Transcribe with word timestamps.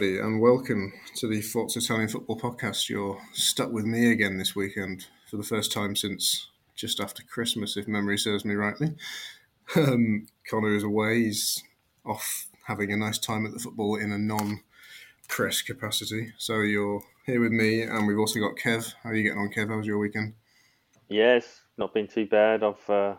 Everybody, 0.00 0.18
and 0.18 0.40
welcome 0.40 0.90
to 1.14 1.26
the 1.28 1.42
Forza 1.42 1.78
Italian 1.78 2.08
Football 2.08 2.38
Podcast. 2.40 2.88
You're 2.88 3.20
stuck 3.34 3.70
with 3.70 3.84
me 3.84 4.10
again 4.10 4.38
this 4.38 4.56
weekend 4.56 5.04
for 5.28 5.36
the 5.36 5.42
first 5.42 5.72
time 5.72 5.94
since 5.94 6.48
just 6.74 7.00
after 7.00 7.22
Christmas, 7.22 7.76
if 7.76 7.86
memory 7.86 8.16
serves 8.16 8.42
me 8.42 8.54
rightly. 8.54 8.94
Um, 9.76 10.26
Connor 10.48 10.74
is 10.74 10.84
away; 10.84 11.24
he's 11.24 11.62
off 12.06 12.46
having 12.66 12.90
a 12.90 12.96
nice 12.96 13.18
time 13.18 13.44
at 13.44 13.52
the 13.52 13.58
football 13.58 13.96
in 13.96 14.10
a 14.10 14.16
non-press 14.16 15.60
capacity. 15.60 16.32
So 16.38 16.60
you're 16.60 17.02
here 17.26 17.42
with 17.42 17.52
me, 17.52 17.82
and 17.82 18.06
we've 18.06 18.18
also 18.18 18.40
got 18.40 18.56
Kev. 18.56 18.94
How 19.02 19.10
are 19.10 19.14
you 19.14 19.24
getting 19.24 19.38
on, 19.38 19.52
Kev? 19.52 19.68
How 19.68 19.76
was 19.76 19.86
your 19.86 19.98
weekend? 19.98 20.32
Yes, 21.10 21.60
not 21.76 21.92
been 21.92 22.08
too 22.08 22.26
bad. 22.26 22.62
I've 22.62 22.88
uh, 22.88 23.16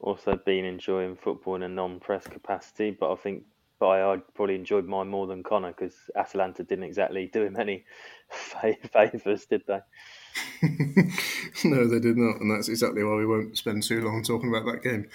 also 0.00 0.38
been 0.44 0.66
enjoying 0.66 1.16
football 1.16 1.54
in 1.54 1.62
a 1.62 1.68
non-press 1.70 2.26
capacity, 2.26 2.90
but 2.90 3.10
I 3.10 3.16
think 3.16 3.44
by 3.78 4.02
I 4.02 4.18
probably 4.34 4.54
enjoyed 4.54 4.86
mine 4.86 5.08
more 5.08 5.26
than 5.26 5.42
Connor 5.42 5.72
because 5.72 5.94
Atalanta 6.14 6.62
didn't 6.62 6.84
exactly 6.84 7.30
do 7.32 7.42
him 7.42 7.56
any 7.58 7.84
favours, 8.92 9.46
did 9.46 9.62
they? 9.66 9.80
no, 11.64 11.86
they 11.86 12.00
did 12.00 12.16
not, 12.16 12.40
and 12.40 12.50
that's 12.50 12.68
exactly 12.68 13.02
why 13.02 13.16
we 13.16 13.26
won't 13.26 13.56
spend 13.56 13.82
too 13.82 14.00
long 14.02 14.22
talking 14.22 14.48
about 14.48 14.70
that 14.70 14.82
game. 14.82 15.08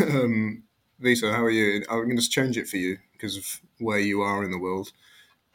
um, 0.00 0.62
Vito, 0.98 1.30
how 1.32 1.44
are 1.44 1.50
you? 1.50 1.84
I'm 1.90 2.04
going 2.04 2.16
to 2.16 2.28
change 2.28 2.56
it 2.56 2.68
for 2.68 2.76
you 2.76 2.98
because 3.12 3.36
of 3.36 3.60
where 3.78 3.98
you 3.98 4.22
are 4.22 4.44
in 4.44 4.50
the 4.50 4.58
world. 4.58 4.92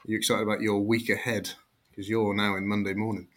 Are 0.06 0.12
you 0.12 0.18
excited 0.18 0.44
about 0.44 0.62
your 0.62 0.80
week 0.80 1.10
ahead? 1.10 1.52
Because 1.90 2.10
you're 2.10 2.36
now 2.36 2.56
in 2.56 2.68
Monday 2.68 2.94
morning. 2.94 3.28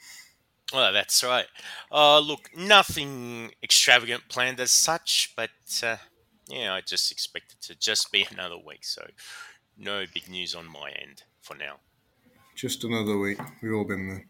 Well, 0.73 0.93
that's 0.93 1.23
right. 1.23 1.47
Uh, 1.91 2.19
look, 2.21 2.51
nothing 2.57 3.53
extravagant 3.63 4.25
planned 4.29 4.61
as 4.61 4.73
such, 4.73 5.33
but 5.37 5.51
uh, 5.83 5.97
yeah, 6.49 6.75
I 6.75 6.81
just 6.81 7.11
expect 7.11 7.53
it 7.53 7.61
to 7.67 7.79
just 7.79 8.13
be 8.13 8.27
another 8.33 8.57
week. 8.57 8.85
So, 8.85 9.07
no 9.77 10.05
big 10.13 10.29
news 10.29 10.55
on 10.55 10.71
my 10.71 10.91
end 10.91 11.25
for 11.41 11.57
now. 11.57 11.77
Just 12.55 12.85
another 12.85 13.19
week. 13.19 13.39
We've 13.63 13.75
all 13.75 13.85
been 13.85 14.09
there. 14.09 14.27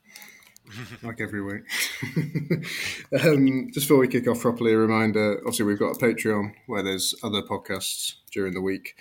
like 1.02 1.20
every 1.20 1.42
week. 1.42 1.62
um, 3.22 3.70
just 3.72 3.86
before 3.86 3.98
we 3.98 4.08
kick 4.08 4.26
off 4.26 4.40
properly, 4.40 4.72
a 4.72 4.78
reminder 4.78 5.38
obviously, 5.38 5.66
we've 5.66 5.78
got 5.78 5.96
a 5.96 5.98
Patreon 5.98 6.54
where 6.66 6.82
there's 6.82 7.14
other 7.22 7.42
podcasts 7.42 8.14
during 8.32 8.54
the 8.54 8.62
week, 8.62 8.96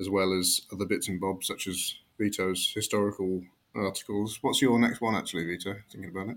as 0.00 0.08
well 0.08 0.32
as 0.32 0.60
other 0.72 0.86
bits 0.86 1.08
and 1.08 1.20
bobs, 1.20 1.48
such 1.48 1.66
as 1.66 1.96
Vito's 2.20 2.70
historical 2.72 3.42
articles. 3.74 4.38
What's 4.42 4.62
your 4.62 4.78
next 4.78 5.00
one, 5.00 5.16
actually, 5.16 5.44
Vito? 5.44 5.74
Thinking 5.90 6.10
about 6.10 6.28
it. 6.28 6.36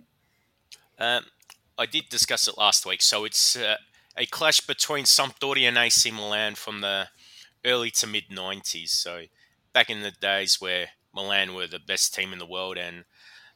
Um, 0.97 1.25
I 1.77 1.85
did 1.85 2.09
discuss 2.09 2.47
it 2.47 2.57
last 2.57 2.85
week. 2.85 3.03
So, 3.03 3.23
it's 3.23 3.55
uh, 3.55 3.77
a 4.17 4.25
clash 4.25 4.61
between 4.61 5.05
Sampdoria 5.05 5.67
and 5.67 5.77
AC 5.77 6.11
Milan 6.11 6.55
from 6.55 6.81
the 6.81 7.07
early 7.65 7.91
to 7.91 8.07
mid 8.07 8.29
90s. 8.29 8.89
So, 8.89 9.23
back 9.73 9.89
in 9.89 10.01
the 10.01 10.11
days 10.11 10.59
where 10.59 10.89
Milan 11.13 11.53
were 11.53 11.67
the 11.67 11.79
best 11.79 12.13
team 12.13 12.33
in 12.33 12.39
the 12.39 12.45
world 12.45 12.77
and 12.77 13.05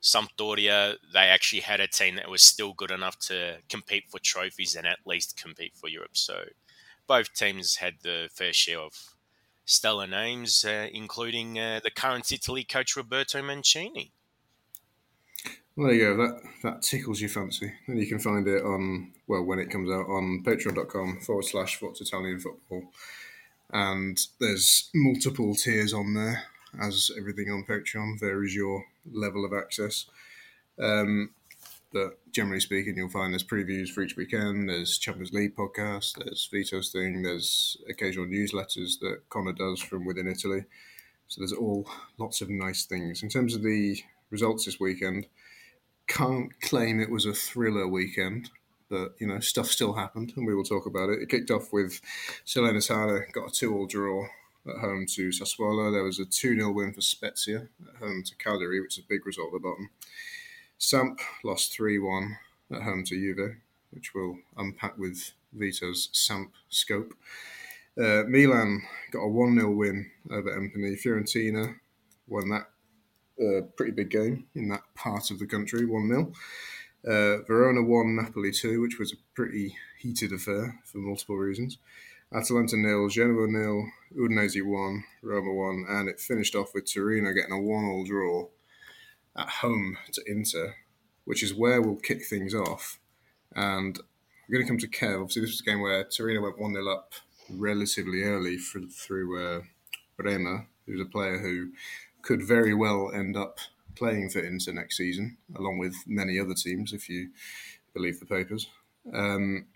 Sampdoria, 0.02 0.98
they 1.14 1.28
actually 1.28 1.62
had 1.62 1.80
a 1.80 1.88
team 1.88 2.16
that 2.16 2.30
was 2.30 2.42
still 2.42 2.74
good 2.74 2.92
enough 2.92 3.18
to 3.20 3.58
compete 3.70 4.06
for 4.10 4.20
trophies 4.20 4.76
and 4.76 4.86
at 4.86 5.00
least 5.06 5.42
compete 5.42 5.74
for 5.76 5.88
Europe. 5.88 6.16
So 6.16 6.44
both 7.08 7.34
teams 7.34 7.78
had 7.78 7.96
the 8.04 8.30
fair 8.32 8.54
share 8.54 8.80
of 8.80 9.16
stellar 9.66 10.08
names, 10.08 10.64
uh, 10.64 10.88
including 10.92 11.58
uh, 11.60 11.80
the 11.84 11.92
current 11.92 12.32
Italy 12.32 12.64
coach 12.64 12.96
Roberto 12.96 13.42
Mancini. 13.42 14.12
Well, 15.76 15.88
there 15.88 15.96
you 15.96 16.16
go. 16.16 16.18
That 16.18 16.42
that 16.64 16.82
tickles 16.82 17.20
your 17.20 17.30
fancy. 17.30 17.74
And 17.88 18.00
you 18.00 18.08
can 18.08 18.20
find 18.20 18.48
it 18.48 18.64
on 18.64 19.12
well 19.28 19.44
when 19.44 19.60
it 19.60 19.70
comes 19.70 19.90
out 19.90 20.08
on 20.08 20.42
patreon.com 20.46 21.20
forward 21.20 21.46
slash 21.46 21.76
Forza 21.76 22.04
Italian 22.04 22.40
Football. 22.40 22.84
And 23.72 24.18
there's 24.40 24.90
multiple 24.94 25.54
tiers 25.56 25.94
on 25.94 26.14
there, 26.14 26.44
as 26.82 27.12
everything 27.18 27.50
on 27.50 27.66
Patreon 27.68 28.20
varies 28.20 28.56
your 28.56 28.86
level 29.12 29.44
of 29.44 29.52
access. 29.52 30.06
Um, 30.80 31.32
but 31.92 32.20
generally 32.32 32.60
speaking, 32.60 32.96
you'll 32.96 33.10
find 33.10 33.34
there's 33.34 33.44
previews 33.44 33.90
for 33.90 34.02
each 34.02 34.16
weekend. 34.16 34.70
There's 34.70 34.98
Champions 34.98 35.34
League 35.34 35.56
podcasts. 35.56 36.14
There's 36.18 36.48
Vito's 36.52 36.90
thing. 36.90 37.24
There's 37.24 37.78
occasional 37.90 38.28
newsletters 38.28 39.00
that 39.00 39.24
Connor 39.30 39.54
does 39.54 39.82
from 39.82 40.06
within 40.06 40.28
Italy. 40.28 40.66
So 41.28 41.42
there's 41.42 41.54
all 41.54 41.90
lots 42.18 42.42
of 42.42 42.50
nice 42.50 42.86
things. 42.86 43.24
In 43.24 43.30
terms 43.30 43.56
of 43.56 43.64
the 43.64 43.98
results 44.30 44.66
this 44.66 44.80
weekend, 44.80 45.28
can't 46.08 46.60
claim 46.62 47.00
it 47.00 47.10
was 47.10 47.26
a 47.26 47.34
thriller 47.34 47.88
weekend, 47.88 48.52
but 48.90 49.16
you 49.20 49.28
know 49.28 49.40
stuff 49.40 49.68
still 49.68 49.94
happened, 49.94 50.34
and 50.36 50.46
we 50.46 50.56
will 50.56 50.64
talk 50.64 50.86
about 50.86 51.10
it. 51.10 51.22
It 51.22 51.30
kicked 51.30 51.52
off 51.52 51.74
with 51.74 52.02
Salernitana 52.46 53.32
got 53.32 53.50
a 53.50 53.54
two-all 53.54 53.88
draw 53.88 54.28
at 54.68 54.82
home 54.82 55.06
to 55.08 55.30
Sassuolo. 55.30 55.92
There 55.92 56.04
was 56.04 56.20
a 56.20 56.26
2 56.26 56.56
0 56.56 56.72
win 56.72 56.94
for 56.94 57.02
Spezia 57.02 57.68
at 57.88 57.96
home 58.00 58.24
to 58.24 58.36
Cagliari, 58.36 58.82
which 58.82 58.98
is 58.98 59.04
a 59.04 59.08
big 59.08 59.26
result 59.26 59.48
at 59.48 59.54
the 59.54 59.68
bottom. 59.68 59.90
Samp 60.78 61.20
lost 61.44 61.74
3 61.74 62.00
1 62.00 62.38
at 62.74 62.82
home 62.82 63.04
to 63.06 63.16
Juve, 63.16 63.56
which 63.92 64.14
we'll 64.14 64.38
unpack 64.58 64.98
with 64.98 65.32
Vito's 65.54 66.10
Samp 66.12 66.52
scope. 66.70 67.14
Uh, 67.98 68.24
Milan 68.28 68.82
got 69.12 69.20
a 69.20 69.28
1 69.28 69.60
0 69.60 69.72
win 69.72 70.12
over 70.32 70.52
Empoli. 70.56 70.96
Fiorentina 70.96 71.76
won 72.28 72.50
that 72.50 72.70
uh, 73.42 73.62
pretty 73.76 73.92
big 73.92 74.10
game 74.10 74.48
in 74.56 74.70
that 74.70 74.84
part 74.96 75.32
of 75.32 75.40
the 75.40 75.48
country, 75.48 75.86
1 75.86 76.08
0. 76.08 76.32
Uh, 77.08 77.44
Verona 77.46 77.84
won 77.84 78.16
Napoli 78.16 78.52
2, 78.52 78.82
which 78.82 78.98
was 78.98 79.14
a 79.14 79.18
pretty 79.36 79.76
heated 80.00 80.32
affair 80.32 80.80
for 80.86 80.98
multiple 80.98 81.38
reasons. 81.38 81.78
Atalanta 82.34 82.76
nil, 82.76 83.08
Genoa 83.08 83.48
nil, 83.48 83.86
Udinese 84.18 84.66
one, 84.66 85.04
Roma 85.22 85.54
one, 85.54 85.86
and 85.88 86.10
it 86.10 86.20
finished 86.20 86.56
off 86.56 86.74
with 86.74 86.92
Torino 86.92 87.32
getting 87.32 87.52
a 87.52 87.62
one-all 87.62 88.04
draw 88.06 88.48
at 89.38 89.50
home 89.50 89.98
to 90.14 90.22
Inter, 90.26 90.76
which 91.26 91.44
is 91.44 91.54
where 91.54 91.82
we'll 91.82 91.98
kick 91.98 92.26
things 92.26 92.56
off. 92.56 93.00
And 93.56 93.98
I'm 93.98 94.54
going 94.54 94.64
to 94.64 94.68
come 94.68 94.80
to 94.80 94.88
Kev. 94.88 95.22
Obviously, 95.22 95.44
this 95.44 95.52
was 95.52 95.62
a 95.62 95.64
game 95.64 95.82
where 95.82 96.04
Torino 96.04 96.42
went 96.42 96.60
one 96.60 96.74
0 96.74 96.88
up 96.92 97.14
relatively 97.50 98.24
early 98.24 98.58
through, 98.58 98.90
through 98.90 99.44
uh, 99.44 99.62
Bremer, 100.18 100.68
who's 100.86 101.02
a 101.02 101.06
player 101.06 101.38
who 101.38 101.70
could 102.26 102.44
very 102.44 102.74
well 102.74 103.12
end 103.14 103.38
up 103.38 103.60
playing 103.96 104.30
for 104.30 104.40
Inter 104.40 104.74
next 104.74 104.98
season, 104.98 105.38
along 105.56 105.78
with 105.78 105.96
many 106.06 106.40
other 106.40 106.54
teams, 106.54 106.92
if 106.92 107.08
you 107.08 107.30
believe 107.94 108.20
the 108.20 108.26
papers. 108.26 108.68
Um, 109.14 109.68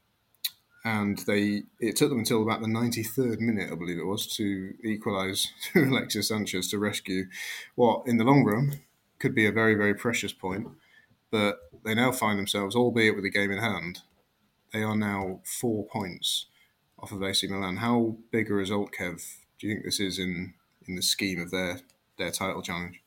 and 0.84 1.20
they 1.20 1.64
it 1.80 1.96
took 1.96 2.10
them 2.10 2.20
until 2.20 2.42
about 2.42 2.62
the 2.62 2.68
93rd 2.68 3.40
minute, 3.40 3.72
I 3.72 3.76
believe 3.76 4.00
it 4.00 4.06
was, 4.06 4.28
to 4.38 4.74
equalise 4.84 5.52
Alexis 5.76 6.30
Sanchez 6.30 6.70
to 6.70 6.80
rescue 6.80 7.26
what, 7.76 8.04
in 8.08 8.18
the 8.18 8.24
long 8.24 8.44
run, 8.44 8.80
could 9.20 9.36
be 9.36 9.46
a 9.46 9.52
very, 9.52 9.76
very 9.76 9.94
precious 9.94 10.34
point. 10.34 10.68
But 11.32 11.60
they 11.86 11.94
now 11.94 12.12
find 12.12 12.40
themselves, 12.40 12.76
albeit 12.76 13.16
with 13.16 13.26
a 13.26 13.30
game 13.30 13.52
in 13.52 13.60
hand, 13.60 14.02
they 14.74 14.82
are 14.82 14.96
now 14.96 15.42
four 15.44 15.86
points 15.86 16.48
off 16.98 17.12
of 17.12 17.24
AC 17.24 17.48
Milan. 17.48 17.78
How 17.78 18.18
big 18.32 18.50
a 18.50 18.54
result, 18.54 18.92
Kev, 18.92 19.22
do 19.60 19.68
you 19.68 19.74
think 19.74 19.86
this 19.86 20.00
is 20.00 20.18
in, 20.18 20.54
in 20.88 20.96
the 20.96 21.02
scheme 21.02 21.40
of 21.40 21.52
their, 21.52 21.82
their 22.20 22.32
title 22.32 22.62
challenge? 22.62 23.02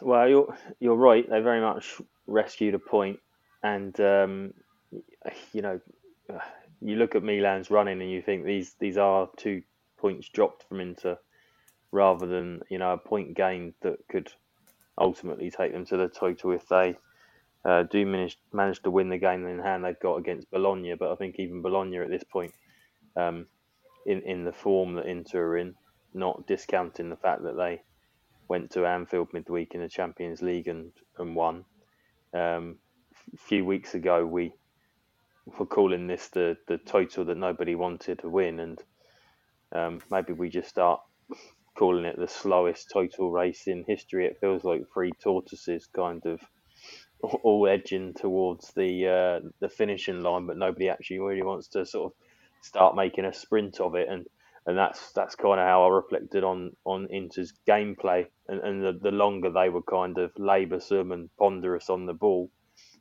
Well, 0.00 0.28
you're 0.28 0.58
you're 0.78 0.96
right. 0.96 1.28
They 1.28 1.40
very 1.40 1.60
much 1.60 2.00
rescued 2.26 2.74
a 2.74 2.78
point, 2.78 3.20
and 3.62 3.98
um, 4.00 4.54
you 5.52 5.62
know, 5.62 5.80
you 6.80 6.96
look 6.96 7.14
at 7.14 7.22
Milan's 7.22 7.70
running 7.70 8.00
and 8.00 8.10
you 8.10 8.22
think 8.22 8.44
these 8.44 8.74
these 8.80 8.96
are 8.96 9.28
two 9.36 9.62
points 9.98 10.28
dropped 10.28 10.66
from 10.68 10.80
Inter, 10.80 11.18
rather 11.92 12.26
than 12.26 12.62
you 12.70 12.78
know 12.78 12.92
a 12.92 12.98
point 12.98 13.34
gained 13.34 13.74
that 13.82 13.98
could 14.08 14.32
ultimately 14.98 15.50
take 15.50 15.72
them 15.72 15.84
to 15.86 15.96
the 15.96 16.08
title 16.08 16.52
if 16.52 16.66
they 16.68 16.96
uh, 17.64 17.82
do 17.84 18.06
manage 18.06 18.38
manage 18.52 18.82
to 18.82 18.90
win 18.90 19.08
the 19.08 19.18
game 19.18 19.46
in 19.46 19.58
hand 19.58 19.84
they've 19.84 20.00
got 20.00 20.16
against 20.16 20.50
Bologna. 20.50 20.94
But 20.94 21.12
I 21.12 21.16
think 21.16 21.36
even 21.38 21.62
Bologna 21.62 21.98
at 21.98 22.08
this 22.08 22.24
point, 22.24 22.54
um, 23.16 23.46
in 24.06 24.22
in 24.22 24.44
the 24.44 24.52
form 24.52 24.94
that 24.94 25.06
Inter 25.06 25.40
are 25.40 25.58
in, 25.58 25.74
not 26.14 26.46
discounting 26.46 27.10
the 27.10 27.16
fact 27.16 27.42
that 27.42 27.56
they 27.56 27.82
went 28.48 28.72
to 28.72 28.86
Anfield 28.86 29.28
midweek 29.32 29.74
in 29.74 29.80
the 29.80 29.88
Champions 29.88 30.42
League 30.42 30.68
and 30.68 30.92
and 31.18 31.36
won. 31.36 31.64
Um, 32.34 32.78
a 33.32 33.38
few 33.38 33.64
weeks 33.64 33.94
ago, 33.94 34.26
we 34.26 34.52
were 35.58 35.66
calling 35.66 36.06
this 36.06 36.28
the 36.28 36.56
the 36.68 36.78
total 36.78 37.24
that 37.26 37.36
nobody 37.36 37.74
wanted 37.74 38.20
to 38.20 38.28
win, 38.28 38.60
and 38.60 38.82
um, 39.72 40.00
maybe 40.10 40.32
we 40.32 40.48
just 40.48 40.68
start 40.68 41.00
calling 41.76 42.04
it 42.04 42.18
the 42.18 42.28
slowest 42.28 42.90
total 42.92 43.30
race 43.30 43.66
in 43.66 43.84
history. 43.86 44.26
It 44.26 44.38
feels 44.40 44.64
like 44.64 44.82
three 44.92 45.12
tortoises 45.22 45.86
kind 45.86 46.24
of 46.26 46.40
all 47.22 47.66
edging 47.68 48.14
towards 48.14 48.72
the 48.74 49.06
uh, 49.06 49.48
the 49.60 49.68
finishing 49.68 50.22
line, 50.22 50.46
but 50.46 50.56
nobody 50.56 50.88
actually 50.88 51.20
really 51.20 51.42
wants 51.42 51.68
to 51.68 51.86
sort 51.86 52.12
of 52.12 52.18
start 52.62 52.96
making 52.96 53.24
a 53.24 53.32
sprint 53.32 53.80
of 53.80 53.94
it, 53.94 54.08
and 54.08 54.26
and 54.66 54.76
that's 54.76 55.12
that's 55.12 55.34
kind 55.34 55.60
of 55.60 55.66
how 55.66 55.84
I 55.84 55.88
reflected 55.88 56.44
on 56.44 56.72
on 56.84 57.06
Inter's 57.08 57.52
gameplay, 57.68 58.26
and, 58.48 58.60
and 58.60 58.82
the, 58.82 58.98
the 59.00 59.10
longer 59.10 59.50
they 59.50 59.68
were 59.68 59.82
kind 59.82 60.18
of 60.18 60.32
laboursome 60.36 61.12
and 61.12 61.30
ponderous 61.38 61.88
on 61.90 62.06
the 62.06 62.12
ball, 62.14 62.50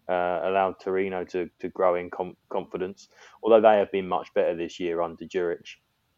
uh, 0.08 0.42
allowed 0.44 0.76
Torino 0.82 1.26
to 1.26 1.50
to 1.60 1.70
grow 1.70 1.96
in 1.96 2.10
com- 2.10 2.38
confidence. 2.50 3.10
Although 3.44 3.62
they 3.62 3.78
have 3.78 3.92
been 3.92 4.08
much 4.08 4.34
better 4.34 4.56
this 4.56 4.80
year 4.80 5.02
under 5.02 5.26
Juric, 5.26 5.76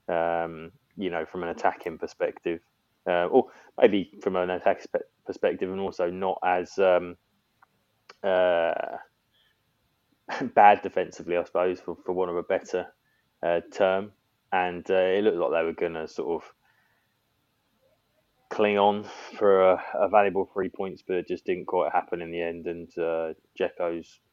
um, 0.08 0.72
you 0.96 1.10
know, 1.10 1.26
from 1.26 1.44
an 1.44 1.50
attacking 1.50 1.98
perspective, 1.98 2.60
uh, 3.08 3.26
or 3.26 3.46
maybe 3.80 4.12
from 4.22 4.36
an 4.36 4.52
attack 4.52 4.86
perspective, 5.26 5.72
and 5.72 5.80
also 5.82 6.10
not 6.12 6.38
as 6.46 6.78
um, 6.78 7.18
uh, 8.24 8.98
bad 10.56 10.82
defensively, 10.82 11.38
I 11.38 11.44
suppose, 11.44 11.80
for, 11.80 11.98
for 12.06 12.14
want 12.14 12.32
of 12.32 12.38
a 12.38 12.44
better 12.44 12.88
uh, 13.44 13.62
term. 13.74 14.12
And 14.52 14.90
uh, 14.90 14.96
it 14.96 15.24
looked 15.24 15.38
like 15.38 15.52
they 15.52 15.66
were 15.66 15.74
going 15.74 15.94
to 15.94 16.08
sort 16.08 16.44
of 16.44 16.54
cling 18.50 18.78
on 18.78 19.06
for 19.38 19.72
a, 19.72 19.84
a, 19.96 20.10
valuable 20.10 20.50
three 20.54 20.68
points, 20.70 21.02
but 21.08 21.16
it 21.16 21.28
just 21.28 21.46
didn't 21.46 21.68
quite 21.68 21.94
happen 21.94 22.22
in 22.22 22.32
the 22.32 22.42
end. 22.42 22.68
And 22.68 22.90
uh, 22.98 23.34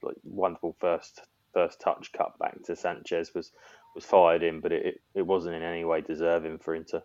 like, 0.02 0.16
wonderful 0.24 0.76
first 0.80 1.20
first 1.54 1.80
touch 1.80 2.12
cut 2.12 2.38
back 2.38 2.62
to 2.64 2.76
Sanchez 2.76 3.32
was 3.34 3.52
was 3.94 4.04
fired 4.04 4.42
in, 4.42 4.60
but 4.60 4.72
it, 4.72 5.00
it 5.14 5.22
wasn't 5.22 5.54
in 5.54 5.62
any 5.62 5.84
way 5.84 6.00
deserving 6.00 6.58
for 6.58 6.74
Inter. 6.74 7.02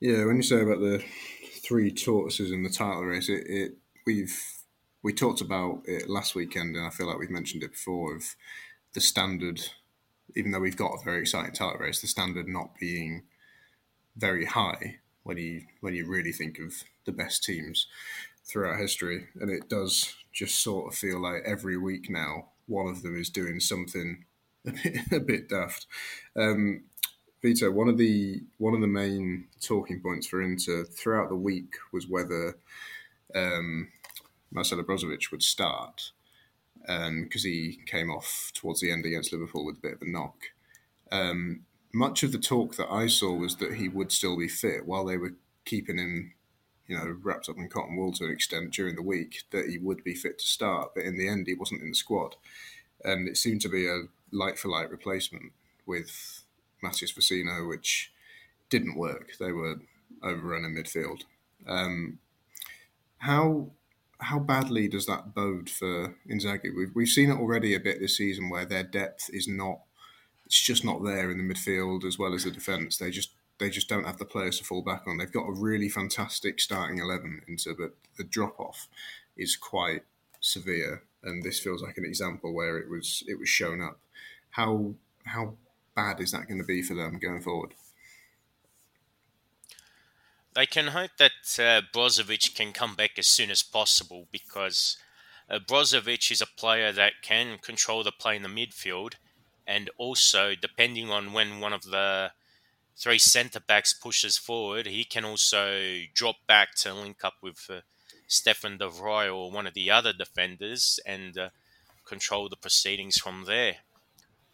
Yeah, 0.00 0.24
when 0.24 0.36
you 0.36 0.42
say 0.42 0.60
about 0.60 0.80
the 0.80 1.02
three 1.62 1.92
tortoises 1.92 2.50
in 2.50 2.62
the 2.62 2.70
title 2.70 3.04
race, 3.04 3.28
it, 3.28 3.44
it 3.46 3.72
we've 4.06 4.36
we 5.02 5.12
talked 5.12 5.40
about 5.40 5.82
it 5.84 6.08
last 6.08 6.34
weekend, 6.34 6.76
and 6.76 6.86
I 6.86 6.90
feel 6.90 7.06
like 7.06 7.18
we've 7.18 7.30
mentioned 7.30 7.62
it 7.62 7.72
before 7.72 8.16
of 8.16 8.34
the 8.94 9.00
standard. 9.00 9.60
Even 10.34 10.52
though 10.52 10.60
we've 10.60 10.76
got 10.76 10.94
a 10.94 11.04
very 11.04 11.20
exciting 11.20 11.52
title 11.52 11.78
race, 11.78 12.00
the 12.00 12.06
standard 12.06 12.48
not 12.48 12.74
being 12.78 13.22
very 14.16 14.44
high 14.44 14.96
when 15.22 15.36
you 15.36 15.62
when 15.80 15.94
you 15.94 16.06
really 16.06 16.32
think 16.32 16.58
of 16.58 16.84
the 17.04 17.12
best 17.12 17.44
teams 17.44 17.86
throughout 18.44 18.78
history, 18.78 19.28
and 19.40 19.50
it 19.50 19.68
does 19.68 20.14
just 20.32 20.58
sort 20.62 20.92
of 20.92 20.98
feel 20.98 21.20
like 21.20 21.42
every 21.44 21.76
week 21.76 22.10
now 22.10 22.48
one 22.66 22.86
of 22.86 23.02
them 23.02 23.18
is 23.18 23.30
doing 23.30 23.60
something 23.60 24.24
a 24.66 24.72
bit, 24.72 24.96
a 25.12 25.20
bit 25.20 25.48
daft. 25.48 25.86
Um, 26.36 26.84
Vito, 27.42 27.70
one 27.72 27.88
of 27.88 27.98
the 27.98 28.42
one 28.58 28.74
of 28.74 28.80
the 28.80 28.86
main 28.86 29.48
talking 29.60 30.00
points 30.00 30.26
for 30.26 30.40
Inter 30.40 30.84
throughout 30.84 31.28
the 31.28 31.36
week 31.36 31.74
was 31.92 32.06
whether 32.06 32.56
um, 33.34 33.88
Marcelo 34.52 34.82
Brozovic 34.82 35.30
would 35.32 35.42
start 35.42 36.12
because 36.86 37.44
um, 37.44 37.50
he 37.50 37.80
came 37.86 38.10
off 38.10 38.50
towards 38.54 38.80
the 38.80 38.90
end 38.90 39.06
against 39.06 39.32
Liverpool 39.32 39.64
with 39.64 39.78
a 39.78 39.80
bit 39.80 39.94
of 39.94 40.02
a 40.02 40.10
knock. 40.10 40.36
Um, 41.10 41.62
much 41.92 42.22
of 42.22 42.32
the 42.32 42.38
talk 42.38 42.76
that 42.76 42.90
I 42.90 43.06
saw 43.06 43.32
was 43.32 43.56
that 43.56 43.74
he 43.74 43.88
would 43.88 44.10
still 44.10 44.38
be 44.38 44.48
fit 44.48 44.86
while 44.86 45.04
they 45.04 45.16
were 45.16 45.34
keeping 45.64 45.98
him, 45.98 46.34
you 46.86 46.96
know, 46.96 47.16
wrapped 47.22 47.48
up 47.48 47.58
in 47.58 47.68
cotton 47.68 47.96
wool 47.96 48.12
to 48.14 48.24
an 48.24 48.32
extent 48.32 48.72
during 48.72 48.96
the 48.96 49.02
week, 49.02 49.42
that 49.50 49.68
he 49.68 49.78
would 49.78 50.02
be 50.02 50.14
fit 50.14 50.38
to 50.38 50.46
start. 50.46 50.92
But 50.94 51.04
in 51.04 51.18
the 51.18 51.28
end, 51.28 51.46
he 51.46 51.54
wasn't 51.54 51.82
in 51.82 51.90
the 51.90 51.94
squad. 51.94 52.36
And 53.04 53.28
it 53.28 53.36
seemed 53.36 53.60
to 53.62 53.68
be 53.68 53.86
a 53.86 54.04
light 54.30 54.58
for 54.58 54.68
light 54.68 54.90
replacement 54.90 55.52
with 55.86 56.44
Matías 56.82 57.14
Vecino, 57.14 57.68
which 57.68 58.12
didn't 58.70 58.96
work. 58.96 59.32
They 59.38 59.52
were 59.52 59.76
overrun 60.22 60.64
in 60.64 60.74
midfield. 60.74 61.24
Um, 61.66 62.18
how 63.18 63.70
how 64.22 64.38
badly 64.38 64.88
does 64.88 65.06
that 65.06 65.34
bode 65.34 65.68
for 65.68 66.14
Inzaghi? 66.30 66.74
We've 66.74 66.94
we've 66.94 67.08
seen 67.08 67.30
it 67.30 67.38
already 67.38 67.74
a 67.74 67.80
bit 67.80 68.00
this 68.00 68.16
season 68.16 68.48
where 68.50 68.64
their 68.64 68.84
depth 68.84 69.28
is 69.32 69.48
not 69.48 69.80
it's 70.46 70.60
just 70.60 70.84
not 70.84 71.04
there 71.04 71.30
in 71.30 71.38
the 71.38 71.54
midfield 71.54 72.04
as 72.04 72.18
well 72.18 72.34
as 72.34 72.44
the 72.44 72.50
defence. 72.50 72.96
They 72.96 73.10
just 73.10 73.30
they 73.58 73.70
just 73.70 73.88
don't 73.88 74.06
have 74.06 74.18
the 74.18 74.24
players 74.24 74.58
to 74.58 74.64
fall 74.64 74.82
back 74.82 75.04
on. 75.06 75.18
They've 75.18 75.32
got 75.32 75.48
a 75.48 75.52
really 75.52 75.88
fantastic 75.88 76.60
starting 76.60 76.98
eleven 76.98 77.42
into, 77.48 77.74
but 77.74 77.94
the 78.16 78.24
drop 78.24 78.58
off 78.58 78.88
is 79.36 79.56
quite 79.56 80.02
severe, 80.40 81.02
and 81.22 81.42
this 81.42 81.60
feels 81.60 81.82
like 81.82 81.98
an 81.98 82.04
example 82.04 82.52
where 82.52 82.78
it 82.78 82.88
was 82.88 83.22
it 83.26 83.38
was 83.38 83.48
shown 83.48 83.80
up. 83.80 83.98
How 84.50 84.94
how 85.24 85.54
bad 85.94 86.20
is 86.20 86.32
that 86.32 86.48
going 86.48 86.60
to 86.60 86.66
be 86.66 86.82
for 86.82 86.94
them 86.94 87.18
going 87.18 87.40
forward? 87.40 87.74
They 90.54 90.66
can 90.66 90.88
hope 90.88 91.12
that 91.18 91.32
uh, 91.58 91.80
Brozovic 91.94 92.54
can 92.54 92.72
come 92.72 92.94
back 92.94 93.12
as 93.18 93.26
soon 93.26 93.50
as 93.50 93.62
possible 93.62 94.26
because 94.30 94.98
uh, 95.48 95.58
Brozovic 95.58 96.30
is 96.30 96.42
a 96.42 96.46
player 96.46 96.92
that 96.92 97.22
can 97.22 97.58
control 97.58 98.04
the 98.04 98.12
play 98.12 98.36
in 98.36 98.42
the 98.42 98.48
midfield, 98.48 99.14
and 99.66 99.88
also 99.96 100.54
depending 100.54 101.10
on 101.10 101.32
when 101.32 101.60
one 101.60 101.72
of 101.72 101.84
the 101.84 102.32
three 102.96 103.18
centre 103.18 103.60
backs 103.60 103.94
pushes 103.94 104.36
forward, 104.36 104.86
he 104.86 105.04
can 105.04 105.24
also 105.24 106.02
drop 106.14 106.36
back 106.46 106.74
to 106.74 106.92
link 106.92 107.24
up 107.24 107.34
with 107.40 107.66
uh, 107.70 107.80
Stefan 108.26 108.76
de 108.76 108.88
Vrij 108.88 109.34
or 109.34 109.50
one 109.50 109.66
of 109.66 109.74
the 109.74 109.90
other 109.90 110.12
defenders 110.12 111.00
and 111.06 111.38
uh, 111.38 111.48
control 112.04 112.48
the 112.50 112.56
proceedings 112.56 113.16
from 113.16 113.44
there. 113.46 113.76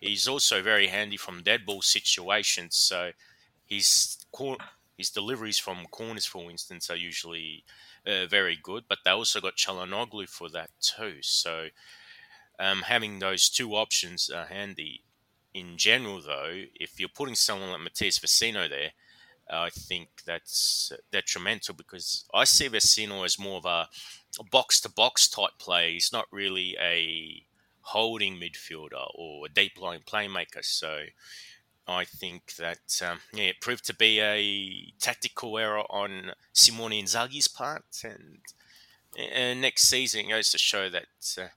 He's 0.01 0.29
also 0.29 0.63
very 0.63 0.87
handy 0.87 1.17
from 1.17 1.43
dead 1.43 1.67
ball 1.67 1.83
situations, 1.83 2.77
so 2.77 3.11
he's 3.67 4.19
his 4.99 5.11
deliveries 5.11 5.59
from 5.59 5.87
corners, 5.91 6.27
for 6.27 6.51
instance, 6.51 6.91
are 6.91 6.97
usually 6.97 7.65
uh, 8.07 8.27
very 8.27 8.59
good, 8.61 8.85
but 8.89 8.99
they 9.05 9.13
also 9.13 9.41
got 9.41 9.57
Calhanoglu 9.57 10.29
for 10.29 10.51
that 10.51 10.71
too. 10.81 11.19
So 11.23 11.69
um, 12.59 12.83
having 12.83 13.21
those 13.21 13.49
two 13.49 13.75
options 13.75 14.29
are 14.29 14.47
handy. 14.47 15.05
In 15.55 15.77
general, 15.77 16.21
though, 16.21 16.65
if 16.75 17.01
you're 17.01 17.09
putting 17.09 17.35
someone 17.35 17.71
like 17.71 17.81
Matías 17.81 18.21
Vecino 18.21 18.69
there, 18.69 18.91
I 19.51 19.71
think 19.71 20.09
that's 20.27 20.93
detrimental 21.11 21.75
because 21.75 22.25
I 22.35 22.45
see 22.45 22.69
Vecino 22.69 23.25
as 23.25 23.39
more 23.39 23.59
of 23.59 23.65
a 23.65 23.89
box 24.51 24.81
to 24.83 24.91
box 24.91 25.27
type 25.29 25.53
play. 25.59 25.95
He's 25.95 26.13
not 26.13 26.27
really 26.31 26.77
a 26.81 27.45
holding 27.81 28.37
midfielder 28.39 29.07
or 29.15 29.47
a 29.47 29.49
deep 29.49 29.81
line 29.81 30.01
playmaker. 30.07 30.63
So 30.63 31.05
I 31.89 32.05
think 32.05 32.55
that 32.57 33.03
um, 33.03 33.21
yeah, 33.33 33.45
it 33.45 33.63
proved 33.63 33.87
to 33.87 33.95
be 33.95 34.21
a 34.21 34.93
tactical 35.01 35.59
error 35.59 35.85
on 35.89 36.33
Simone 36.53 36.93
Inzaghi's 36.93 37.49
part, 37.49 37.85
and, 38.05 38.41
and 39.17 39.63
next 39.63 39.89
season 39.89 40.29
goes 40.29 40.51
to 40.51 40.59
show 40.59 40.91
that 40.91 41.07
uh, 41.39 41.49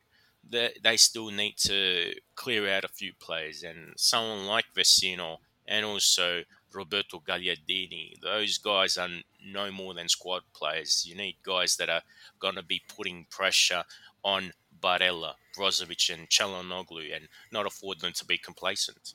they, 0.50 0.72
they 0.82 0.96
still 0.96 1.32
need 1.32 1.58
to 1.58 2.14
clear 2.36 2.70
out 2.70 2.86
a 2.86 2.88
few 2.88 3.12
players, 3.20 3.62
and 3.64 3.94
someone 3.98 4.48
like 4.48 4.66
Vecino 4.74 5.38
and 5.68 5.86
also 5.86 6.44
Roberto 6.74 7.20
Gagliardini, 7.20 8.20
those 8.22 8.58
guys 8.58 8.98
are 8.98 9.10
no 9.46 9.72
more 9.72 9.94
than 9.94 10.08
squad 10.08 10.44
players. 10.54 11.06
You 11.06 11.16
need 11.16 11.36
guys 11.44 11.76
that 11.76 11.90
are 11.90 12.04
going 12.40 12.56
to 12.56 12.64
be 12.64 12.82
putting 12.96 13.26
pressure 13.30 13.84
on 14.24 14.54
Barella, 14.82 15.34
Brozovic, 15.58 16.14
and 16.14 16.30
Calhanoglu, 16.30 17.16
and 17.16 17.28
not 17.52 17.66
afford 17.66 18.00
them 18.00 18.14
to 18.14 18.26
be 18.26 18.38
complacent. 18.38 19.14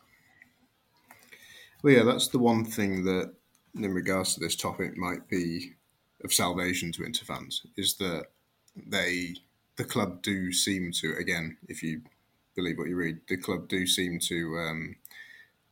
Well, 1.87 1.95
yeah, 1.95 2.03
that's 2.03 2.27
the 2.27 2.41
one 2.41 2.65
thing 2.65 3.05
that, 3.05 3.33
in 3.77 3.95
regards 3.95 4.35
to 4.35 4.41
this 4.41 4.57
topic, 4.57 4.97
might 4.97 5.29
be 5.29 5.75
of 6.25 6.33
salvation 6.33 6.91
to 6.91 7.05
Inter 7.05 7.25
fans 7.25 7.65
is 7.77 7.95
that 7.99 8.25
they, 8.75 9.37
the 9.77 9.85
club, 9.85 10.21
do 10.21 10.51
seem 10.51 10.91
to 11.01 11.15
again, 11.17 11.59
if 11.69 11.85
you 11.85 12.01
believe 12.57 12.77
what 12.77 12.89
you 12.89 12.97
read, 12.97 13.21
the 13.29 13.37
club 13.37 13.69
do 13.69 13.87
seem 13.87 14.19
to 14.19 14.59
um, 14.59 14.97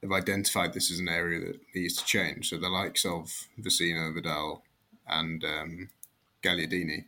have 0.05 0.13
identified 0.13 0.73
this 0.73 0.93
as 0.93 1.01
an 1.01 1.09
area 1.09 1.41
that 1.41 1.61
needs 1.75 1.97
to 1.97 2.05
change. 2.05 2.49
So 2.49 2.59
the 2.59 2.69
likes 2.69 3.05
of 3.05 3.49
Vecino, 3.61 4.15
Vidal, 4.15 4.63
and 5.09 5.43
um, 5.43 5.91
Gagliardini 6.45 7.07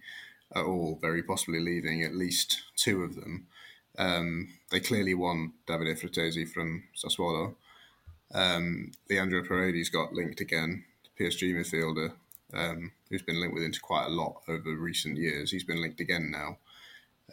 are 0.50 0.64
all 0.64 0.98
very 1.00 1.22
possibly 1.22 1.60
leaving. 1.60 2.02
At 2.02 2.16
least 2.16 2.60
two 2.74 3.04
of 3.04 3.14
them. 3.14 3.46
Um, 4.00 4.48
they 4.72 4.80
clearly 4.80 5.14
want 5.14 5.52
Davide 5.68 5.96
Frattesi 5.96 6.48
from 6.48 6.82
Sassuolo 6.96 7.54
um, 8.34 8.92
Leandro 9.08 9.42
Paredes 9.42 9.90
got 9.90 10.12
linked 10.12 10.40
again, 10.40 10.84
PSG 11.18 11.54
midfielder, 11.54 12.12
um, 12.52 12.92
who's 13.10 13.22
been 13.22 13.40
linked 13.40 13.54
with 13.54 13.64
Inter 13.64 13.80
quite 13.82 14.06
a 14.06 14.10
lot 14.10 14.42
over 14.48 14.74
recent 14.74 15.16
years. 15.16 15.50
He's 15.50 15.64
been 15.64 15.80
linked 15.80 16.00
again 16.00 16.30
now. 16.30 16.58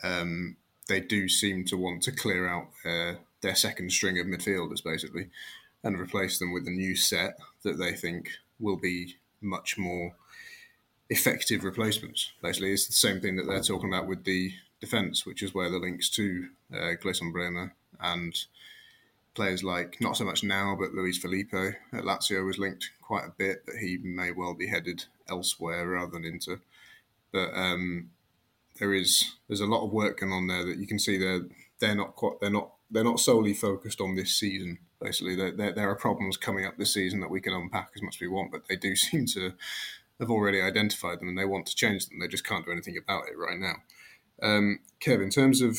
Um, 0.03 0.57
they 0.87 0.99
do 0.99 1.29
seem 1.29 1.65
to 1.65 1.77
want 1.77 2.03
to 2.03 2.11
clear 2.11 2.47
out 2.47 2.67
uh, 2.85 3.13
their 3.41 3.55
second 3.55 3.91
string 3.91 4.19
of 4.19 4.25
midfielders, 4.25 4.83
basically, 4.83 5.29
and 5.83 5.99
replace 5.99 6.39
them 6.39 6.53
with 6.53 6.67
a 6.67 6.71
new 6.71 6.95
set 6.95 7.37
that 7.63 7.77
they 7.77 7.93
think 7.93 8.29
will 8.59 8.77
be 8.77 9.17
much 9.41 9.77
more 9.77 10.15
effective 11.09 11.63
replacements. 11.63 12.31
Basically, 12.41 12.71
it's 12.71 12.87
the 12.87 12.93
same 12.93 13.21
thing 13.21 13.35
that 13.35 13.45
they're 13.45 13.61
talking 13.61 13.93
about 13.93 14.07
with 14.07 14.23
the 14.23 14.53
defence, 14.79 15.25
which 15.25 15.43
is 15.43 15.53
where 15.53 15.69
the 15.69 15.77
links 15.77 16.09
to 16.09 16.49
uh, 16.73 16.95
Gleison 17.01 17.31
Bremer 17.31 17.73
and 17.99 18.33
players 19.33 19.63
like 19.63 19.99
not 19.99 20.17
so 20.17 20.25
much 20.25 20.43
now, 20.43 20.75
but 20.79 20.93
Luis 20.93 21.17
Felipe 21.17 21.53
at 21.53 22.03
Lazio 22.03 22.45
was 22.45 22.59
linked 22.59 22.91
quite 23.01 23.25
a 23.25 23.33
bit 23.37 23.65
that 23.65 23.77
he 23.77 23.97
may 23.97 24.31
well 24.31 24.53
be 24.53 24.67
headed 24.67 25.05
elsewhere 25.29 25.87
rather 25.87 26.11
than 26.11 26.25
into. 26.25 26.59
But 27.31 27.49
um, 27.55 28.11
there 28.79 28.93
is 28.93 29.35
there's 29.47 29.59
a 29.59 29.65
lot 29.65 29.85
of 29.85 29.91
work 29.91 30.19
going 30.19 30.31
on 30.31 30.47
there 30.47 30.65
that 30.65 30.77
you 30.77 30.87
can 30.87 30.99
see 30.99 31.17
they're 31.17 31.43
they're 31.79 31.95
not 31.95 32.15
quite 32.15 32.39
they're 32.41 32.49
not 32.49 32.73
they're 32.91 33.03
not 33.03 33.19
solely 33.19 33.53
focused 33.53 33.99
on 33.99 34.15
this 34.15 34.35
season. 34.35 34.79
Basically, 35.01 35.35
there, 35.35 35.51
there, 35.51 35.73
there 35.73 35.89
are 35.89 35.95
problems 35.95 36.37
coming 36.37 36.65
up 36.65 36.77
this 36.77 36.93
season 36.93 37.19
that 37.19 37.29
we 37.29 37.41
can 37.41 37.53
unpack 37.53 37.89
as 37.95 38.01
much 38.01 38.15
as 38.17 38.21
we 38.21 38.27
want, 38.27 38.51
but 38.51 38.67
they 38.69 38.75
do 38.75 38.95
seem 38.95 39.25
to 39.27 39.53
have 40.19 40.29
already 40.29 40.61
identified 40.61 41.19
them 41.19 41.27
and 41.27 41.37
they 41.37 41.45
want 41.45 41.65
to 41.65 41.75
change 41.75 42.07
them. 42.07 42.19
They 42.19 42.27
just 42.27 42.45
can't 42.45 42.65
do 42.65 42.71
anything 42.71 42.97
about 42.97 43.27
it 43.27 43.37
right 43.37 43.59
now. 43.59 43.75
Um, 44.41 44.79
Kev, 45.01 45.21
in 45.21 45.29
terms 45.29 45.61
of 45.61 45.77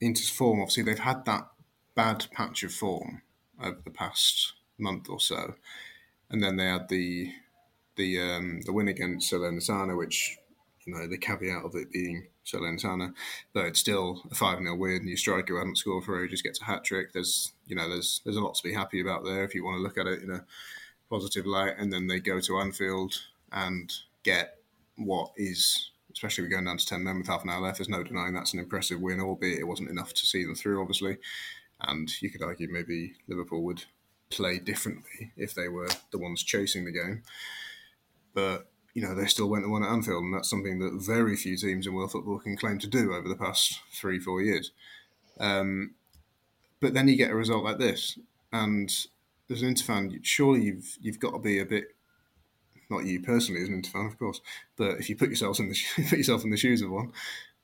Inter's 0.00 0.28
form, 0.28 0.60
obviously 0.60 0.82
they've 0.82 0.98
had 0.98 1.24
that 1.24 1.48
bad 1.94 2.26
patch 2.32 2.62
of 2.62 2.72
form 2.72 3.22
over 3.62 3.78
the 3.84 3.90
past 3.90 4.54
month 4.78 5.08
or 5.08 5.20
so, 5.20 5.54
and 6.30 6.42
then 6.42 6.56
they 6.56 6.66
had 6.66 6.88
the 6.88 7.32
the 7.96 8.20
um, 8.20 8.60
the 8.62 8.72
win 8.72 8.88
against 8.88 9.32
Salernitana, 9.32 9.96
which 9.96 10.38
you 10.84 10.94
know 10.94 11.06
the 11.06 11.18
caveat 11.18 11.64
of 11.64 11.74
it 11.74 11.92
being 11.92 12.26
Salernitana, 12.44 13.14
but 13.52 13.66
it's 13.66 13.80
still 13.80 14.22
a 14.30 14.34
five 14.34 14.58
0 14.58 14.74
win. 14.76 15.06
Your 15.06 15.16
striker 15.16 15.58
hadn't 15.58 15.78
scored 15.78 16.04
for 16.04 16.22
ages 16.22 16.42
gets 16.42 16.60
a 16.60 16.64
hat 16.64 16.84
trick. 16.84 17.12
There's 17.12 17.52
you 17.66 17.76
know 17.76 17.88
there's 17.88 18.20
there's 18.24 18.36
a 18.36 18.40
lot 18.40 18.54
to 18.56 18.62
be 18.62 18.74
happy 18.74 19.00
about 19.00 19.24
there 19.24 19.44
if 19.44 19.54
you 19.54 19.64
want 19.64 19.76
to 19.76 19.82
look 19.82 19.98
at 19.98 20.06
it 20.06 20.22
in 20.22 20.30
a 20.30 20.44
positive 21.08 21.46
light. 21.46 21.74
And 21.78 21.92
then 21.92 22.06
they 22.06 22.20
go 22.20 22.40
to 22.40 22.58
Anfield 22.58 23.14
and 23.52 23.92
get 24.22 24.58
what 24.96 25.32
is 25.36 25.90
especially 26.12 26.44
we're 26.44 26.50
going 26.50 26.64
down 26.64 26.76
to 26.76 26.86
10 26.86 27.02
men 27.02 27.18
with 27.18 27.26
half 27.26 27.42
an 27.42 27.48
hour 27.48 27.60
left. 27.60 27.78
There's 27.78 27.88
no 27.88 28.02
denying 28.02 28.34
that's 28.34 28.52
an 28.52 28.58
impressive 28.58 29.00
win, 29.00 29.20
albeit 29.20 29.60
it 29.60 29.66
wasn't 29.66 29.88
enough 29.88 30.12
to 30.12 30.26
see 30.26 30.44
them 30.44 30.54
through, 30.54 30.80
obviously. 30.80 31.16
And 31.82 32.10
you 32.22 32.30
could 32.30 32.42
argue 32.42 32.68
maybe 32.70 33.14
Liverpool 33.28 33.62
would 33.62 33.84
play 34.30 34.58
differently 34.58 35.32
if 35.36 35.54
they 35.54 35.68
were 35.68 35.88
the 36.10 36.18
ones 36.18 36.42
chasing 36.42 36.84
the 36.84 36.92
game. 36.92 37.22
But, 38.34 38.70
you 38.94 39.02
know, 39.02 39.14
they 39.14 39.26
still 39.26 39.48
went 39.48 39.64
and 39.64 39.72
won 39.72 39.82
at 39.82 39.90
Anfield, 39.90 40.24
and 40.24 40.34
that's 40.34 40.48
something 40.48 40.78
that 40.78 41.04
very 41.04 41.36
few 41.36 41.56
teams 41.56 41.86
in 41.86 41.94
world 41.94 42.12
football 42.12 42.38
can 42.38 42.56
claim 42.56 42.78
to 42.78 42.86
do 42.86 43.12
over 43.12 43.28
the 43.28 43.36
past 43.36 43.80
three, 43.92 44.18
four 44.18 44.40
years. 44.40 44.70
Um, 45.38 45.94
but 46.80 46.94
then 46.94 47.08
you 47.08 47.16
get 47.16 47.30
a 47.30 47.36
result 47.36 47.64
like 47.64 47.78
this, 47.78 48.18
and 48.52 48.90
as 49.50 49.62
an 49.62 49.68
Inter 49.68 49.84
fan, 49.84 50.20
surely 50.22 50.64
you've 50.64 50.98
you've 51.00 51.20
got 51.20 51.32
to 51.32 51.38
be 51.38 51.58
a 51.58 51.64
bit 51.64 51.94
not 52.90 53.06
you 53.06 53.20
personally 53.20 53.62
as 53.62 53.68
an 53.68 53.74
Inter 53.74 53.90
fan, 53.90 54.06
of 54.06 54.18
course, 54.18 54.40
but 54.76 54.98
if 54.98 55.08
you 55.08 55.16
put 55.16 55.30
yourself 55.30 55.58
in 55.60 55.68
the 55.68 55.78
put 56.08 56.18
yourself 56.18 56.44
in 56.44 56.50
the 56.50 56.56
shoes 56.56 56.82
of 56.82 56.90
one, 56.90 57.12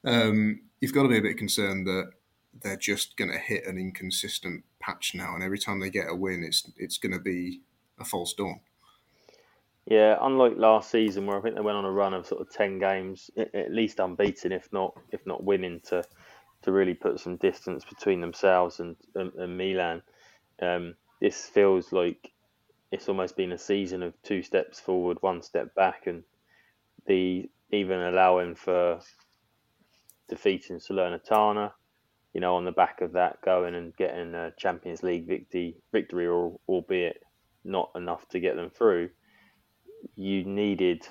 um, 0.05 0.61
you've 0.81 0.95
got 0.95 1.03
to 1.03 1.09
be 1.09 1.19
a 1.19 1.23
bit 1.23 1.37
concerned 1.37 1.87
that 1.87 2.13
they're 2.63 2.77
just 2.77 3.17
going 3.17 3.31
to 3.31 3.39
hit 3.39 3.67
an 3.67 3.79
inconsistent 3.79 4.65
patch 4.81 5.15
now, 5.15 5.35
and 5.35 5.43
every 5.43 5.59
time 5.59 5.81
they 5.81 5.91
get 5.91 6.11
a 6.11 6.15
win, 6.15 6.43
it's 6.45 6.71
it's 6.77 6.99
going 6.99 7.13
to 7.13 7.19
be 7.19 7.61
a 7.99 8.05
false 8.05 8.33
dawn. 8.35 8.61
Yeah, 9.87 10.19
unlike 10.21 10.55
last 10.57 10.91
season 10.91 11.27
where 11.27 11.39
I 11.39 11.41
think 11.41 11.55
they 11.55 11.63
went 11.63 11.79
on 11.79 11.87
a 11.87 11.91
run 11.91 12.13
of 12.13 12.27
sort 12.27 12.43
of 12.43 12.53
ten 12.53 12.79
games, 12.79 13.31
at 13.37 13.73
least 13.73 14.01
unbeaten, 14.01 14.53
if 14.53 14.73
not 14.73 14.99
if 15.13 15.27
not 15.27 15.43
winning, 15.43 15.81
to 15.89 16.05
to 16.63 16.73
really 16.73 16.95
put 16.95 17.21
some 17.21 17.37
distance 17.37 17.85
between 17.85 18.21
themselves 18.21 18.81
and 18.81 18.97
and, 19.15 19.33
and 19.35 19.57
Milan. 19.57 20.03
Um, 20.61 20.95
this 21.21 21.47
feels 21.47 21.93
like 21.93 22.33
it's 22.91 23.09
almost 23.09 23.37
been 23.37 23.53
a 23.53 23.59
season 23.59 24.03
of 24.03 24.21
two 24.23 24.43
steps 24.43 24.81
forward, 24.81 25.19
one 25.21 25.43
step 25.43 25.75
back, 25.75 26.07
and 26.07 26.23
the 27.07 27.49
even 27.71 28.01
allowing 28.01 28.55
for 28.55 29.01
defeating 30.29 30.79
Salernitana, 30.79 31.73
you 32.33 32.41
know, 32.41 32.57
on 32.57 32.65
the 32.65 32.73
back 32.73 33.01
of 33.01 33.13
that, 33.13 33.41
going 33.43 33.75
and 33.75 33.97
getting 33.97 34.35
a 34.35 34.53
Champions 34.59 35.03
League 35.03 35.27
victory, 35.27 35.77
victory, 35.93 36.27
or 36.27 36.59
albeit 36.69 37.23
not 37.65 37.91
enough 37.95 38.29
to 38.29 38.41
get 38.41 38.57
them 38.57 38.71
through. 38.71 39.11
You 40.15 40.45
needed 40.45 41.07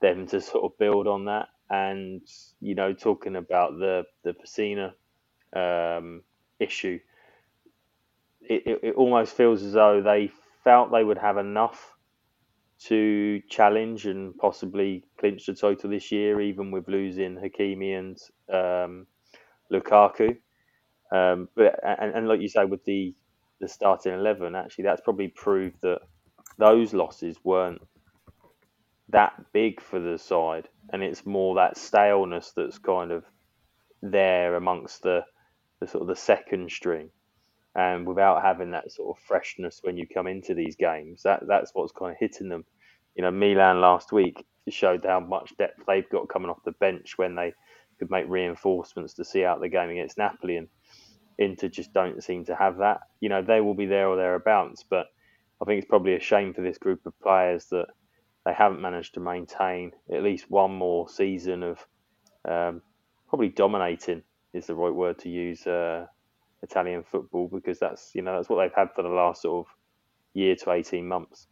them 0.00 0.26
to 0.28 0.40
sort 0.40 0.64
of 0.64 0.78
build 0.78 1.06
on 1.06 1.26
that, 1.26 1.48
and 1.68 2.22
you 2.60 2.74
know, 2.74 2.92
talking 2.92 3.36
about 3.36 3.78
the 3.78 4.04
the 4.22 4.34
Pessina 4.34 4.92
um, 5.54 6.22
issue, 6.58 7.00
it, 8.42 8.62
it, 8.66 8.80
it 8.82 8.94
almost 8.94 9.36
feels 9.36 9.62
as 9.62 9.72
though 9.72 10.02
they 10.02 10.30
felt 10.64 10.92
they 10.92 11.04
would 11.04 11.18
have 11.18 11.38
enough 11.38 11.94
to 12.80 13.42
challenge 13.48 14.06
and 14.06 14.36
possibly 14.38 15.04
clinch 15.18 15.46
the 15.46 15.54
title 15.54 15.90
this 15.90 16.10
year, 16.10 16.40
even 16.40 16.70
with 16.70 16.88
losing 16.88 17.36
Hakimi 17.36 17.98
and 17.98 18.18
um, 18.52 19.06
Lukaku. 19.72 20.36
Um, 21.12 21.48
but 21.56 21.80
and, 21.84 22.14
and, 22.14 22.28
like 22.28 22.40
you 22.40 22.48
say, 22.48 22.64
with 22.64 22.84
the 22.84 23.14
the 23.60 23.68
starting 23.68 24.12
eleven, 24.12 24.54
actually, 24.54 24.84
that's 24.84 25.00
probably 25.00 25.28
proved 25.28 25.76
that 25.82 26.00
those 26.58 26.94
losses 26.94 27.36
weren't 27.44 27.82
that 29.08 29.52
big 29.52 29.80
for 29.80 29.98
the 29.98 30.18
side, 30.18 30.68
and 30.92 31.02
it's 31.02 31.26
more 31.26 31.56
that 31.56 31.76
staleness 31.76 32.52
that's 32.54 32.78
kind 32.78 33.10
of 33.10 33.24
there 34.02 34.54
amongst 34.54 35.02
the 35.02 35.24
the 35.80 35.86
sort 35.86 36.02
of 36.02 36.08
the 36.08 36.16
second 36.16 36.70
string 36.70 37.10
and 37.74 38.06
without 38.06 38.42
having 38.42 38.72
that 38.72 38.90
sort 38.90 39.16
of 39.16 39.22
freshness 39.24 39.80
when 39.82 39.96
you 39.96 40.06
come 40.06 40.26
into 40.26 40.54
these 40.54 40.76
games, 40.76 41.22
that 41.22 41.40
that's 41.46 41.70
what's 41.74 41.92
kind 41.92 42.12
of 42.12 42.18
hitting 42.18 42.48
them. 42.48 42.64
You 43.14 43.22
know, 43.22 43.30
Milan 43.30 43.80
last 43.80 44.12
week 44.12 44.44
showed 44.68 45.04
how 45.04 45.20
much 45.20 45.56
depth 45.56 45.82
they've 45.86 46.08
got 46.10 46.28
coming 46.28 46.50
off 46.50 46.62
the 46.64 46.72
bench 46.72 47.14
when 47.16 47.34
they 47.34 47.52
could 48.00 48.10
make 48.10 48.24
reinforcements 48.28 49.14
to 49.14 49.24
see 49.24 49.44
out 49.44 49.60
the 49.60 49.68
game 49.68 49.90
against 49.90 50.18
Napoli, 50.18 50.56
and 50.56 50.66
Inter 51.38 51.68
just 51.68 51.92
don't 51.92 52.24
seem 52.24 52.44
to 52.46 52.56
have 52.56 52.78
that. 52.78 53.02
You 53.20 53.28
know, 53.28 53.42
they 53.42 53.60
will 53.60 53.74
be 53.74 53.86
there 53.86 54.08
or 54.08 54.16
thereabouts, 54.16 54.84
but 54.90 55.06
I 55.62 55.64
think 55.64 55.80
it's 55.80 55.88
probably 55.88 56.16
a 56.16 56.20
shame 56.20 56.52
for 56.52 56.62
this 56.62 56.78
group 56.78 57.06
of 57.06 57.18
players 57.20 57.66
that 57.66 57.86
they 58.44 58.52
haven't 58.52 58.80
managed 58.80 59.14
to 59.14 59.20
maintain 59.20 59.92
at 60.12 60.24
least 60.24 60.50
one 60.50 60.74
more 60.74 61.08
season 61.08 61.62
of 61.62 61.86
um, 62.48 62.82
probably 63.28 63.50
dominating 63.50 64.24
is 64.52 64.66
the 64.66 64.74
right 64.74 64.92
word 64.92 65.20
to 65.20 65.28
use. 65.28 65.64
Uh, 65.64 66.06
Italian 66.62 67.02
football 67.02 67.48
because 67.48 67.78
that's 67.78 68.10
you 68.14 68.22
know 68.22 68.36
that's 68.36 68.48
what 68.48 68.62
they've 68.62 68.74
had 68.74 68.92
for 68.94 69.02
the 69.02 69.08
last 69.08 69.42
sort 69.42 69.66
of 69.66 69.72
year 70.34 70.54
to 70.56 70.72
eighteen 70.72 71.08
months. 71.08 71.46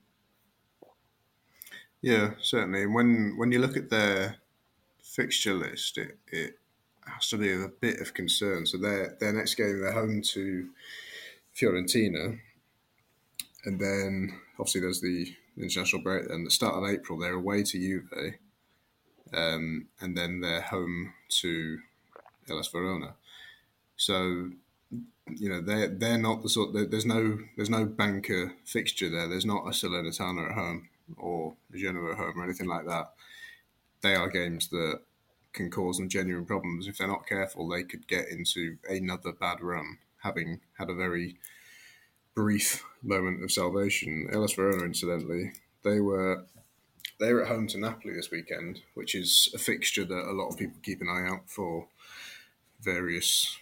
Yeah, 2.02 2.32
certainly. 2.40 2.86
When 2.86 3.34
when 3.36 3.50
you 3.50 3.58
look 3.58 3.76
at 3.76 3.90
their 3.90 4.36
fixture 5.18 5.54
list, 5.54 5.98
it, 5.98 6.16
it 6.28 6.58
has 7.04 7.28
to 7.28 7.36
be 7.36 7.52
a 7.52 7.68
bit 7.80 8.00
of 8.00 8.14
concern. 8.14 8.64
So 8.64 8.78
their 8.78 9.16
their 9.20 9.32
next 9.32 9.56
game 9.56 9.80
they're 9.80 9.92
home 9.92 10.22
to 10.34 10.68
Fiorentina, 11.56 12.38
and 13.64 13.80
then 13.80 14.38
obviously 14.58 14.80
there's 14.80 15.00
the 15.00 15.34
international 15.56 16.02
break. 16.02 16.28
Then 16.28 16.44
the 16.44 16.50
start 16.50 16.76
of 16.76 16.88
April 16.88 17.18
they're 17.18 17.34
away 17.34 17.64
to 17.64 17.78
Juve, 17.78 18.34
um, 19.34 19.88
and 20.00 20.16
then 20.16 20.40
they're 20.40 20.60
home 20.60 21.12
to 21.40 21.78
Hellas 22.46 22.68
Verona. 22.68 23.14
So 23.96 24.50
you 25.30 25.48
know 25.48 25.60
they're 25.60 25.88
they're 25.88 26.16
not 26.18 26.42
the 26.44 26.48
sort. 26.48 26.72
There's 26.90 27.06
no 27.06 27.38
there's 27.56 27.70
no 27.70 27.86
banker 27.86 28.52
fixture 28.64 29.10
there. 29.10 29.28
There's 29.28 29.46
not 29.46 29.66
a 29.66 29.70
Salernitana 29.70 30.50
at 30.50 30.54
home 30.54 30.88
or 31.16 31.54
a 31.74 31.76
Genoa 31.76 32.12
at 32.12 32.18
home 32.18 32.40
or 32.40 32.44
anything 32.44 32.68
like 32.68 32.86
that. 32.86 33.14
They 34.00 34.14
are 34.14 34.28
games 34.28 34.68
that 34.68 35.00
can 35.58 35.70
cause 35.70 35.98
them 35.98 36.08
genuine 36.08 36.46
problems 36.46 36.86
if 36.86 36.96
they're 36.96 37.08
not 37.08 37.26
careful. 37.26 37.68
They 37.68 37.82
could 37.82 38.06
get 38.06 38.28
into 38.28 38.78
another 38.88 39.32
bad 39.32 39.60
run, 39.60 39.98
having 40.22 40.60
had 40.78 40.88
a 40.88 40.94
very 40.94 41.36
brief 42.34 42.84
moment 43.02 43.42
of 43.42 43.50
salvation. 43.50 44.28
Hellas 44.30 44.54
Verona, 44.54 44.84
incidentally, 44.84 45.52
they 45.82 46.00
were 46.00 46.46
they 47.20 47.32
were 47.32 47.42
at 47.42 47.48
home 47.48 47.66
to 47.66 47.78
Napoli 47.78 48.14
this 48.14 48.30
weekend, 48.30 48.82
which 48.94 49.14
is 49.16 49.50
a 49.52 49.58
fixture 49.58 50.04
that 50.04 50.30
a 50.30 50.32
lot 50.32 50.48
of 50.48 50.56
people 50.56 50.78
keep 50.82 51.00
an 51.00 51.08
eye 51.08 51.28
out 51.28 51.50
for 51.50 51.88
various 52.80 53.58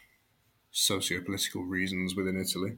socio-political 0.70 1.62
reasons 1.62 2.14
within 2.14 2.38
Italy. 2.38 2.76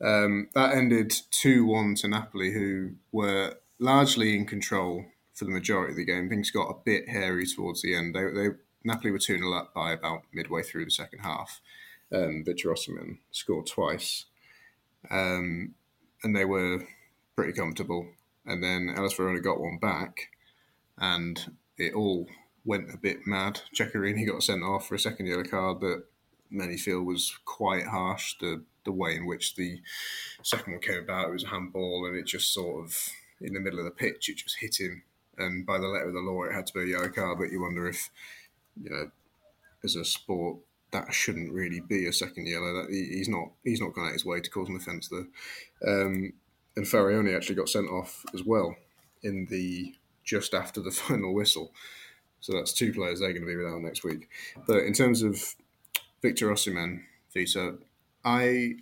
Um, 0.00 0.48
that 0.54 0.74
ended 0.74 1.14
2 1.30 1.66
1 1.66 1.96
to 1.96 2.08
Napoli, 2.08 2.52
who 2.52 2.92
were 3.12 3.56
largely 3.78 4.34
in 4.34 4.46
control 4.46 5.04
for 5.36 5.44
the 5.44 5.50
majority 5.50 5.92
of 5.92 5.96
the 5.96 6.04
game. 6.04 6.28
Things 6.28 6.50
got 6.50 6.70
a 6.70 6.82
bit 6.84 7.08
hairy 7.08 7.46
towards 7.46 7.82
the 7.82 7.94
end. 7.94 8.14
They, 8.14 8.24
they 8.24 8.48
Napoli 8.84 9.10
were 9.10 9.18
2 9.18 9.38
0 9.38 9.52
up 9.52 9.74
by 9.74 9.92
about 9.92 10.22
midway 10.32 10.62
through 10.62 10.86
the 10.86 10.90
second 10.90 11.20
half. 11.20 11.60
Um, 12.12 12.42
Victor 12.44 12.70
Osimhen 12.70 13.18
scored 13.30 13.66
twice. 13.66 14.24
Um, 15.10 15.74
and 16.22 16.34
they 16.34 16.44
were 16.44 16.86
pretty 17.36 17.52
comfortable. 17.52 18.08
And 18.46 18.62
then 18.62 18.92
Hellas 18.94 19.12
Verona 19.12 19.40
got 19.40 19.60
one 19.60 19.78
back, 19.78 20.30
and 20.98 21.56
it 21.76 21.94
all 21.94 22.28
went 22.64 22.94
a 22.94 22.96
bit 22.96 23.26
mad. 23.26 23.60
Ceccherini 23.74 24.26
got 24.26 24.42
sent 24.42 24.62
off 24.62 24.88
for 24.88 24.94
a 24.94 25.00
second 25.00 25.26
yellow 25.26 25.44
card 25.44 25.80
that 25.80 26.04
many 26.48 26.76
feel 26.76 27.02
was 27.02 27.36
quite 27.44 27.86
harsh. 27.86 28.36
The 28.40 28.64
the 28.84 28.92
way 28.92 29.16
in 29.16 29.26
which 29.26 29.56
the 29.56 29.80
second 30.42 30.74
one 30.74 30.80
came 30.80 31.02
about, 31.02 31.28
it 31.28 31.32
was 31.32 31.42
a 31.42 31.48
handball, 31.48 32.06
and 32.06 32.16
it 32.16 32.24
just 32.24 32.54
sort 32.54 32.84
of 32.84 32.96
in 33.40 33.52
the 33.52 33.60
middle 33.60 33.80
of 33.80 33.84
the 33.84 33.90
pitch, 33.90 34.28
it 34.28 34.36
just 34.36 34.58
hit 34.60 34.80
him 34.80 35.02
and 35.38 35.66
by 35.66 35.78
the 35.78 35.86
letter 35.86 36.08
of 36.08 36.14
the 36.14 36.20
law, 36.20 36.44
it 36.44 36.52
had 36.52 36.66
to 36.66 36.74
be 36.74 36.82
a 36.82 36.98
yellow 36.98 37.08
card. 37.08 37.38
But 37.38 37.50
you 37.50 37.60
wonder 37.60 37.88
if, 37.88 38.10
you 38.80 38.90
know, 38.90 39.10
as 39.84 39.96
a 39.96 40.04
sport, 40.04 40.58
that 40.92 41.12
shouldn't 41.12 41.52
really 41.52 41.80
be 41.80 42.06
a 42.06 42.12
second 42.12 42.46
yellow. 42.46 42.82
That 42.82 42.90
he's 42.90 43.28
not 43.28 43.50
he's 43.64 43.80
not 43.80 43.94
gone 43.94 44.06
out 44.06 44.12
his 44.12 44.24
way 44.24 44.40
to 44.40 44.50
cause 44.50 44.68
an 44.68 44.76
offence 44.76 45.08
there. 45.08 45.26
Um, 45.86 46.32
and 46.76 46.86
Faraoni 46.86 47.34
actually 47.34 47.54
got 47.54 47.68
sent 47.68 47.88
off 47.88 48.24
as 48.34 48.44
well 48.44 48.76
in 49.22 49.46
the 49.46 49.94
just 50.24 50.54
after 50.54 50.80
the 50.80 50.90
final 50.92 51.34
whistle. 51.34 51.72
So 52.40 52.52
that's 52.52 52.72
two 52.72 52.92
players 52.92 53.20
they're 53.20 53.32
going 53.32 53.42
to 53.42 53.46
be 53.46 53.56
without 53.56 53.80
next 53.80 54.04
week. 54.04 54.28
But 54.66 54.84
in 54.84 54.92
terms 54.92 55.22
of 55.22 55.56
Victor 56.22 56.48
Osimhen, 56.48 57.02
Vito, 57.32 57.78
I 58.24 58.76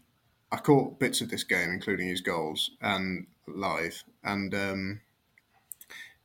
I 0.53 0.57
caught 0.59 0.99
bits 0.99 1.21
of 1.21 1.31
this 1.31 1.45
game, 1.45 1.71
including 1.71 2.09
his 2.09 2.21
goals 2.21 2.71
and 2.81 3.27
live, 3.47 4.05
and 4.23 4.55
um, 4.55 5.01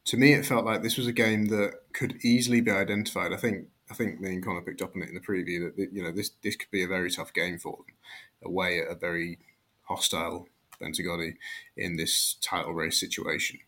to 0.09 0.17
me, 0.17 0.33
it 0.33 0.43
felt 0.43 0.65
like 0.65 0.81
this 0.81 0.97
was 0.97 1.05
a 1.05 1.11
game 1.11 1.49
that 1.49 1.73
could 1.93 2.17
easily 2.25 2.61
be 2.61 2.71
identified. 2.71 3.31
I 3.31 3.37
think 3.37 3.67
I 3.91 3.93
think 3.93 4.19
me 4.19 4.29
and 4.33 4.43
Connor 4.43 4.61
picked 4.61 4.81
up 4.81 4.95
on 4.95 5.03
it 5.03 5.09
in 5.09 5.13
the 5.13 5.21
preview 5.21 5.75
that 5.75 5.93
you 5.93 6.01
know 6.01 6.11
this 6.11 6.31
this 6.41 6.55
could 6.55 6.71
be 6.71 6.83
a 6.83 6.87
very 6.87 7.11
tough 7.11 7.31
game 7.31 7.59
for 7.59 7.77
them, 7.77 7.95
away 8.43 8.79
at 8.79 8.87
a 8.87 8.95
very 8.95 9.37
hostile 9.83 10.47
Bentegodi 10.81 11.35
in 11.77 11.97
this 11.97 12.37
title 12.41 12.73
race 12.73 12.99
situation. 12.99 13.59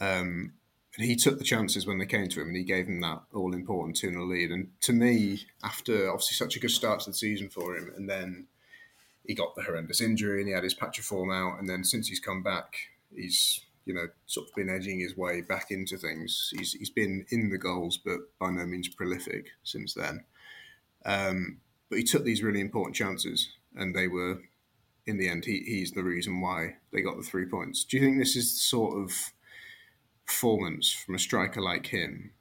Um, 0.00 0.52
and 0.98 1.06
he 1.06 1.16
took 1.16 1.38
the 1.38 1.44
chances 1.44 1.86
when 1.86 1.96
they 1.96 2.04
came 2.04 2.28
to 2.28 2.42
him, 2.42 2.48
and 2.48 2.56
he 2.58 2.64
gave 2.64 2.84
them 2.84 3.00
that 3.00 3.22
all 3.32 3.54
important 3.54 3.96
2 3.96 4.10
0 4.10 4.26
lead. 4.26 4.50
And 4.50 4.68
to 4.82 4.92
me, 4.92 5.46
after 5.62 6.10
obviously 6.10 6.34
such 6.34 6.56
a 6.56 6.60
good 6.60 6.72
start 6.72 7.00
to 7.00 7.10
the 7.10 7.16
season 7.16 7.48
for 7.48 7.74
him, 7.74 7.90
and 7.96 8.08
then 8.08 8.48
he 9.26 9.34
got 9.34 9.54
the 9.54 9.62
horrendous 9.62 10.02
injury 10.02 10.40
and 10.40 10.48
he 10.48 10.54
had 10.54 10.62
his 10.62 10.74
patch 10.74 10.98
of 10.98 11.06
form 11.06 11.30
out, 11.30 11.58
and 11.58 11.70
then 11.70 11.84
since 11.84 12.08
he's 12.08 12.20
come 12.20 12.42
back, 12.42 12.74
he's 13.16 13.62
you 13.84 13.94
know 13.94 14.06
sort 14.26 14.48
of 14.48 14.54
been 14.54 14.70
edging 14.70 15.00
his 15.00 15.16
way 15.16 15.40
back 15.40 15.70
into 15.70 15.96
things. 15.96 16.52
He's 16.56 16.72
he's 16.72 16.90
been 16.90 17.26
in 17.30 17.50
the 17.50 17.58
goals, 17.58 17.98
but 17.98 18.18
by 18.38 18.50
no 18.50 18.66
means 18.66 18.88
prolific 18.88 19.48
since 19.62 19.94
then. 19.94 20.24
Um, 21.04 21.58
but 21.88 21.98
he 21.98 22.04
took 22.04 22.24
these 22.24 22.42
really 22.42 22.60
important 22.60 22.96
chances, 22.96 23.48
and 23.76 23.94
they 23.94 24.08
were, 24.08 24.40
in 25.06 25.18
the 25.18 25.28
end, 25.28 25.44
he, 25.44 25.60
he's 25.60 25.92
the 25.92 26.02
reason 26.02 26.40
why 26.40 26.76
they 26.92 27.02
got 27.02 27.16
the 27.16 27.22
three 27.22 27.44
points. 27.44 27.84
Do 27.84 27.96
you 27.96 28.02
think 28.02 28.18
this 28.18 28.36
is 28.36 28.54
the 28.54 28.60
sort 28.60 28.98
of 28.98 29.12
performance 30.26 30.90
from 30.90 31.14
a 31.14 31.18
striker 31.18 31.60
like 31.60 31.88
him, 31.88 32.32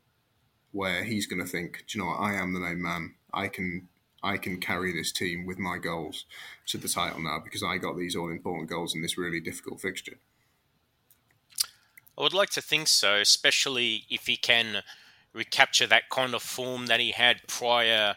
where 0.72 1.04
he's 1.04 1.28
going 1.28 1.42
to 1.42 1.48
think, 1.48 1.84
do 1.88 1.98
you 1.98 2.04
know 2.04 2.12
what, 2.12 2.22
I 2.22 2.34
am 2.36 2.54
the 2.54 2.60
main 2.60 2.82
man. 2.82 3.16
I 3.34 3.48
can 3.48 3.90
I 4.24 4.38
can 4.38 4.62
carry 4.62 4.94
this 4.94 5.12
team 5.12 5.46
with 5.46 5.60
my 5.60 5.78
goals 5.78 6.26
to 6.68 6.78
the 6.78 6.88
title 6.88 7.22
now 7.22 7.40
because 7.44 7.62
I 7.62 7.78
got 7.78 7.98
these 7.98 8.16
all 8.16 8.32
important 8.32 8.70
goals 8.70 8.96
in 8.96 9.02
this 9.02 9.18
really 9.18 9.42
difficult 9.42 9.82
fixture. 9.82 10.18
I 12.18 12.22
would 12.22 12.34
like 12.34 12.50
to 12.52 12.62
think 12.62 12.88
so, 12.88 13.16
especially 13.16 14.06
if 14.10 14.28
he 14.28 14.38
can 14.38 14.84
recapture 15.34 15.88
that 15.88 16.10
kind 16.10 16.36
of 16.36 16.44
form 16.44 16.86
that 16.86 17.00
he 17.00 17.12
had 17.12 17.48
prior 17.48 18.16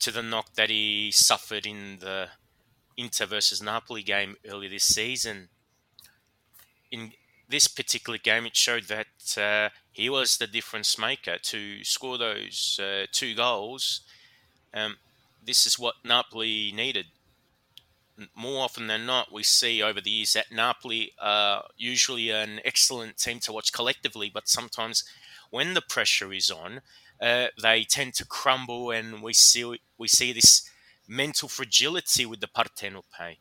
to 0.00 0.10
the 0.10 0.22
knock 0.22 0.54
that 0.54 0.70
he 0.70 1.10
suffered 1.12 1.64
in 1.64 1.98
the 2.00 2.28
Inter 2.96 3.26
versus 3.26 3.62
Napoli 3.62 4.02
game 4.02 4.36
earlier 4.48 4.70
this 4.70 4.84
season. 4.84 5.48
In 6.90 7.12
this 7.48 7.68
particular 7.68 8.18
game, 8.18 8.44
it 8.44 8.56
showed 8.56 8.84
that 8.84 9.38
uh, 9.38 9.72
he 9.92 10.10
was 10.10 10.36
the 10.36 10.48
difference 10.48 10.98
maker 10.98 11.38
to 11.42 11.84
score 11.84 12.18
those 12.18 12.80
uh, 12.82 13.06
two 13.12 13.34
goals. 13.36 14.00
Um, 14.74 14.96
this 15.44 15.64
is 15.64 15.78
what 15.78 15.94
Napoli 16.04 16.72
needed. 16.74 17.06
More 18.34 18.64
often 18.64 18.88
than 18.88 19.06
not, 19.06 19.32
we 19.32 19.42
see 19.44 19.82
over 19.82 20.00
the 20.00 20.10
years 20.10 20.32
that 20.32 20.50
Napoli 20.50 21.12
are 21.20 21.64
usually 21.76 22.30
an 22.30 22.60
excellent 22.64 23.16
team 23.16 23.38
to 23.40 23.52
watch 23.52 23.72
collectively, 23.72 24.30
but 24.32 24.48
sometimes 24.48 25.04
when 25.50 25.74
the 25.74 25.82
pressure 25.82 26.32
is 26.32 26.50
on, 26.50 26.80
uh, 27.20 27.46
they 27.60 27.84
tend 27.84 28.14
to 28.14 28.26
crumble, 28.26 28.90
and 28.90 29.22
we 29.22 29.32
see 29.32 29.80
we 29.96 30.08
see 30.08 30.32
this 30.32 30.68
mental 31.06 31.48
fragility 31.48 32.26
with 32.26 32.40
the 32.40 32.48
Partenope. 32.48 33.38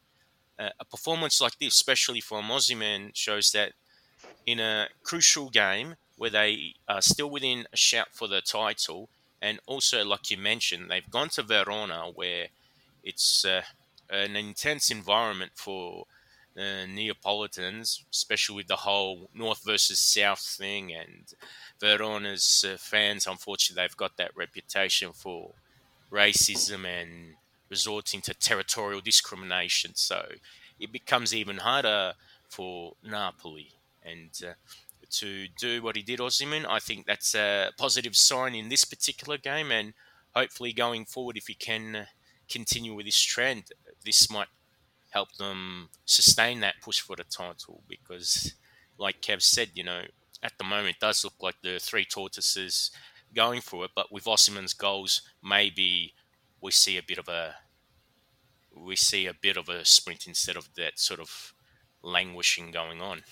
Uh, 0.60 0.70
a 0.80 0.86
performance 0.86 1.42
like 1.42 1.58
this, 1.60 1.76
especially 1.76 2.22
from 2.22 2.46
Osimhen, 2.46 3.12
shows 3.14 3.52
that 3.52 3.74
in 4.46 4.60
a 4.60 4.88
crucial 5.04 5.50
game 5.50 5.96
where 6.18 6.32
they 6.32 6.74
are 6.88 7.02
still 7.02 7.30
within 7.30 7.68
a 7.72 7.78
shout 7.78 8.08
for 8.12 8.28
the 8.28 8.42
title, 8.42 9.10
and 9.42 9.60
also, 9.66 10.04
like 10.04 10.32
you 10.32 10.38
mentioned, 10.38 10.90
they've 10.90 11.10
gone 11.12 11.30
to 11.30 11.44
Verona 11.44 12.10
where 12.14 12.48
it's 13.04 13.46
uh, 13.46 13.62
an 14.10 14.36
intense 14.36 14.90
environment 14.92 15.52
for 15.56 16.06
uh, 16.58 16.86
Neapolitans, 16.88 18.04
especially 18.12 18.56
with 18.56 18.68
the 18.68 18.78
whole 18.78 19.30
North 19.34 19.64
versus 19.66 20.00
South 20.00 20.40
thing. 20.40 20.94
And 20.94 21.34
Verona's 21.80 22.66
uh, 22.68 22.78
fans, 22.78 23.28
unfortunately, 23.28 23.84
they've 23.84 23.98
got 23.98 24.18
that 24.18 24.36
reputation 24.36 25.12
for 25.14 25.52
racism 26.12 26.86
and 26.86 27.36
resorting 27.70 28.22
to 28.22 28.34
territorial 28.34 29.02
discrimination. 29.02 29.92
So 29.96 30.26
it 30.80 30.92
becomes 30.92 31.36
even 31.36 31.58
harder 31.58 32.14
for 32.50 32.94
Napoli. 33.04 33.72
And 34.04 34.30
uh, 34.44 34.54
to 35.10 35.48
do 35.60 35.82
what 35.82 35.96
he 35.96 36.02
did, 36.02 36.20
Osimhen. 36.20 36.66
I 36.68 36.80
think 36.80 37.06
that's 37.06 37.36
a 37.36 37.72
positive 37.78 38.16
sign 38.16 38.56
in 38.56 38.70
this 38.70 38.86
particular 38.86 39.38
game, 39.38 39.72
and 39.72 39.94
hopefully 40.36 40.74
going 40.74 41.06
forward, 41.06 41.38
if 41.38 41.48
he 41.48 41.54
can 41.54 42.08
continue 42.50 42.94
with 42.94 43.06
this 43.06 43.20
trend, 43.20 43.64
this 44.08 44.32
might 44.32 44.48
help 45.12 45.34
them 45.34 45.90
sustain 46.06 46.62
that 46.62 46.82
push 46.82 47.00
for 47.00 47.16
the 47.16 47.24
title. 47.24 47.84
Because, 47.88 48.56
like 48.98 49.22
Kev 49.22 49.42
said, 49.42 49.72
you 49.76 49.84
know, 49.84 50.04
at 50.42 50.58
the 50.58 50.64
moment 50.64 50.96
it 50.96 51.00
does 51.00 51.24
look 51.24 51.36
like 51.42 51.56
the 51.62 51.78
three 51.80 52.06
tortoises 52.06 52.92
going 53.36 53.62
for 53.62 53.86
it, 53.86 53.92
but 53.94 54.12
with 54.12 54.24
Osimhen's 54.24 54.74
goals, 54.74 55.22
maybe 55.44 56.14
we 56.62 56.72
see 56.72 56.98
a 56.98 57.04
bit 57.04 57.18
of 57.18 57.28
a 57.28 57.56
we 58.76 58.96
see 58.96 59.26
a 59.26 59.34
bit 59.34 59.58
of 59.58 59.70
a 59.70 59.84
sprint 59.84 60.28
instead 60.28 60.56
of 60.56 60.70
that 60.76 61.00
sort 61.00 61.20
of 61.20 61.54
languishing 62.04 62.72
going 62.72 63.02
on. 63.02 63.24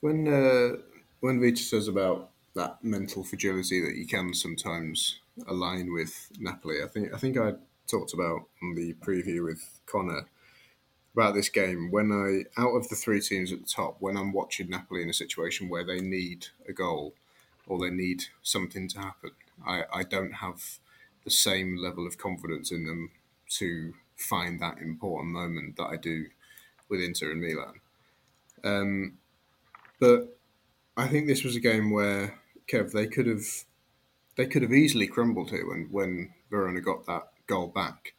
When 0.00 0.28
uh, 0.28 0.76
when 1.20 1.40
Vito 1.40 1.60
says 1.60 1.88
about 1.88 2.30
that 2.54 2.82
mental 2.82 3.22
fragility 3.24 3.80
that 3.80 3.96
you 3.96 4.06
can 4.06 4.32
sometimes 4.34 5.20
align 5.46 5.92
with 5.92 6.30
Napoli, 6.38 6.82
I 6.82 6.86
think 6.86 7.12
I 7.12 7.18
think 7.18 7.36
I 7.36 7.54
talked 7.90 8.14
about 8.14 8.48
on 8.62 8.74
the 8.74 8.94
preview 8.94 9.44
with 9.44 9.80
Connor 9.86 10.28
about 11.14 11.34
this 11.34 11.48
game. 11.48 11.90
When 11.90 12.12
I 12.12 12.60
out 12.60 12.74
of 12.74 12.88
the 12.88 12.96
three 12.96 13.20
teams 13.20 13.52
at 13.52 13.60
the 13.60 13.66
top, 13.66 13.96
when 14.00 14.16
I'm 14.16 14.32
watching 14.32 14.70
Napoli 14.70 15.02
in 15.02 15.10
a 15.10 15.14
situation 15.14 15.68
where 15.68 15.84
they 15.84 16.00
need 16.00 16.46
a 16.68 16.72
goal 16.72 17.14
or 17.66 17.78
they 17.78 17.90
need 17.90 18.24
something 18.42 18.88
to 18.88 19.00
happen, 19.00 19.32
I, 19.66 19.84
I 19.92 20.02
don't 20.04 20.34
have 20.34 20.78
the 21.24 21.30
same 21.30 21.76
level 21.76 22.06
of 22.06 22.18
confidence 22.18 22.72
in 22.72 22.86
them 22.86 23.10
to 23.58 23.94
find 24.16 24.60
that 24.60 24.78
important 24.78 25.32
moment 25.32 25.76
that 25.76 25.86
I 25.86 25.96
do 25.96 26.26
with 26.88 27.00
Inter 27.00 27.32
and 27.32 27.40
Milan. 27.40 27.80
Um, 28.62 29.18
but 29.98 30.38
I 30.96 31.08
think 31.08 31.26
this 31.26 31.44
was 31.44 31.56
a 31.56 31.60
game 31.60 31.90
where 31.90 32.38
Kev 32.68 32.92
they 32.92 33.06
could 33.06 33.26
have 33.26 33.64
they 34.36 34.46
could 34.46 34.62
have 34.62 34.72
easily 34.72 35.06
crumbled 35.06 35.50
here 35.50 35.66
when 35.66 35.88
when 35.90 36.34
Verona 36.50 36.80
got 36.80 37.06
that 37.06 37.29
goal 37.50 37.66
back, 37.66 38.14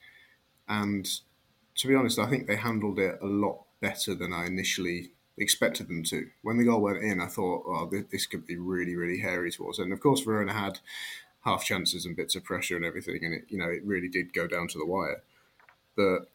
and 0.67 1.07
to 1.75 1.87
be 1.87 1.95
honest, 1.95 2.19
I 2.19 2.27
think 2.27 2.47
they 2.47 2.57
handled 2.57 2.99
it 2.99 3.17
a 3.21 3.25
lot 3.25 3.63
better 3.81 4.13
than 4.13 4.33
I 4.33 4.45
initially 4.45 5.11
expected 5.37 5.87
them 5.87 6.03
to. 6.03 6.27
When 6.41 6.57
the 6.57 6.65
goal 6.65 6.81
went 6.81 7.03
in, 7.03 7.19
I 7.19 7.27
thought, 7.27 7.63
"Oh, 7.65 7.89
this 8.11 8.27
could 8.27 8.45
be 8.45 8.57
really, 8.57 8.95
really 8.95 9.19
hairy 9.19 9.51
towards." 9.51 9.79
And 9.79 9.91
of 9.93 9.99
course, 9.99 10.21
Verona 10.21 10.53
had 10.53 10.79
half 11.41 11.63
chances 11.65 12.05
and 12.05 12.15
bits 12.15 12.35
of 12.35 12.43
pressure 12.43 12.75
and 12.75 12.85
everything, 12.85 13.23
and 13.23 13.33
it 13.33 13.45
you 13.49 13.57
know 13.57 13.69
it 13.69 13.83
really 13.83 14.09
did 14.09 14.33
go 14.33 14.47
down 14.47 14.67
to 14.69 14.77
the 14.77 14.85
wire. 14.85 15.23
But 15.95 16.29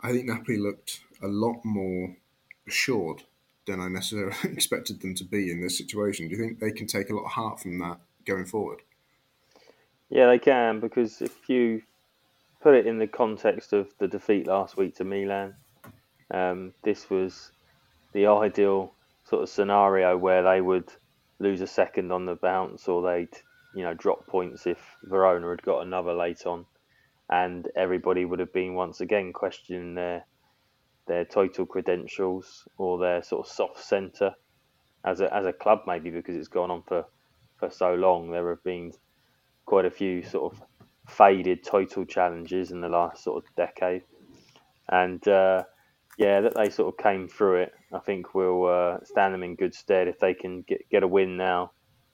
I 0.00 0.12
think 0.12 0.26
Napoli 0.26 0.58
looked 0.58 1.00
a 1.22 1.28
lot 1.28 1.64
more 1.64 2.16
assured 2.66 3.22
than 3.66 3.80
I 3.80 3.88
necessarily 3.88 4.36
expected 4.44 5.00
them 5.00 5.14
to 5.16 5.24
be 5.24 5.50
in 5.50 5.60
this 5.60 5.78
situation. 5.78 6.28
Do 6.28 6.36
you 6.36 6.42
think 6.42 6.58
they 6.58 6.72
can 6.72 6.86
take 6.86 7.10
a 7.10 7.14
lot 7.14 7.24
of 7.24 7.32
heart 7.32 7.60
from 7.60 7.78
that 7.78 8.00
going 8.24 8.46
forward? 8.46 8.80
Yeah, 10.08 10.26
they 10.26 10.38
can 10.38 10.80
because 10.80 11.22
if 11.22 11.48
you 11.48 11.82
put 12.60 12.74
it 12.74 12.86
in 12.86 12.98
the 12.98 13.06
context 13.06 13.72
of 13.72 13.88
the 13.98 14.08
defeat 14.08 14.46
last 14.46 14.76
week 14.76 14.96
to 14.96 15.04
Milan, 15.04 15.54
um, 16.30 16.72
this 16.82 17.08
was 17.08 17.52
the 18.12 18.26
ideal 18.26 18.92
sort 19.24 19.42
of 19.42 19.48
scenario 19.48 20.16
where 20.16 20.42
they 20.42 20.60
would 20.60 20.92
lose 21.38 21.60
a 21.60 21.66
second 21.66 22.12
on 22.12 22.26
the 22.26 22.34
bounce 22.34 22.86
or 22.88 23.02
they'd 23.02 23.36
you 23.74 23.82
know 23.82 23.94
drop 23.94 24.26
points 24.26 24.66
if 24.66 24.78
Verona 25.04 25.48
had 25.48 25.62
got 25.62 25.86
another 25.86 26.12
late 26.12 26.46
on, 26.46 26.66
and 27.28 27.68
everybody 27.76 28.24
would 28.24 28.40
have 28.40 28.52
been 28.52 28.74
once 28.74 29.00
again 29.00 29.32
questioning 29.32 29.94
their 29.94 30.24
their 31.06 31.24
title 31.24 31.66
credentials 31.66 32.68
or 32.78 32.98
their 32.98 33.22
sort 33.22 33.46
of 33.46 33.52
soft 33.52 33.82
centre 33.82 34.34
as 35.04 35.20
a 35.20 35.34
as 35.34 35.46
a 35.46 35.52
club 35.52 35.80
maybe 35.86 36.10
because 36.10 36.36
it's 36.36 36.48
gone 36.48 36.70
on 36.70 36.82
for 36.82 37.04
for 37.56 37.70
so 37.70 37.94
long. 37.94 38.30
There 38.30 38.50
have 38.50 38.62
been 38.64 38.92
quite 39.64 39.84
a 39.84 39.90
few 39.90 40.22
sort 40.22 40.52
of 40.52 40.62
faded 41.10 41.64
title 41.64 42.04
challenges 42.04 42.70
in 42.70 42.80
the 42.80 42.88
last 42.88 43.24
sort 43.24 43.44
of 43.44 43.56
decade, 43.56 44.02
and 44.88 45.26
uh, 45.28 45.64
yeah, 46.18 46.42
that 46.42 46.54
they 46.54 46.70
sort 46.70 46.94
of 46.94 47.02
came 47.02 47.28
through 47.28 47.62
it 47.62 47.72
I 47.92 47.98
think 47.98 48.34
we'll 48.34 48.66
uh, 48.66 48.98
stand 49.04 49.34
them 49.34 49.42
in 49.42 49.56
good 49.56 49.74
stead 49.74 50.08
if 50.08 50.18
they 50.20 50.34
can 50.34 50.62
get 50.62 50.88
get 50.90 51.02
a 51.02 51.08
win 51.08 51.36
now 51.36 51.72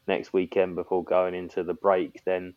next 0.09 0.33
weekend 0.33 0.75
before 0.77 1.05
going 1.05 1.35
into 1.35 1.63
the 1.65 1.75
break. 1.75 2.23
Then 2.25 2.55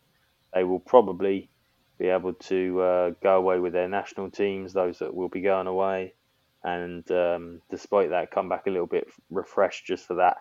they 0.54 0.64
will 0.64 0.80
probably 0.80 1.50
be 1.98 2.06
able 2.08 2.32
to 2.32 2.80
uh, 2.80 3.10
go 3.22 3.36
away 3.36 3.58
with 3.58 3.74
their 3.74 3.88
national 3.88 4.30
teams, 4.30 4.72
those 4.72 4.98
that 5.00 5.14
will 5.14 5.28
be 5.28 5.42
going 5.42 5.66
away, 5.66 6.14
and 6.64 7.10
um, 7.10 7.60
despite 7.70 8.10
that, 8.10 8.30
come 8.30 8.48
back 8.48 8.66
a 8.66 8.70
little 8.70 8.86
bit 8.86 9.08
refreshed 9.30 9.86
just 9.86 10.06
for 10.06 10.14
that 10.14 10.38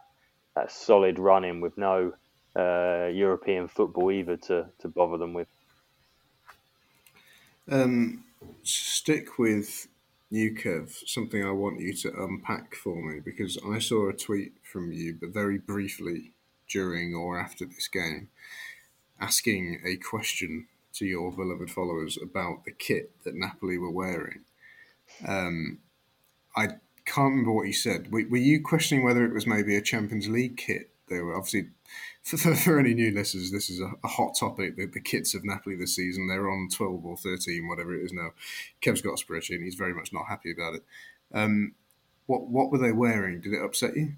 that 0.55 0.71
solid 0.71 1.19
running 1.19 1.59
with 1.61 1.77
no 1.77 2.13
uh, 2.55 3.07
European 3.07 3.67
football 3.67 4.11
either 4.11 4.37
to, 4.37 4.65
to 4.79 4.87
bother 4.87 5.17
them 5.17 5.33
with. 5.33 5.47
Um, 7.69 8.23
stick 8.63 9.37
with 9.37 9.87
you, 10.29 10.87
something 11.05 11.43
I 11.45 11.51
want 11.51 11.79
you 11.79 11.93
to 11.93 12.23
unpack 12.23 12.75
for 12.75 12.95
me 12.95 13.19
because 13.19 13.57
I 13.67 13.79
saw 13.79 14.09
a 14.09 14.13
tweet 14.13 14.53
from 14.63 14.91
you, 14.91 15.17
but 15.19 15.29
very 15.29 15.57
briefly 15.57 16.33
during 16.67 17.13
or 17.15 17.39
after 17.39 17.65
this 17.65 17.87
game, 17.87 18.29
asking 19.19 19.81
a 19.85 19.97
question 19.97 20.67
to 20.93 21.05
your 21.05 21.31
beloved 21.31 21.69
followers 21.69 22.17
about 22.21 22.65
the 22.65 22.71
kit 22.71 23.11
that 23.23 23.35
Napoli 23.35 23.77
were 23.77 23.91
wearing. 23.91 24.41
Um, 25.27 25.79
I 26.55 26.67
can't 27.05 27.31
remember 27.31 27.51
what 27.51 27.67
you 27.67 27.73
said. 27.73 28.11
Were, 28.11 28.25
were 28.29 28.37
you 28.37 28.61
questioning 28.61 29.03
whether 29.03 29.25
it 29.25 29.33
was 29.33 29.47
maybe 29.47 29.75
a 29.75 29.81
Champions 29.81 30.27
League 30.27 30.57
kit? 30.57 30.89
They 31.09 31.19
were 31.19 31.35
obviously, 31.35 31.69
for, 32.23 32.37
for 32.55 32.79
any 32.79 32.93
new 32.93 33.11
listeners, 33.11 33.51
this 33.51 33.69
is 33.69 33.79
a, 33.79 33.91
a 34.03 34.07
hot 34.07 34.35
topic. 34.39 34.75
The, 34.75 34.85
the, 34.85 34.99
kits 34.99 35.33
of 35.33 35.45
Napoli 35.45 35.75
this 35.75 35.95
season, 35.95 36.27
they're 36.27 36.49
on 36.49 36.69
12 36.71 37.05
or 37.05 37.17
13, 37.17 37.67
whatever 37.67 37.95
it 37.95 38.03
is 38.03 38.13
now. 38.13 38.31
Kev's 38.81 39.01
got 39.01 39.19
a 39.19 39.23
spreadsheet 39.23 39.55
and 39.55 39.63
he's 39.63 39.75
very 39.75 39.93
much 39.93 40.13
not 40.13 40.27
happy 40.27 40.51
about 40.51 40.75
it. 40.75 40.83
Um, 41.33 41.73
what 42.25 42.47
what 42.47 42.71
were 42.71 42.77
they 42.77 42.91
wearing? 42.91 43.41
Did 43.41 43.53
it 43.53 43.63
upset 43.63 43.95
you? 43.95 44.13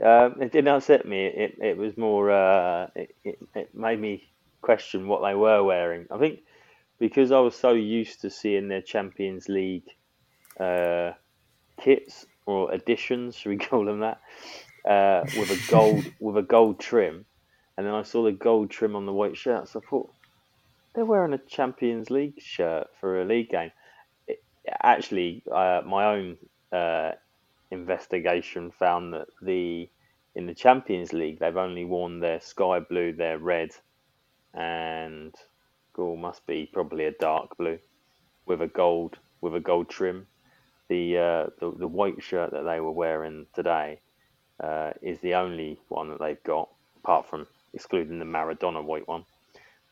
Um, 0.00 0.40
it 0.40 0.52
didn't 0.52 0.68
upset 0.68 1.06
me. 1.06 1.26
It, 1.26 1.58
it 1.60 1.76
was 1.76 1.96
more, 1.98 2.30
uh, 2.30 2.88
it, 2.94 3.14
it, 3.24 3.38
it 3.54 3.74
made 3.74 4.00
me 4.00 4.30
question 4.62 5.06
what 5.06 5.22
they 5.22 5.34
were 5.34 5.62
wearing. 5.62 6.06
I 6.10 6.18
think 6.18 6.40
because 6.98 7.32
I 7.32 7.40
was 7.40 7.56
so 7.56 7.72
used 7.72 8.20
to 8.20 8.30
seeing 8.30 8.68
their 8.68 8.80
Champions 8.80 9.48
League 9.48 9.88
uh, 10.58 11.12
kits 11.80 12.26
or 12.46 12.72
editions, 12.72 13.36
should 13.36 13.48
we 13.50 13.56
call 13.56 13.84
them 13.84 14.00
that, 14.00 14.20
uh, 14.88 15.22
with 15.36 15.50
a 15.50 15.70
gold 15.70 16.04
with 16.20 16.36
a 16.36 16.42
gold 16.42 16.80
trim, 16.80 17.24
and 17.76 17.86
then 17.86 17.94
I 17.94 18.02
saw 18.02 18.24
the 18.24 18.32
gold 18.32 18.70
trim 18.70 18.96
on 18.96 19.06
the 19.06 19.12
white 19.12 19.36
shirts. 19.36 19.76
I 19.76 19.80
thought 19.80 20.12
they're 20.94 21.04
wearing 21.04 21.32
a 21.32 21.38
Champions 21.38 22.10
League 22.10 22.40
shirt 22.40 22.88
for 23.00 23.20
a 23.20 23.24
league 23.24 23.50
game. 23.50 23.72
It, 24.26 24.42
actually, 24.82 25.42
uh, 25.50 25.82
my 25.86 26.06
own 26.06 26.36
uh, 26.72 27.12
investigation 27.70 28.70
found 28.70 29.14
that 29.14 29.28
the 29.40 29.88
in 30.34 30.46
the 30.46 30.54
Champions 30.54 31.12
League 31.12 31.38
they've 31.38 31.56
only 31.56 31.84
worn 31.84 32.20
their 32.20 32.40
sky 32.40 32.80
blue, 32.80 33.12
their 33.12 33.38
red, 33.38 33.70
and 34.54 35.34
oh, 35.96 36.16
must 36.16 36.46
be 36.46 36.68
probably 36.72 37.04
a 37.06 37.12
dark 37.12 37.56
blue 37.56 37.78
with 38.46 38.60
a 38.60 38.68
gold 38.68 39.18
with 39.40 39.54
a 39.54 39.60
gold 39.60 39.88
trim. 39.88 40.26
The, 40.88 41.16
uh, 41.16 41.50
the 41.58 41.78
the 41.78 41.88
white 41.88 42.22
shirt 42.22 42.50
that 42.50 42.64
they 42.64 42.80
were 42.80 42.92
wearing 42.92 43.46
today 43.54 44.01
uh, 44.62 44.92
is 45.02 45.20
the 45.20 45.34
only 45.34 45.78
one 45.88 46.08
that 46.10 46.20
they've 46.20 46.42
got, 46.44 46.68
apart 47.02 47.28
from 47.28 47.46
excluding 47.74 48.18
the 48.18 48.24
Maradona 48.24 48.82
white 48.82 49.08
one, 49.08 49.24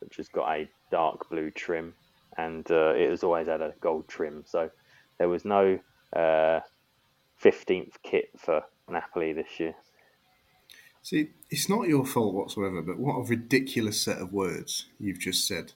which 0.00 0.16
has 0.16 0.28
got 0.28 0.50
a 0.50 0.68
dark 0.90 1.28
blue 1.28 1.50
trim, 1.50 1.94
and 2.36 2.70
uh, 2.70 2.94
it 2.94 3.10
has 3.10 3.22
always 3.22 3.48
had 3.48 3.60
a 3.60 3.74
gold 3.80 4.08
trim. 4.08 4.44
So 4.46 4.70
there 5.18 5.28
was 5.28 5.44
no 5.44 5.78
uh, 6.14 6.60
fifteenth 7.36 7.98
kit 8.02 8.30
for 8.36 8.62
Napoli 8.88 9.32
this 9.32 9.58
year. 9.58 9.74
See, 11.02 11.30
it's 11.48 11.68
not 11.68 11.88
your 11.88 12.04
fault 12.04 12.34
whatsoever, 12.34 12.82
but 12.82 12.98
what 12.98 13.14
a 13.14 13.22
ridiculous 13.22 14.00
set 14.00 14.18
of 14.18 14.32
words 14.32 14.86
you've 14.98 15.18
just 15.18 15.46
said. 15.46 15.72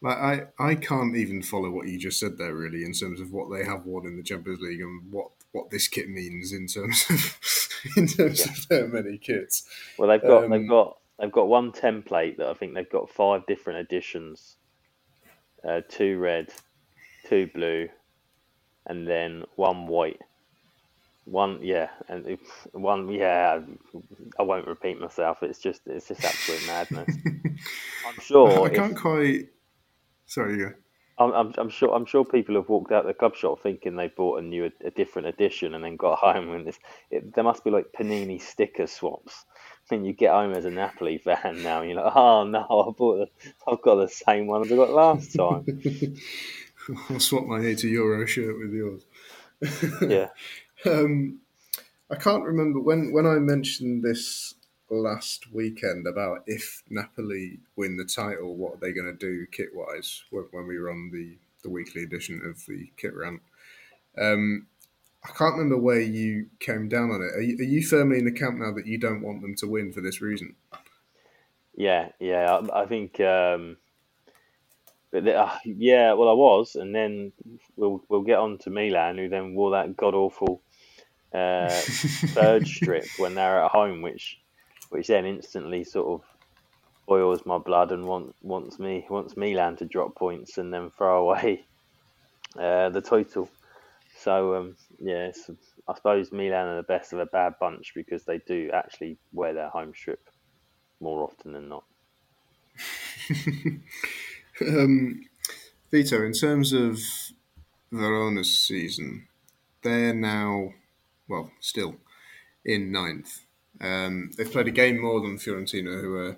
Like 0.00 0.16
I, 0.18 0.42
I 0.58 0.74
can't 0.74 1.16
even 1.16 1.42
follow 1.42 1.70
what 1.70 1.88
you 1.88 1.98
just 1.98 2.20
said 2.20 2.38
there, 2.38 2.54
really, 2.54 2.84
in 2.84 2.92
terms 2.92 3.20
of 3.20 3.32
what 3.32 3.50
they 3.50 3.64
have 3.64 3.84
won 3.84 4.06
in 4.06 4.16
the 4.16 4.22
Champions 4.22 4.60
League 4.60 4.80
and 4.80 5.12
what, 5.12 5.30
what 5.52 5.70
this 5.70 5.88
kit 5.88 6.08
means 6.08 6.52
in 6.52 6.66
terms 6.66 7.06
of 7.08 7.67
in 7.96 8.06
terms 8.06 8.46
yeah. 8.46 8.52
of 8.52 8.68
their 8.68 8.88
many 8.88 9.18
kits. 9.18 9.64
Well, 9.98 10.08
they've 10.08 10.22
got 10.22 10.44
um, 10.44 10.50
they've 10.50 10.68
got 10.68 10.98
they've 11.18 11.32
got 11.32 11.48
one 11.48 11.72
template 11.72 12.36
that 12.38 12.48
I 12.48 12.54
think 12.54 12.74
they've 12.74 12.90
got 12.90 13.10
five 13.10 13.46
different 13.46 13.80
editions, 13.80 14.56
uh, 15.66 15.80
two 15.88 16.18
red, 16.18 16.52
two 17.28 17.48
blue, 17.54 17.88
and 18.86 19.06
then 19.06 19.44
one 19.56 19.86
white. 19.86 20.20
One, 21.24 21.58
yeah, 21.60 21.88
and 22.08 22.38
one, 22.72 23.10
yeah. 23.10 23.60
I 24.38 24.42
won't 24.42 24.66
repeat 24.66 24.98
myself. 24.98 25.42
It's 25.42 25.58
just, 25.58 25.82
it's 25.84 26.08
just 26.08 26.24
absolute 26.24 26.66
madness. 26.66 27.14
I'm 28.06 28.18
sure. 28.22 28.64
I 28.64 28.70
can't 28.70 28.92
if, 28.92 28.98
quite. 28.98 29.48
Sorry, 30.24 30.58
yeah. 30.58 30.70
I'm, 31.18 31.32
I'm, 31.32 31.54
I'm, 31.58 31.68
sure. 31.68 31.94
I'm 31.94 32.06
sure 32.06 32.24
people 32.24 32.54
have 32.54 32.68
walked 32.68 32.92
out 32.92 33.06
the 33.06 33.14
club 33.14 33.34
shop 33.34 33.60
thinking 33.62 33.96
they 33.96 34.08
bought 34.08 34.40
a 34.40 34.42
new, 34.42 34.70
a 34.84 34.90
different 34.90 35.28
edition, 35.28 35.74
and 35.74 35.84
then 35.84 35.96
got 35.96 36.18
home 36.20 36.54
and 36.54 36.66
this. 36.66 36.78
It, 37.10 37.34
there 37.34 37.44
must 37.44 37.64
be 37.64 37.70
like 37.70 37.92
Panini 37.98 38.40
sticker 38.40 38.86
swaps. 38.86 39.44
And 39.90 40.06
you 40.06 40.12
get 40.12 40.32
home 40.32 40.52
as 40.52 40.66
a 40.66 40.70
Napoli 40.70 41.16
fan 41.16 41.62
now, 41.62 41.80
and 41.80 41.90
you're 41.90 42.02
like, 42.02 42.14
oh 42.14 42.44
no, 42.44 42.60
I 42.60 42.92
bought 42.96 43.16
the, 43.16 43.50
I've 43.66 43.80
got 43.80 43.94
the 43.94 44.08
same 44.08 44.46
one 44.46 44.62
as 44.62 44.70
I 44.70 44.76
got 44.76 44.90
last 44.90 45.34
time. 45.34 45.64
I'll 47.10 47.20
swap 47.20 47.46
my 47.46 47.60
80 47.60 47.88
euro 47.88 48.26
shirt 48.26 48.58
with 48.58 48.72
yours. 48.72 49.04
yeah. 50.02 50.28
Um, 50.86 51.40
I 52.08 52.14
can't 52.14 52.44
remember 52.44 52.78
when 52.78 53.12
when 53.12 53.26
I 53.26 53.40
mentioned 53.40 54.04
this 54.04 54.54
last 54.90 55.52
weekend 55.52 56.06
about 56.06 56.42
if 56.46 56.82
Napoli 56.88 57.58
win 57.76 57.96
the 57.96 58.04
title, 58.04 58.56
what 58.56 58.74
are 58.74 58.80
they 58.80 58.92
going 58.92 59.06
to 59.06 59.18
do 59.18 59.46
kit 59.46 59.68
wise 59.74 60.24
when, 60.30 60.44
when, 60.50 60.66
we 60.66 60.76
run 60.76 61.10
the, 61.12 61.36
the 61.62 61.70
weekly 61.70 62.02
edition 62.02 62.40
of 62.44 62.64
the 62.66 62.90
kit 62.96 63.14
rant. 63.14 63.40
Um, 64.16 64.66
I 65.24 65.28
can't 65.28 65.56
remember 65.56 65.78
where 65.78 66.00
you 66.00 66.46
came 66.60 66.88
down 66.88 67.10
on 67.10 67.22
it. 67.22 67.36
Are 67.36 67.40
you, 67.40 67.56
are 67.58 67.68
you, 67.68 67.82
firmly 67.82 68.18
in 68.18 68.24
the 68.24 68.32
camp 68.32 68.58
now 68.58 68.72
that 68.72 68.86
you 68.86 68.98
don't 68.98 69.22
want 69.22 69.42
them 69.42 69.54
to 69.56 69.66
win 69.66 69.92
for 69.92 70.00
this 70.00 70.20
reason? 70.20 70.54
Yeah, 71.74 72.08
yeah. 72.18 72.60
I, 72.72 72.82
I 72.82 72.86
think, 72.86 73.20
um, 73.20 73.76
uh, 75.14 75.56
yeah. 75.64 76.12
Well, 76.14 76.28
I 76.28 76.32
was, 76.32 76.76
and 76.76 76.94
then 76.94 77.32
we'll 77.76 78.02
we'll 78.08 78.22
get 78.22 78.38
on 78.38 78.58
to 78.58 78.70
Milan, 78.70 79.18
who 79.18 79.28
then 79.28 79.54
wore 79.54 79.72
that 79.72 79.96
god 79.96 80.14
awful 80.14 80.62
uh, 81.32 81.68
third 81.70 82.66
strip 82.66 83.06
when 83.18 83.34
they're 83.34 83.64
at 83.64 83.70
home, 83.70 84.02
which 84.02 84.38
which 84.90 85.08
then 85.08 85.26
instantly 85.26 85.84
sort 85.84 86.20
of 86.20 86.26
boils 87.06 87.44
my 87.46 87.58
blood 87.58 87.90
and 87.90 88.06
want, 88.06 88.34
wants 88.42 88.78
me 88.78 89.06
wants 89.08 89.36
Milan 89.36 89.76
to 89.76 89.84
drop 89.84 90.14
points 90.14 90.58
and 90.58 90.72
then 90.72 90.90
throw 90.90 91.28
away 91.28 91.64
uh, 92.58 92.90
the 92.90 93.00
title. 93.00 93.48
So 94.20 94.54
um, 94.56 94.76
yeah, 94.98 95.30
I 95.88 95.94
suppose 95.94 96.32
Milan 96.32 96.66
are 96.66 96.76
the 96.76 96.82
best 96.82 97.12
of 97.12 97.18
a 97.18 97.26
bad 97.26 97.54
bunch 97.60 97.92
because 97.94 98.24
they 98.24 98.38
do 98.38 98.70
actually 98.72 99.18
wear 99.32 99.54
their 99.54 99.68
home 99.68 99.92
strip 99.94 100.28
more 101.00 101.22
often 101.22 101.52
than 101.52 101.68
not. 101.68 101.84
um, 104.60 105.22
Vito, 105.90 106.24
in 106.24 106.32
terms 106.32 106.72
of 106.72 106.98
Verona's 107.92 108.58
season, 108.58 109.28
they're 109.82 110.14
now, 110.14 110.74
well, 111.28 111.50
still 111.60 111.96
in 112.64 112.92
ninth 112.92 113.44
um, 113.80 114.30
they've 114.36 114.50
played 114.50 114.68
a 114.68 114.72
game 114.72 115.00
more 115.00 115.20
than 115.20 115.38
Fiorentina, 115.38 116.00
who 116.00 116.16
are 116.16 116.36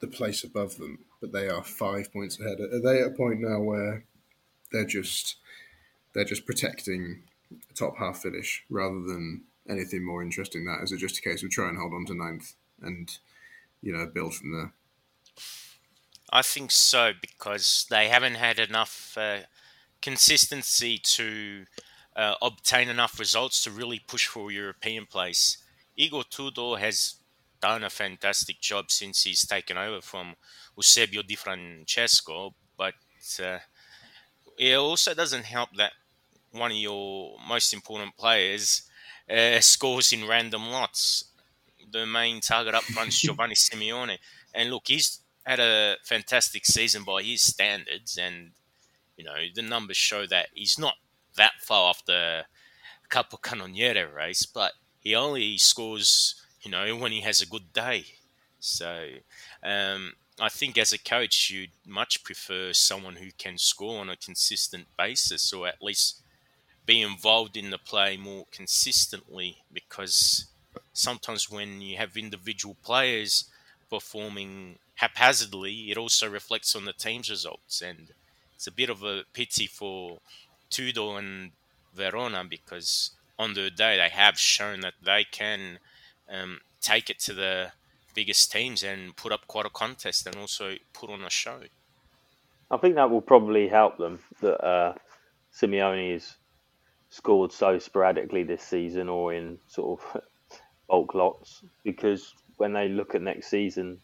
the 0.00 0.06
place 0.06 0.44
above 0.44 0.76
them, 0.76 1.00
but 1.20 1.32
they 1.32 1.48
are 1.48 1.62
five 1.62 2.12
points 2.12 2.40
ahead. 2.40 2.60
Are 2.60 2.80
they 2.80 3.00
at 3.00 3.08
a 3.08 3.16
point 3.16 3.40
now 3.40 3.60
where 3.60 4.04
they're 4.72 4.86
just 4.86 5.36
they're 6.14 6.24
just 6.24 6.46
protecting 6.46 7.22
a 7.70 7.74
top 7.74 7.96
half 7.98 8.22
finish 8.22 8.64
rather 8.70 9.00
than 9.00 9.42
anything 9.68 10.04
more 10.04 10.22
interesting? 10.22 10.64
That 10.64 10.82
is 10.82 10.92
it 10.92 10.98
just 10.98 11.18
a 11.18 11.22
case 11.22 11.42
of 11.42 11.50
try 11.50 11.68
and 11.68 11.78
hold 11.78 11.92
on 11.92 12.06
to 12.06 12.14
ninth 12.14 12.54
and 12.80 13.10
you 13.82 13.92
know 13.92 14.06
build 14.06 14.34
from 14.34 14.52
there? 14.52 14.72
I 16.30 16.42
think 16.42 16.70
so 16.70 17.12
because 17.20 17.86
they 17.90 18.08
haven't 18.08 18.34
had 18.34 18.58
enough 18.58 19.16
uh, 19.16 19.38
consistency 20.02 20.98
to 20.98 21.64
uh, 22.14 22.34
obtain 22.42 22.88
enough 22.88 23.18
results 23.18 23.62
to 23.64 23.70
really 23.70 23.98
push 23.98 24.26
for 24.26 24.50
a 24.50 24.52
European 24.52 25.06
place. 25.06 25.58
Igor 25.98 26.22
Tudor 26.30 26.78
has 26.78 27.16
done 27.60 27.82
a 27.82 27.90
fantastic 27.90 28.60
job 28.60 28.88
since 28.88 29.24
he's 29.24 29.44
taken 29.44 29.76
over 29.76 30.00
from 30.00 30.36
Eusebio 30.76 31.22
Di 31.22 31.34
Francesco, 31.34 32.54
but 32.76 32.94
uh, 33.42 33.58
it 34.56 34.76
also 34.76 35.12
doesn't 35.12 35.44
help 35.44 35.70
that 35.76 35.92
one 36.52 36.70
of 36.70 36.76
your 36.76 37.36
most 37.48 37.72
important 37.74 38.16
players 38.16 38.82
uh, 39.28 39.58
scores 39.58 40.12
in 40.12 40.26
random 40.26 40.70
lots. 40.70 41.24
The 41.90 42.06
main 42.06 42.40
target 42.40 42.76
up 42.76 42.84
front 42.84 43.08
is 43.08 43.18
Giovanni 43.20 43.56
Simeone, 43.56 44.18
and 44.54 44.70
look, 44.70 44.84
he's 44.86 45.18
had 45.44 45.58
a 45.58 45.96
fantastic 46.04 46.64
season 46.64 47.02
by 47.02 47.22
his 47.22 47.42
standards, 47.42 48.16
and 48.16 48.52
you 49.16 49.24
know 49.24 49.34
the 49.52 49.62
numbers 49.62 49.96
show 49.96 50.26
that 50.26 50.48
he's 50.54 50.78
not 50.78 50.94
that 51.36 51.54
far 51.60 51.90
off 51.90 52.04
the 52.04 52.44
Capocannoniere 53.10 54.14
race, 54.14 54.46
but 54.46 54.72
he 55.00 55.14
only 55.14 55.58
scores, 55.58 56.34
you 56.62 56.70
know, 56.70 56.96
when 56.96 57.12
he 57.12 57.20
has 57.22 57.40
a 57.40 57.46
good 57.46 57.72
day. 57.72 58.04
So 58.60 59.06
um, 59.62 60.14
I 60.40 60.48
think 60.48 60.76
as 60.78 60.92
a 60.92 60.98
coach, 60.98 61.50
you'd 61.50 61.70
much 61.86 62.24
prefer 62.24 62.72
someone 62.72 63.16
who 63.16 63.30
can 63.38 63.58
score 63.58 64.00
on 64.00 64.10
a 64.10 64.16
consistent 64.16 64.86
basis, 64.96 65.52
or 65.52 65.66
at 65.68 65.82
least 65.82 66.22
be 66.86 67.00
involved 67.02 67.56
in 67.56 67.70
the 67.70 67.78
play 67.78 68.16
more 68.16 68.46
consistently. 68.50 69.58
Because 69.72 70.46
sometimes 70.92 71.50
when 71.50 71.80
you 71.80 71.96
have 71.96 72.16
individual 72.16 72.76
players 72.82 73.44
performing 73.90 74.78
haphazardly, 74.96 75.90
it 75.90 75.96
also 75.96 76.28
reflects 76.28 76.74
on 76.74 76.84
the 76.84 76.92
team's 76.92 77.30
results, 77.30 77.80
and 77.80 78.08
it's 78.54 78.66
a 78.66 78.72
bit 78.72 78.90
of 78.90 79.02
a 79.02 79.22
pity 79.32 79.66
for 79.66 80.18
Tudor 80.70 81.18
and 81.18 81.52
Verona 81.94 82.44
because 82.44 83.12
on 83.38 83.54
the 83.54 83.70
day 83.70 83.96
they 83.96 84.08
have 84.08 84.38
shown 84.38 84.80
that 84.80 84.94
they 85.02 85.24
can 85.24 85.78
um, 86.28 86.60
take 86.80 87.08
it 87.10 87.18
to 87.20 87.32
the 87.32 87.72
biggest 88.14 88.50
teams 88.50 88.82
and 88.82 89.14
put 89.16 89.32
up 89.32 89.46
quite 89.46 89.66
a 89.66 89.70
contest 89.70 90.26
and 90.26 90.36
also 90.36 90.74
put 90.92 91.10
on 91.10 91.22
a 91.22 91.30
show. 91.30 91.60
I 92.70 92.76
think 92.76 92.96
that 92.96 93.10
will 93.10 93.22
probably 93.22 93.68
help 93.68 93.96
them 93.96 94.18
that 94.40 94.62
uh, 94.64 94.94
Simeone 95.54 96.12
has 96.12 96.34
scored 97.10 97.52
so 97.52 97.78
sporadically 97.78 98.42
this 98.42 98.62
season 98.62 99.08
or 99.08 99.32
in 99.32 99.58
sort 99.68 100.00
of 100.00 100.22
bulk 100.88 101.14
lots 101.14 101.62
because 101.84 102.34
when 102.56 102.72
they 102.72 102.88
look 102.88 103.14
at 103.14 103.22
next 103.22 103.48
season, 103.48 104.00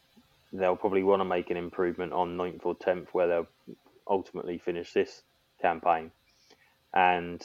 they'll 0.52 0.76
probably 0.76 1.02
want 1.02 1.20
to 1.20 1.24
make 1.24 1.50
an 1.50 1.56
improvement 1.56 2.12
on 2.12 2.36
9th 2.36 2.60
or 2.64 2.74
10th 2.76 3.08
where 3.12 3.26
they'll 3.26 3.76
ultimately 4.08 4.58
finish 4.58 4.92
this 4.92 5.22
campaign. 5.60 6.10
And 6.94 7.44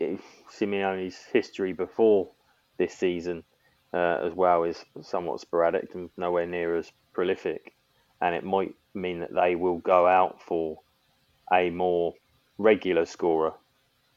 Simeone's 0.00 1.18
history 1.32 1.72
before 1.72 2.30
this 2.78 2.94
season 2.94 3.44
uh, 3.92 4.18
as 4.24 4.32
well 4.34 4.64
is 4.64 4.84
somewhat 5.02 5.40
sporadic 5.40 5.94
and 5.94 6.10
nowhere 6.16 6.46
near 6.46 6.76
as 6.76 6.90
prolific. 7.12 7.74
And 8.20 8.34
it 8.34 8.44
might 8.44 8.74
mean 8.94 9.20
that 9.20 9.34
they 9.34 9.54
will 9.54 9.78
go 9.78 10.06
out 10.06 10.40
for 10.42 10.78
a 11.52 11.70
more 11.70 12.14
regular 12.58 13.04
scorer, 13.04 13.54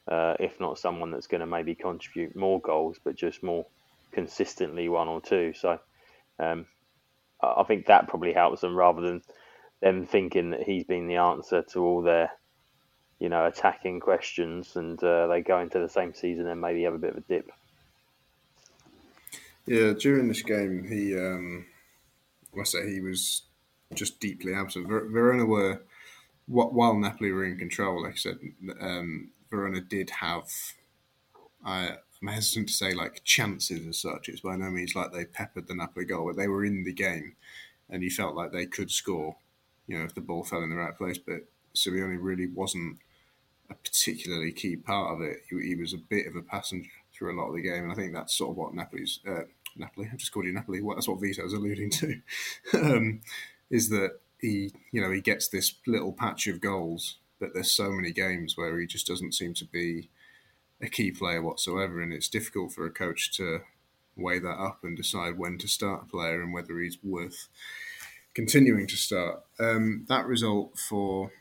uh, 0.07 0.35
if 0.39 0.59
not 0.59 0.77
someone 0.77 1.11
that's 1.11 1.27
going 1.27 1.41
to 1.41 1.47
maybe 1.47 1.75
contribute 1.75 2.35
more 2.35 2.61
goals, 2.61 2.97
but 3.03 3.15
just 3.15 3.43
more 3.43 3.65
consistently 4.11 4.87
one 4.87 5.07
or 5.07 5.21
two. 5.21 5.53
So 5.53 5.79
um, 6.39 6.65
I 7.41 7.63
think 7.63 7.87
that 7.87 8.07
probably 8.07 8.33
helps 8.33 8.61
them 8.61 8.75
rather 8.75 9.01
than 9.01 9.21
them 9.81 10.05
thinking 10.05 10.51
that 10.51 10.63
he's 10.63 10.85
been 10.85 11.07
the 11.07 11.17
answer 11.17 11.63
to 11.73 11.79
all 11.83 12.01
their 12.01 12.31
you 13.19 13.29
know, 13.29 13.45
attacking 13.45 13.99
questions, 13.99 14.75
and 14.75 15.01
uh, 15.03 15.27
they 15.27 15.41
go 15.41 15.59
into 15.59 15.79
the 15.79 15.89
same 15.89 16.13
season 16.13 16.47
and 16.47 16.59
maybe 16.59 16.83
have 16.83 16.93
a 16.93 16.99
bit 16.99 17.11
of 17.11 17.17
a 17.17 17.21
dip. 17.21 17.51
Yeah, 19.65 19.93
during 19.93 20.27
this 20.27 20.43
game, 20.43 20.85
he, 20.87 21.17
um, 21.17 21.65
I 22.59 22.63
say 22.63 22.91
he 22.91 23.01
was 23.01 23.43
just 23.93 24.19
deeply 24.19 24.53
absent. 24.53 24.87
Ver- 24.87 25.07
Verona 25.07 25.45
were, 25.45 25.81
while 26.47 26.93
Napoli 26.93 27.31
were 27.31 27.45
in 27.45 27.57
control, 27.57 28.03
like 28.03 28.13
I 28.13 28.17
said, 28.17 28.39
um, 28.79 29.31
Verona 29.49 29.81
did 29.81 30.09
have, 30.11 30.51
I, 31.65 31.97
I'm 32.21 32.27
hesitant 32.27 32.67
to 32.67 32.73
say 32.73 32.93
like 32.93 33.23
chances 33.23 33.87
as 33.87 33.97
such. 33.99 34.29
It's 34.29 34.41
by 34.41 34.55
no 34.55 34.69
means 34.69 34.95
like 34.95 35.11
they 35.11 35.25
peppered 35.25 35.67
the 35.67 35.75
Napoli 35.75 36.05
goal, 36.05 36.27
but 36.27 36.37
they 36.37 36.47
were 36.47 36.65
in 36.65 36.83
the 36.83 36.93
game, 36.93 37.35
and 37.89 38.03
you 38.03 38.11
felt 38.11 38.35
like 38.35 38.51
they 38.51 38.65
could 38.65 38.91
score, 38.91 39.37
you 39.87 39.97
know, 39.97 40.05
if 40.05 40.13
the 40.13 40.21
ball 40.21 40.43
fell 40.43 40.63
in 40.63 40.69
the 40.69 40.75
right 40.75 40.95
place. 40.95 41.17
But 41.17 41.47
Simeone 41.75 42.17
really 42.19 42.47
wasn't 42.47 42.97
a 43.69 43.75
particularly 43.75 44.51
key 44.51 44.75
part 44.75 45.13
of 45.13 45.21
it. 45.21 45.37
He, 45.49 45.69
he, 45.69 45.75
was 45.75 45.93
a 45.93 45.97
bit 45.97 46.27
of 46.27 46.35
a 46.35 46.41
passenger 46.41 46.89
through 47.13 47.33
a 47.33 47.39
lot 47.39 47.49
of 47.49 47.55
the 47.55 47.61
game, 47.61 47.83
and 47.83 47.91
I 47.91 47.95
think 47.95 48.13
that's 48.13 48.37
sort 48.37 48.51
of 48.51 48.57
what 48.57 48.73
Napoli's 48.73 49.19
uh, 49.27 49.43
Napoli. 49.75 50.09
I 50.11 50.15
just 50.15 50.31
called 50.31 50.45
you 50.45 50.53
Napoli. 50.53 50.81
What 50.81 50.95
that's 50.95 51.07
what 51.07 51.21
Vito's 51.21 51.53
alluding 51.53 51.89
to, 51.91 52.21
um, 52.73 53.21
is 53.69 53.89
that 53.89 54.19
he 54.39 54.71
you 54.91 55.01
know 55.01 55.11
he 55.11 55.21
gets 55.21 55.47
this 55.47 55.75
little 55.87 56.13
patch 56.13 56.47
of 56.47 56.61
goals, 56.61 57.17
but 57.39 57.53
there's 57.53 57.71
so 57.71 57.91
many 57.91 58.11
games 58.11 58.57
where 58.57 58.79
he 58.79 58.87
just 58.87 59.07
doesn't 59.07 59.33
seem 59.33 59.53
to 59.55 59.65
be 59.65 60.09
a 60.81 60.87
key 60.87 61.11
player 61.11 61.41
whatsoever, 61.41 62.01
and 62.01 62.13
it's 62.13 62.29
difficult 62.29 62.73
for 62.73 62.85
a 62.85 62.91
coach 62.91 63.35
to 63.37 63.61
weigh 64.15 64.39
that 64.39 64.59
up 64.59 64.79
and 64.83 64.95
decide 64.95 65.37
when 65.37 65.57
to 65.57 65.67
start 65.67 66.03
a 66.03 66.05
player 66.05 66.41
and 66.41 66.53
whether 66.53 66.79
he's 66.79 66.97
worth 67.03 67.49
continuing 68.33 68.87
to 68.87 68.95
start. 68.95 69.43
Um, 69.59 70.05
that 70.07 70.25
result 70.25 70.77
for 70.77 71.31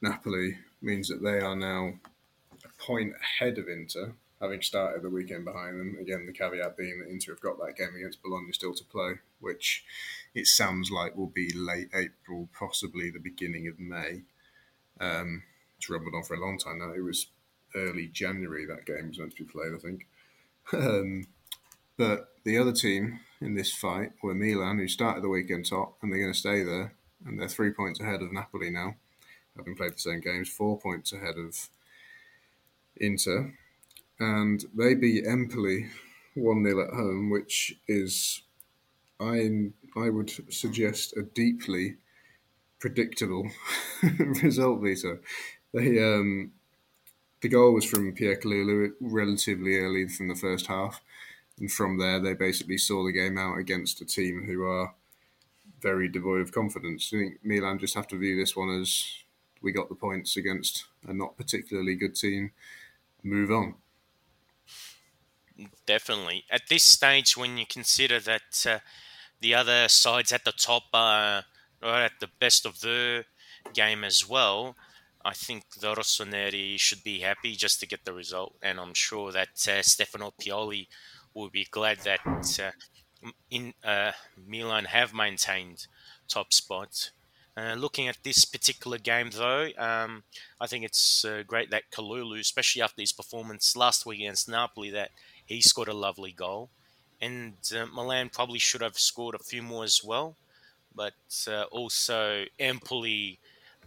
Napoli 0.00 0.56
means 0.80 1.08
that 1.08 1.22
they 1.22 1.40
are 1.40 1.56
now 1.56 1.94
a 2.64 2.82
point 2.82 3.12
ahead 3.20 3.58
of 3.58 3.68
Inter, 3.68 4.14
having 4.40 4.62
started 4.62 5.02
the 5.02 5.10
weekend 5.10 5.44
behind 5.44 5.78
them. 5.78 5.96
Again, 6.00 6.26
the 6.26 6.32
caveat 6.32 6.76
being 6.76 7.00
that 7.00 7.10
Inter 7.10 7.32
have 7.32 7.40
got 7.40 7.58
that 7.58 7.76
game 7.76 7.94
against 7.96 8.22
Bologna 8.22 8.52
still 8.52 8.74
to 8.74 8.84
play, 8.84 9.14
which 9.40 9.84
it 10.34 10.46
sounds 10.46 10.90
like 10.90 11.16
will 11.16 11.26
be 11.26 11.52
late 11.52 11.88
April, 11.94 12.48
possibly 12.56 13.10
the 13.10 13.18
beginning 13.18 13.66
of 13.66 13.80
May. 13.80 14.22
Um, 15.00 15.42
it's 15.76 15.90
rumbled 15.90 16.14
on 16.14 16.22
for 16.22 16.34
a 16.34 16.40
long 16.40 16.58
time 16.58 16.78
now. 16.78 16.92
It 16.92 17.02
was 17.02 17.26
early 17.74 18.06
January 18.06 18.66
that 18.66 18.86
game 18.86 19.08
was 19.08 19.18
meant 19.18 19.36
to 19.36 19.44
be 19.44 19.50
played, 19.50 19.74
I 19.74 19.78
think. 19.78 20.06
Um, 20.72 21.26
but 21.96 22.34
the 22.44 22.58
other 22.58 22.72
team 22.72 23.20
in 23.40 23.54
this 23.54 23.72
fight 23.72 24.12
were 24.22 24.34
Milan, 24.34 24.78
who 24.78 24.86
started 24.86 25.24
the 25.24 25.28
weekend 25.28 25.66
top, 25.66 25.96
and 26.00 26.12
they're 26.12 26.20
going 26.20 26.32
to 26.32 26.38
stay 26.38 26.62
there, 26.62 26.94
and 27.26 27.38
they're 27.38 27.48
three 27.48 27.72
points 27.72 28.00
ahead 28.00 28.22
of 28.22 28.32
Napoli 28.32 28.70
now 28.70 28.94
having 29.58 29.74
played 29.74 29.94
the 29.94 29.98
same 29.98 30.20
games, 30.20 30.48
four 30.48 30.78
points 30.78 31.12
ahead 31.12 31.36
of 31.36 31.68
Inter. 32.96 33.54
And 34.20 34.64
they 34.74 34.94
beat 34.94 35.26
Empoli 35.26 35.90
1 36.34 36.64
0 36.64 36.84
at 36.84 36.94
home, 36.94 37.30
which 37.30 37.76
is, 37.86 38.42
I, 39.20 39.70
I 39.96 40.08
would 40.10 40.32
suggest, 40.52 41.16
a 41.16 41.22
deeply 41.22 41.96
predictable 42.78 43.50
result, 44.42 44.82
Vito. 44.82 45.18
They, 45.74 46.02
um, 46.02 46.52
the 47.40 47.48
goal 47.48 47.74
was 47.74 47.84
from 47.84 48.12
Pierre 48.12 48.36
Kalulu 48.36 48.92
relatively 49.00 49.76
early 49.76 50.08
from 50.08 50.28
the 50.28 50.34
first 50.34 50.66
half. 50.66 51.00
And 51.58 51.70
from 51.70 51.98
there, 51.98 52.20
they 52.20 52.34
basically 52.34 52.78
saw 52.78 53.04
the 53.04 53.12
game 53.12 53.36
out 53.36 53.58
against 53.58 54.00
a 54.00 54.04
team 54.04 54.44
who 54.46 54.64
are 54.64 54.94
very 55.80 56.08
devoid 56.08 56.40
of 56.40 56.52
confidence. 56.52 57.10
I 57.12 57.18
think 57.18 57.38
Milan 57.44 57.78
just 57.78 57.94
have 57.94 58.06
to 58.08 58.18
view 58.18 58.36
this 58.36 58.56
one 58.56 58.70
as 58.80 59.04
we 59.62 59.72
got 59.72 59.88
the 59.88 59.94
points 59.94 60.36
against 60.36 60.86
a 61.06 61.12
not 61.12 61.36
particularly 61.36 61.94
good 61.94 62.14
team. 62.14 62.52
Move 63.22 63.50
on. 63.50 63.74
Definitely. 65.86 66.44
At 66.50 66.68
this 66.68 66.84
stage, 66.84 67.36
when 67.36 67.58
you 67.58 67.66
consider 67.66 68.20
that 68.20 68.66
uh, 68.66 68.78
the 69.40 69.54
other 69.54 69.88
sides 69.88 70.32
at 70.32 70.44
the 70.44 70.52
top 70.52 70.84
are, 70.92 71.44
are 71.82 72.02
at 72.02 72.20
the 72.20 72.30
best 72.38 72.64
of 72.64 72.80
their 72.80 73.24
game 73.72 74.04
as 74.04 74.28
well, 74.28 74.76
I 75.24 75.34
think 75.34 75.74
the 75.80 75.94
Rossoneri 75.94 76.78
should 76.78 77.02
be 77.02 77.20
happy 77.20 77.56
just 77.56 77.80
to 77.80 77.86
get 77.86 78.04
the 78.04 78.12
result. 78.12 78.54
And 78.62 78.78
I'm 78.78 78.94
sure 78.94 79.32
that 79.32 79.68
uh, 79.68 79.82
Stefano 79.82 80.32
Pioli 80.40 80.86
will 81.34 81.50
be 81.50 81.66
glad 81.70 81.98
that 81.98 82.20
uh, 82.62 83.28
in 83.50 83.74
uh, 83.84 84.12
Milan 84.36 84.86
have 84.86 85.12
maintained 85.12 85.86
top 86.28 86.52
spot 86.52 87.10
uh, 87.58 87.74
looking 87.74 88.06
at 88.06 88.22
this 88.22 88.44
particular 88.44 88.98
game, 88.98 89.30
though, 89.30 89.68
um, 89.76 90.22
I 90.60 90.66
think 90.66 90.84
it's 90.84 91.24
uh, 91.24 91.42
great 91.46 91.70
that 91.70 91.90
Kalulu, 91.90 92.38
especially 92.38 92.82
after 92.82 93.02
his 93.02 93.12
performance 93.12 93.76
last 93.76 94.06
week 94.06 94.20
against 94.20 94.48
Napoli, 94.48 94.90
that 94.90 95.10
he 95.44 95.60
scored 95.60 95.88
a 95.88 95.94
lovely 95.94 96.30
goal. 96.30 96.68
And 97.20 97.54
uh, 97.74 97.86
Milan 97.86 98.28
probably 98.28 98.60
should 98.60 98.82
have 98.82 98.98
scored 98.98 99.34
a 99.34 99.40
few 99.40 99.62
more 99.62 99.82
as 99.82 100.04
well. 100.04 100.36
But 100.94 101.14
uh, 101.48 101.64
also, 101.64 102.44
Empoli 102.60 103.38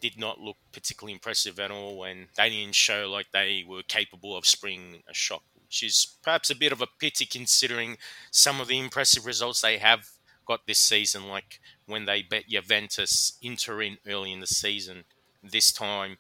did 0.01 0.17
not 0.17 0.41
look 0.41 0.57
particularly 0.73 1.13
impressive 1.13 1.60
at 1.60 1.71
all, 1.71 2.03
and 2.03 2.27
they 2.36 2.49
didn't 2.49 2.75
show 2.75 3.10
like 3.10 3.27
they 3.31 3.63
were 3.65 3.84
capable 3.84 4.36
of 4.36 4.45
springing 4.45 5.03
a 5.07 5.13
shock, 5.13 5.43
which 5.65 5.84
is 5.84 6.17
perhaps 6.23 6.49
a 6.49 6.55
bit 6.55 6.73
of 6.73 6.81
a 6.81 6.88
pity 6.99 7.25
considering 7.25 7.97
some 8.31 8.60
of 8.60 8.67
the 8.67 8.79
impressive 8.79 9.25
results 9.25 9.62
they 9.62 9.77
have 9.77 10.10
got 10.45 10.65
this 10.67 10.79
season, 10.79 11.29
like 11.29 11.60
when 11.91 12.06
they 12.06 12.23
bet 12.23 12.47
Juventus 12.49 13.38
Inter 13.41 13.82
in 13.82 13.97
early 14.08 14.32
in 14.32 14.39
the 14.39 14.47
season. 14.47 15.04
This 15.43 15.71
time 15.71 16.17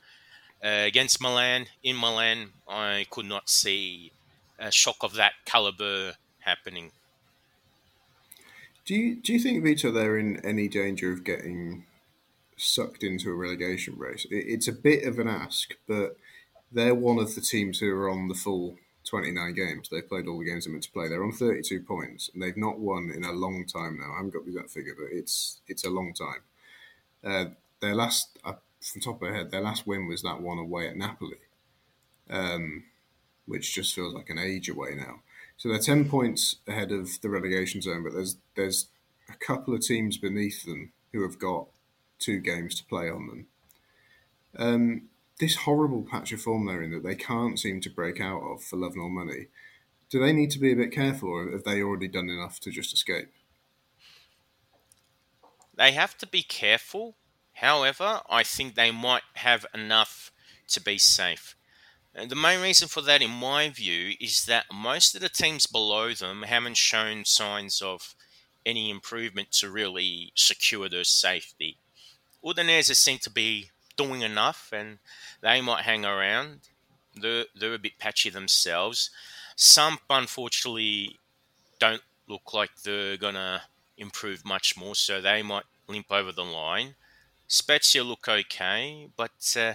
uh, 0.63 0.67
against 0.85 1.21
Milan, 1.21 1.67
in 1.81 1.95
Milan, 1.95 2.49
I 2.67 3.07
could 3.09 3.25
not 3.25 3.49
see 3.49 4.11
a 4.59 4.71
shock 4.71 4.97
of 5.01 5.13
that 5.15 5.33
caliber 5.45 6.13
happening. 6.41 6.91
Do 8.85 8.95
you 8.95 9.15
do 9.15 9.33
you 9.33 9.39
think 9.39 9.63
Vito 9.63 9.91
they're 9.91 10.17
in 10.17 10.43
any 10.45 10.67
danger 10.67 11.11
of 11.11 11.23
getting 11.23 11.85
sucked 12.57 13.03
into 13.03 13.31
a 13.31 13.35
relegation 13.35 13.97
race? 13.97 14.25
It's 14.29 14.67
a 14.67 14.73
bit 14.73 15.03
of 15.05 15.19
an 15.19 15.27
ask, 15.27 15.75
but 15.87 16.17
they're 16.71 16.95
one 16.95 17.19
of 17.19 17.35
the 17.35 17.41
teams 17.41 17.79
who 17.79 17.91
are 17.91 18.09
on 18.09 18.27
the 18.27 18.33
full 18.33 18.77
29 19.11 19.53
games. 19.53 19.89
They've 19.89 20.07
played 20.07 20.27
all 20.27 20.39
the 20.39 20.45
games 20.45 20.63
they're 20.63 20.71
meant 20.71 20.85
to 20.85 20.91
play. 20.91 21.09
They're 21.09 21.23
on 21.23 21.33
32 21.33 21.81
points, 21.81 22.29
and 22.33 22.41
they've 22.41 22.55
not 22.55 22.79
won 22.79 23.11
in 23.13 23.25
a 23.25 23.33
long 23.33 23.65
time 23.65 23.99
now. 23.99 24.13
I 24.13 24.15
haven't 24.15 24.33
got 24.33 24.45
the 24.45 24.51
exact 24.51 24.71
figure, 24.71 24.95
but 24.97 25.09
it's 25.11 25.59
it's 25.67 25.83
a 25.83 25.89
long 25.89 26.13
time. 26.13 26.41
Uh, 27.23 27.45
their 27.81 27.93
last, 27.93 28.39
uh, 28.45 28.53
from 28.79 29.01
top 29.01 29.15
of 29.15 29.21
their 29.21 29.35
head, 29.35 29.51
their 29.51 29.61
last 29.61 29.85
win 29.85 30.07
was 30.07 30.21
that 30.21 30.41
one 30.41 30.57
away 30.57 30.87
at 30.87 30.95
Napoli. 30.95 31.37
Um, 32.29 32.85
which 33.45 33.75
just 33.75 33.93
feels 33.93 34.13
like 34.13 34.29
an 34.29 34.39
age 34.39 34.69
away 34.69 34.95
now. 34.95 35.19
So 35.57 35.67
they're 35.67 35.79
ten 35.79 36.07
points 36.07 36.55
ahead 36.65 36.93
of 36.93 37.19
the 37.21 37.29
relegation 37.29 37.81
zone, 37.81 38.03
but 38.03 38.13
there's 38.13 38.37
there's 38.55 38.87
a 39.29 39.35
couple 39.45 39.73
of 39.75 39.81
teams 39.81 40.17
beneath 40.17 40.63
them 40.63 40.93
who 41.11 41.21
have 41.23 41.37
got 41.37 41.67
two 42.17 42.39
games 42.39 42.75
to 42.75 42.85
play 42.85 43.09
on 43.09 43.27
them. 43.27 43.47
Um, 44.57 45.09
this 45.41 45.55
horrible 45.55 46.03
patch 46.03 46.31
of 46.31 46.41
form 46.41 46.67
they're 46.67 46.83
in 46.83 46.91
that 46.91 47.03
they 47.03 47.15
can't 47.15 47.59
seem 47.59 47.81
to 47.81 47.89
break 47.89 48.21
out 48.21 48.41
of 48.43 48.63
for 48.63 48.77
love 48.77 48.95
nor 48.95 49.09
money. 49.09 49.47
Do 50.09 50.19
they 50.19 50.31
need 50.31 50.51
to 50.51 50.59
be 50.59 50.71
a 50.71 50.75
bit 50.75 50.91
careful, 50.91 51.29
or 51.29 51.51
have 51.51 51.63
they 51.63 51.81
already 51.81 52.07
done 52.07 52.29
enough 52.29 52.59
to 52.61 52.71
just 52.71 52.93
escape? 52.93 53.29
They 55.75 55.91
have 55.93 56.17
to 56.19 56.27
be 56.27 56.43
careful. 56.43 57.15
However, 57.53 58.21
I 58.29 58.43
think 58.43 58.75
they 58.75 58.91
might 58.91 59.23
have 59.33 59.65
enough 59.73 60.31
to 60.69 60.81
be 60.81 60.97
safe. 60.97 61.55
And 62.13 62.29
the 62.29 62.35
main 62.35 62.61
reason 62.61 62.87
for 62.87 63.01
that, 63.01 63.21
in 63.21 63.31
my 63.31 63.69
view, 63.69 64.13
is 64.19 64.45
that 64.45 64.65
most 64.71 65.15
of 65.15 65.21
the 65.21 65.29
teams 65.29 65.65
below 65.65 66.13
them 66.13 66.43
haven't 66.43 66.77
shown 66.77 67.25
signs 67.25 67.81
of 67.81 68.15
any 68.65 68.89
improvement 68.89 69.51
to 69.53 69.71
really 69.71 70.33
secure 70.35 70.87
their 70.87 71.03
safety. 71.03 71.77
Udinese 72.43 72.95
seem 72.95 73.17
to 73.19 73.29
be 73.29 73.71
doing 74.01 74.21
enough, 74.21 74.71
and 74.73 74.99
they 75.41 75.61
might 75.61 75.83
hang 75.83 76.05
around. 76.05 76.59
They're, 77.15 77.45
they're 77.55 77.73
a 77.73 77.79
bit 77.79 77.99
patchy 77.99 78.29
themselves. 78.29 79.09
Some, 79.55 79.99
unfortunately, 80.09 81.17
don't 81.79 82.01
look 82.27 82.53
like 82.53 82.69
they're 82.83 83.17
going 83.17 83.35
to 83.35 83.61
improve 83.97 84.45
much 84.45 84.77
more, 84.77 84.95
so 84.95 85.21
they 85.21 85.43
might 85.43 85.65
limp 85.87 86.07
over 86.11 86.31
the 86.31 86.43
line. 86.43 86.95
Spezia 87.47 88.03
look 88.03 88.27
okay, 88.27 89.07
but 89.17 89.57
uh, 89.59 89.73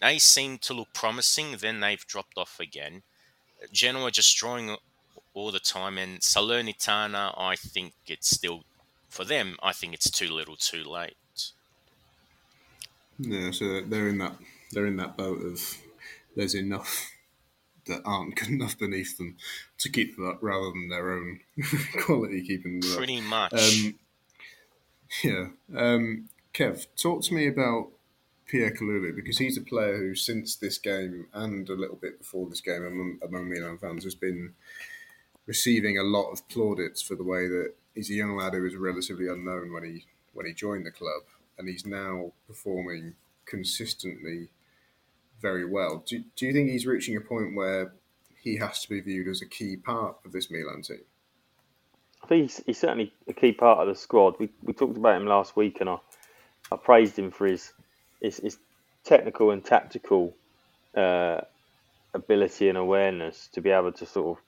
they 0.00 0.18
seem 0.18 0.58
to 0.58 0.74
look 0.74 0.88
promising, 0.94 1.56
then 1.58 1.80
they've 1.80 2.06
dropped 2.06 2.38
off 2.38 2.58
again. 2.58 3.02
Genoa 3.72 4.10
just 4.10 4.36
drawing 4.36 4.76
all 5.34 5.50
the 5.50 5.60
time, 5.60 5.98
and 5.98 6.20
Salernitana, 6.20 7.34
I 7.36 7.56
think 7.56 7.92
it's 8.06 8.30
still, 8.30 8.64
for 9.08 9.24
them, 9.24 9.56
I 9.62 9.72
think 9.72 9.92
it's 9.92 10.10
too 10.10 10.30
little 10.32 10.56
too 10.56 10.84
late. 10.84 11.16
Yeah, 13.18 13.50
so 13.52 13.82
they're 13.82 14.08
in 14.08 14.18
that 14.18 14.36
they're 14.72 14.86
in 14.86 14.96
that 14.96 15.16
boat 15.16 15.42
of 15.42 15.60
there's 16.36 16.54
enough 16.54 17.10
that 17.86 18.02
aren't 18.04 18.36
good 18.36 18.48
enough 18.48 18.78
beneath 18.78 19.18
them 19.18 19.36
to 19.78 19.88
keep 19.88 20.16
them 20.16 20.28
up 20.28 20.38
rather 20.42 20.70
than 20.70 20.88
their 20.88 21.12
own 21.12 21.40
quality 22.04 22.42
keeping 22.42 22.80
them 22.80 22.96
Pretty 22.96 23.18
up. 23.18 23.24
much. 23.24 23.52
Um, 23.52 23.94
yeah. 25.22 25.46
Um, 25.76 26.28
Kev, 26.52 26.86
talk 27.00 27.22
to 27.24 27.34
me 27.34 27.46
about 27.46 27.88
Pierre 28.46 28.70
Kalulu 28.70 29.14
because 29.14 29.38
he's 29.38 29.58
a 29.58 29.62
player 29.62 29.96
who, 29.98 30.14
since 30.14 30.56
this 30.56 30.78
game 30.78 31.26
and 31.32 31.68
a 31.68 31.74
little 31.74 31.96
bit 31.96 32.18
before 32.18 32.48
this 32.48 32.60
game 32.60 32.84
among, 32.84 33.18
among 33.22 33.48
Milan 33.50 33.78
fans, 33.78 34.04
has 34.04 34.14
been 34.14 34.54
receiving 35.46 35.98
a 35.98 36.02
lot 36.02 36.30
of 36.30 36.46
plaudits 36.48 37.02
for 37.02 37.16
the 37.16 37.24
way 37.24 37.48
that 37.48 37.74
he's 37.94 38.10
a 38.10 38.14
young 38.14 38.36
lad 38.36 38.54
who 38.54 38.62
was 38.62 38.76
relatively 38.76 39.28
unknown 39.28 39.72
when 39.72 39.84
he 39.84 40.06
when 40.32 40.46
he 40.46 40.52
joined 40.52 40.84
the 40.84 40.90
club, 40.90 41.22
and 41.58 41.68
he's 41.68 41.86
now 41.86 42.32
performing 42.46 43.14
consistently 43.46 44.48
very 45.40 45.64
well. 45.64 46.02
Do, 46.06 46.22
do 46.36 46.46
you 46.46 46.52
think 46.52 46.70
he's 46.70 46.86
reaching 46.86 47.16
a 47.16 47.20
point 47.20 47.54
where 47.54 47.92
he 48.40 48.56
has 48.56 48.80
to 48.82 48.88
be 48.88 49.00
viewed 49.00 49.28
as 49.28 49.42
a 49.42 49.46
key 49.46 49.76
part 49.76 50.16
of 50.24 50.32
this 50.32 50.50
Milan 50.50 50.82
team? 50.82 51.00
I 52.22 52.26
think 52.26 52.42
he's, 52.42 52.62
he's 52.64 52.78
certainly 52.78 53.12
a 53.28 53.34
key 53.34 53.52
part 53.52 53.80
of 53.80 53.88
the 53.88 53.94
squad. 53.94 54.36
We, 54.38 54.48
we 54.62 54.72
talked 54.72 54.96
about 54.96 55.20
him 55.20 55.26
last 55.26 55.56
week, 55.56 55.80
and 55.80 55.90
I, 55.90 55.98
I 56.72 56.76
praised 56.76 57.18
him 57.18 57.30
for 57.30 57.46
his 57.46 57.72
his, 58.22 58.38
his 58.38 58.58
technical 59.04 59.50
and 59.50 59.62
tactical 59.62 60.34
uh, 60.96 61.42
ability 62.14 62.70
and 62.70 62.78
awareness 62.78 63.48
to 63.52 63.60
be 63.60 63.70
able 63.70 63.92
to 63.92 64.06
sort 64.06 64.38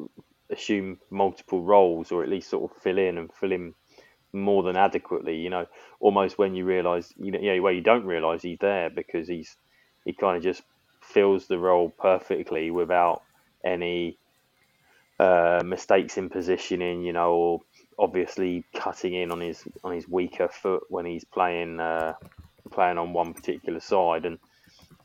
of 0.00 0.08
assume 0.50 1.00
multiple 1.10 1.62
roles, 1.62 2.12
or 2.12 2.22
at 2.22 2.28
least 2.28 2.50
sort 2.50 2.70
of 2.70 2.76
fill 2.78 2.98
in 2.98 3.18
and 3.18 3.32
fill 3.32 3.50
in 3.50 3.74
more 4.34 4.62
than 4.62 4.76
adequately. 4.76 5.36
You 5.36 5.50
know, 5.50 5.66
almost 6.00 6.38
when 6.38 6.54
you 6.54 6.64
realise, 6.64 7.12
you 7.16 7.30
know, 7.30 7.38
yeah, 7.40 7.58
well, 7.60 7.72
you 7.72 7.80
don't 7.80 8.04
realise 8.04 8.42
he's 8.42 8.58
there 8.60 8.90
because 8.90 9.28
he's 9.28 9.56
he 10.04 10.12
kind 10.12 10.36
of 10.36 10.42
just 10.42 10.62
fills 11.00 11.46
the 11.46 11.58
role 11.58 11.90
perfectly 11.90 12.70
without 12.70 13.22
any 13.64 14.18
uh, 15.18 15.62
mistakes 15.64 16.18
in 16.18 16.28
positioning, 16.28 17.02
you 17.02 17.12
know, 17.12 17.32
or 17.32 17.60
obviously 17.98 18.64
cutting 18.74 19.14
in 19.14 19.30
on 19.30 19.40
his 19.40 19.62
on 19.82 19.92
his 19.92 20.08
weaker 20.08 20.48
foot 20.48 20.84
when 20.88 21.06
he's 21.06 21.24
playing 21.24 21.80
uh, 21.80 22.14
playing 22.70 22.98
on 22.98 23.12
one 23.12 23.34
particular 23.34 23.80
side. 23.80 24.24
And 24.24 24.38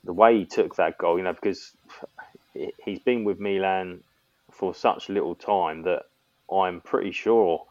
the 0.04 0.14
way 0.14 0.40
he 0.40 0.46
took 0.46 0.76
that 0.76 0.98
goal, 0.98 1.18
you 1.18 1.24
know, 1.24 1.34
because 1.34 1.72
he's 2.84 3.00
been 3.00 3.24
with 3.24 3.40
Milan 3.40 4.02
for 4.52 4.74
such 4.74 5.10
little 5.10 5.36
time 5.36 5.84
that 5.84 6.04
I'm 6.52 6.82
pretty 6.82 7.12
sure 7.12 7.66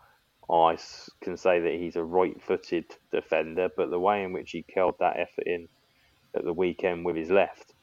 I 0.51 0.79
can 1.21 1.37
say 1.37 1.61
that 1.61 1.75
he's 1.75 1.97
a 1.97 2.03
right-footed 2.03 2.87
defender. 3.13 3.69
But 3.75 3.91
the 3.91 4.01
way 4.01 4.23
in 4.25 4.33
which 4.33 4.53
he 4.53 4.63
curled 4.63 4.97
that 5.01 5.19
effort 5.19 5.47
in 5.47 5.69
at 6.35 6.45
the 6.45 6.53
weekend 6.53 7.05
with 7.05 7.17
his 7.17 7.31
left 7.31 7.75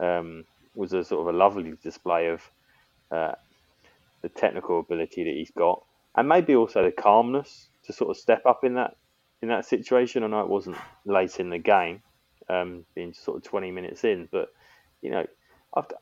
um, 0.00 0.44
was 0.74 0.92
a 0.92 1.04
sort 1.04 1.28
of 1.28 1.34
a 1.34 1.38
lovely 1.38 1.74
display 1.82 2.28
of 2.28 2.42
uh, 3.10 3.32
the 4.22 4.28
technical 4.28 4.80
ability 4.80 5.24
that 5.24 5.34
he's 5.34 5.50
got, 5.50 5.82
and 6.16 6.28
maybe 6.28 6.54
also 6.54 6.82
the 6.82 6.92
calmness 6.92 7.68
to 7.84 7.92
sort 7.92 8.10
of 8.10 8.16
step 8.16 8.44
up 8.46 8.64
in 8.64 8.74
that 8.74 8.96
in 9.42 9.48
that 9.48 9.64
situation. 9.64 10.24
I 10.24 10.26
know 10.26 10.40
it 10.40 10.48
wasn't 10.48 10.76
late 11.04 11.38
in 11.38 11.50
the 11.50 11.58
game, 11.58 12.02
um, 12.48 12.84
being 12.94 13.12
sort 13.12 13.36
of 13.36 13.42
20 13.44 13.70
minutes 13.70 14.04
in, 14.04 14.28
but 14.30 14.48
you 15.00 15.10
know, 15.10 15.26
after, 15.76 15.94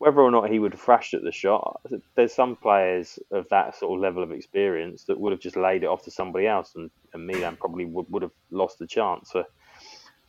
whether 0.00 0.20
or 0.20 0.30
not 0.30 0.48
he 0.48 0.58
would 0.58 0.72
have 0.72 0.80
thrashed 0.80 1.12
at 1.12 1.22
the 1.22 1.30
shot, 1.30 1.82
there's 2.14 2.32
some 2.32 2.56
players 2.56 3.18
of 3.30 3.46
that 3.50 3.76
sort 3.76 3.98
of 3.98 4.00
level 4.00 4.22
of 4.22 4.32
experience 4.32 5.04
that 5.04 5.20
would 5.20 5.30
have 5.30 5.42
just 5.42 5.56
laid 5.56 5.82
it 5.82 5.88
off 5.88 6.04
to 6.04 6.10
somebody 6.10 6.46
else, 6.46 6.74
and, 6.74 6.90
and 7.12 7.26
Milan 7.26 7.56
probably 7.56 7.84
would, 7.84 8.06
would 8.08 8.22
have 8.22 8.32
lost 8.50 8.78
the 8.78 8.86
chance. 8.86 9.30
For 9.30 9.44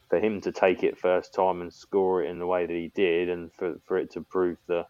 for 0.09 0.19
him 0.19 0.41
to 0.41 0.51
take 0.51 0.83
it 0.83 0.99
first 0.99 1.33
time 1.33 1.61
and 1.61 1.73
score 1.73 2.21
it 2.21 2.29
in 2.29 2.37
the 2.37 2.45
way 2.45 2.65
that 2.65 2.75
he 2.75 2.91
did, 2.93 3.29
and 3.29 3.49
for, 3.53 3.79
for 3.85 3.97
it 3.97 4.11
to 4.11 4.21
prove 4.21 4.57
the 4.67 4.85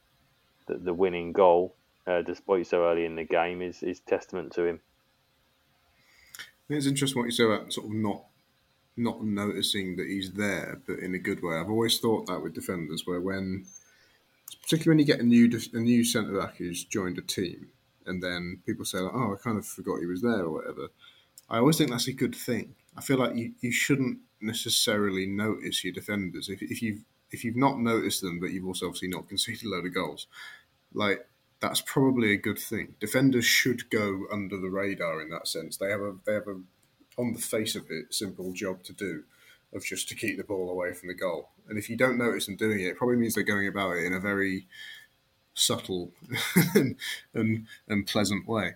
the, 0.66 0.78
the 0.80 0.94
winning 0.96 1.32
goal, 1.32 1.76
uh, 2.08 2.24
despite 2.24 2.66
so 2.66 2.86
early 2.86 3.06
in 3.06 3.16
the 3.16 3.24
game, 3.24 3.62
is 3.62 3.84
is 3.84 4.00
testament 4.00 4.52
to 4.54 4.66
him. 4.66 4.80
It's 6.70 6.88
interesting 6.88 7.22
what 7.22 7.26
you 7.26 7.32
say 7.32 7.44
about 7.44 7.72
sort 7.72 7.86
of 7.86 7.94
not 7.94 8.24
not 8.98 9.24
noticing 9.24 9.96
that 9.98 10.08
he's 10.08 10.32
there, 10.32 10.82
but 10.88 10.98
in 10.98 11.14
a 11.14 11.20
good 11.20 11.44
way. 11.44 11.56
I've 11.56 11.70
always 11.70 12.00
thought 12.00 12.26
that 12.26 12.42
with 12.42 12.56
defenders, 12.56 13.04
where 13.06 13.22
when, 13.22 13.68
particularly 14.56 14.98
when 14.98 15.00
you 15.00 15.14
get 15.14 15.20
a 15.20 15.24
new 15.24 15.50
a 15.74 15.80
new 15.80 16.04
centre 16.04 16.40
back 16.40 16.58
who's 16.58 16.84
joined 16.84 17.18
a 17.18 17.22
team, 17.22 17.70
and 18.06 18.22
then 18.22 18.62
people 18.66 18.86
say, 18.86 19.00
like, 19.00 19.14
"Oh, 19.14 19.34
I 19.34 19.44
kind 19.44 19.58
of 19.58 19.66
forgot 19.66 20.00
he 20.00 20.06
was 20.06 20.22
there" 20.22 20.44
or 20.44 20.52
whatever. 20.52 20.88
I 21.50 21.58
always 21.58 21.78
think 21.78 21.92
that's 21.92 22.08
a 22.08 22.14
good 22.14 22.36
thing. 22.36 22.76
I 22.98 23.02
feel 23.02 23.18
like 23.18 23.36
you, 23.36 23.54
you 23.62 23.72
shouldn't 23.72 24.20
necessarily 24.42 25.26
notice 25.26 25.84
your 25.84 25.94
defenders 25.94 26.50
if, 26.50 26.62
if 26.62 26.82
you've 26.82 27.04
if 27.32 27.46
you've 27.46 27.56
not 27.56 27.80
noticed 27.80 28.22
them, 28.22 28.40
but 28.40 28.52
you've 28.52 28.66
also 28.66 28.88
obviously 28.88 29.10
not 29.10 29.28
conceded 29.30 29.66
a 29.66 29.70
load 29.70 29.86
of 29.86 29.94
goals. 29.94 30.28
Like 30.94 31.28
that's 31.60 31.82
probably 31.82 32.34
a 32.34 32.38
good 32.38 32.58
thing. 32.58 32.96
Defenders 33.00 33.46
should 33.46 33.90
go 33.90 34.26
under 34.32 34.58
the 34.58 34.70
radar 34.70 35.22
in 35.22 35.30
that 35.30 35.48
sense. 35.48 35.78
They 35.78 35.90
have 35.90 36.02
a 36.02 36.16
they 36.26 36.34
have 36.34 36.48
a 36.48 36.62
on 37.18 37.34
the 37.34 37.40
face 37.40 37.76
of 37.76 37.86
it 37.90 38.14
simple 38.14 38.54
job 38.54 38.84
to 38.84 38.94
do 38.94 39.24
of 39.74 39.86
just 39.86 40.10
to 40.10 40.16
keep 40.16 40.38
the 40.38 40.44
ball 40.44 40.70
away 40.70 40.94
from 40.94 41.08
the 41.08 41.14
goal. 41.14 41.50
And 41.68 41.78
if 41.78 41.90
you 41.90 41.96
don't 41.96 42.18
notice 42.18 42.46
them 42.46 42.56
doing 42.56 42.80
it, 42.80 42.88
it 42.88 42.98
probably 42.98 43.18
means 43.18 43.36
they're 43.36 43.44
going 43.44 43.68
about 43.68 43.92
it 43.92 44.06
in 44.06 44.14
a 44.14 44.20
very 44.20 44.68
subtle 45.54 46.12
and, 46.76 46.96
and, 47.34 47.68
and 47.88 48.08
pleasant 48.08 48.48
way. 48.48 48.74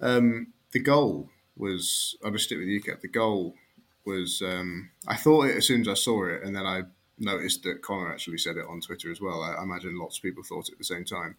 Um, 0.00 0.48
the 0.72 0.80
goal 0.80 1.30
was 1.56 2.16
I'll 2.24 2.32
just 2.32 2.44
stick 2.44 2.58
with 2.58 2.68
you, 2.68 2.82
Kev. 2.82 3.00
The 3.00 3.08
goal 3.08 3.54
was 4.04 4.42
um, 4.42 4.90
I 5.08 5.16
thought 5.16 5.46
it 5.46 5.56
as 5.56 5.66
soon 5.66 5.80
as 5.80 5.88
I 5.88 5.94
saw 5.94 6.26
it, 6.26 6.42
and 6.42 6.54
then 6.54 6.66
I 6.66 6.82
noticed 7.18 7.62
that 7.62 7.82
Connor 7.82 8.12
actually 8.12 8.38
said 8.38 8.56
it 8.56 8.66
on 8.68 8.80
Twitter 8.80 9.10
as 9.10 9.20
well. 9.20 9.42
I, 9.42 9.52
I 9.52 9.62
imagine 9.62 9.98
lots 9.98 10.18
of 10.18 10.22
people 10.22 10.44
thought 10.44 10.68
it 10.68 10.72
at 10.72 10.78
the 10.78 10.84
same 10.84 11.04
time 11.04 11.36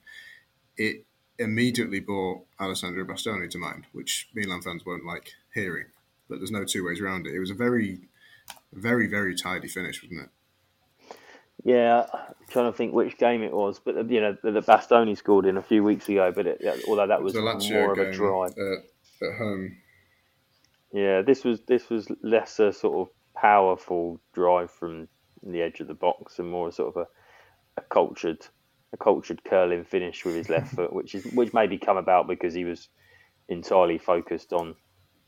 it 0.78 1.06
immediately 1.40 2.00
brought 2.00 2.44
Alessandro 2.60 3.04
Bastoni 3.04 3.50
to 3.50 3.58
mind, 3.58 3.86
which 3.92 4.30
Milan 4.34 4.62
fans 4.62 4.86
won't 4.86 5.06
like 5.06 5.34
hearing. 5.54 5.86
But 6.30 6.40
there's 6.40 6.52
no 6.52 6.64
two 6.64 6.86
ways 6.86 7.02
around 7.02 7.28
it. 7.28 7.36
It 7.36 7.40
was 7.40 7.52
a 7.52 7.56
very, 7.56 8.00
very, 8.74 9.08
very 9.08 9.36
tidy 9.36 9.68
finish, 9.68 10.04
wasn't 10.04 10.22
it? 10.22 10.30
Yeah, 11.64 12.06
I'm 12.14 12.48
trying 12.50 12.72
to 12.72 12.78
think 12.78 12.94
which 12.94 13.18
game 13.18 13.44
it 13.44 13.52
was, 13.52 13.80
but 13.80 14.10
you 14.10 14.22
know 14.22 14.38
the, 14.44 14.62
Bastoni 14.62 15.18
scored 15.18 15.46
in 15.46 15.58
a 15.58 15.62
few 15.62 15.84
weeks 15.84 16.08
ago. 16.08 16.32
But 16.34 16.48
it, 16.48 16.84
although 16.88 17.08
that 17.08 17.22
was 17.22 17.34
more 17.34 17.94
of 17.94 18.00
a 18.00 18.12
drive 18.12 18.52
at, 18.58 19.28
at 19.28 19.38
home. 19.38 19.76
Yeah, 20.94 21.24
this 21.24 21.44
was 21.44 21.62
this 21.68 21.90
was 21.90 22.08
less 22.22 22.60
a 22.60 22.72
sort 22.72 23.08
of 23.08 23.14
powerful 23.36 24.22
drive 24.34 24.72
from 24.72 25.08
the 25.44 25.62
edge 25.62 25.80
of 25.80 25.88
the 25.88 25.94
box 25.94 26.40
and 26.40 26.50
more 26.50 26.72
sort 26.72 26.96
of 26.96 27.02
a, 27.02 27.82
a 27.82 27.84
cultured 27.90 28.46
a 28.94 28.98
cultured 28.98 29.44
curling 29.44 29.84
finish 29.84 30.24
with 30.24 30.36
his 30.36 30.50
left 30.50 30.74
foot, 30.76 30.94
which 30.94 31.16
is 31.16 31.26
which 31.34 31.54
maybe 31.54 31.78
come 31.78 31.98
about 31.98 32.28
because 32.28 32.54
he 32.54 32.66
was 32.66 32.88
entirely 33.50 33.98
focused 33.98 34.54
on 34.54 34.76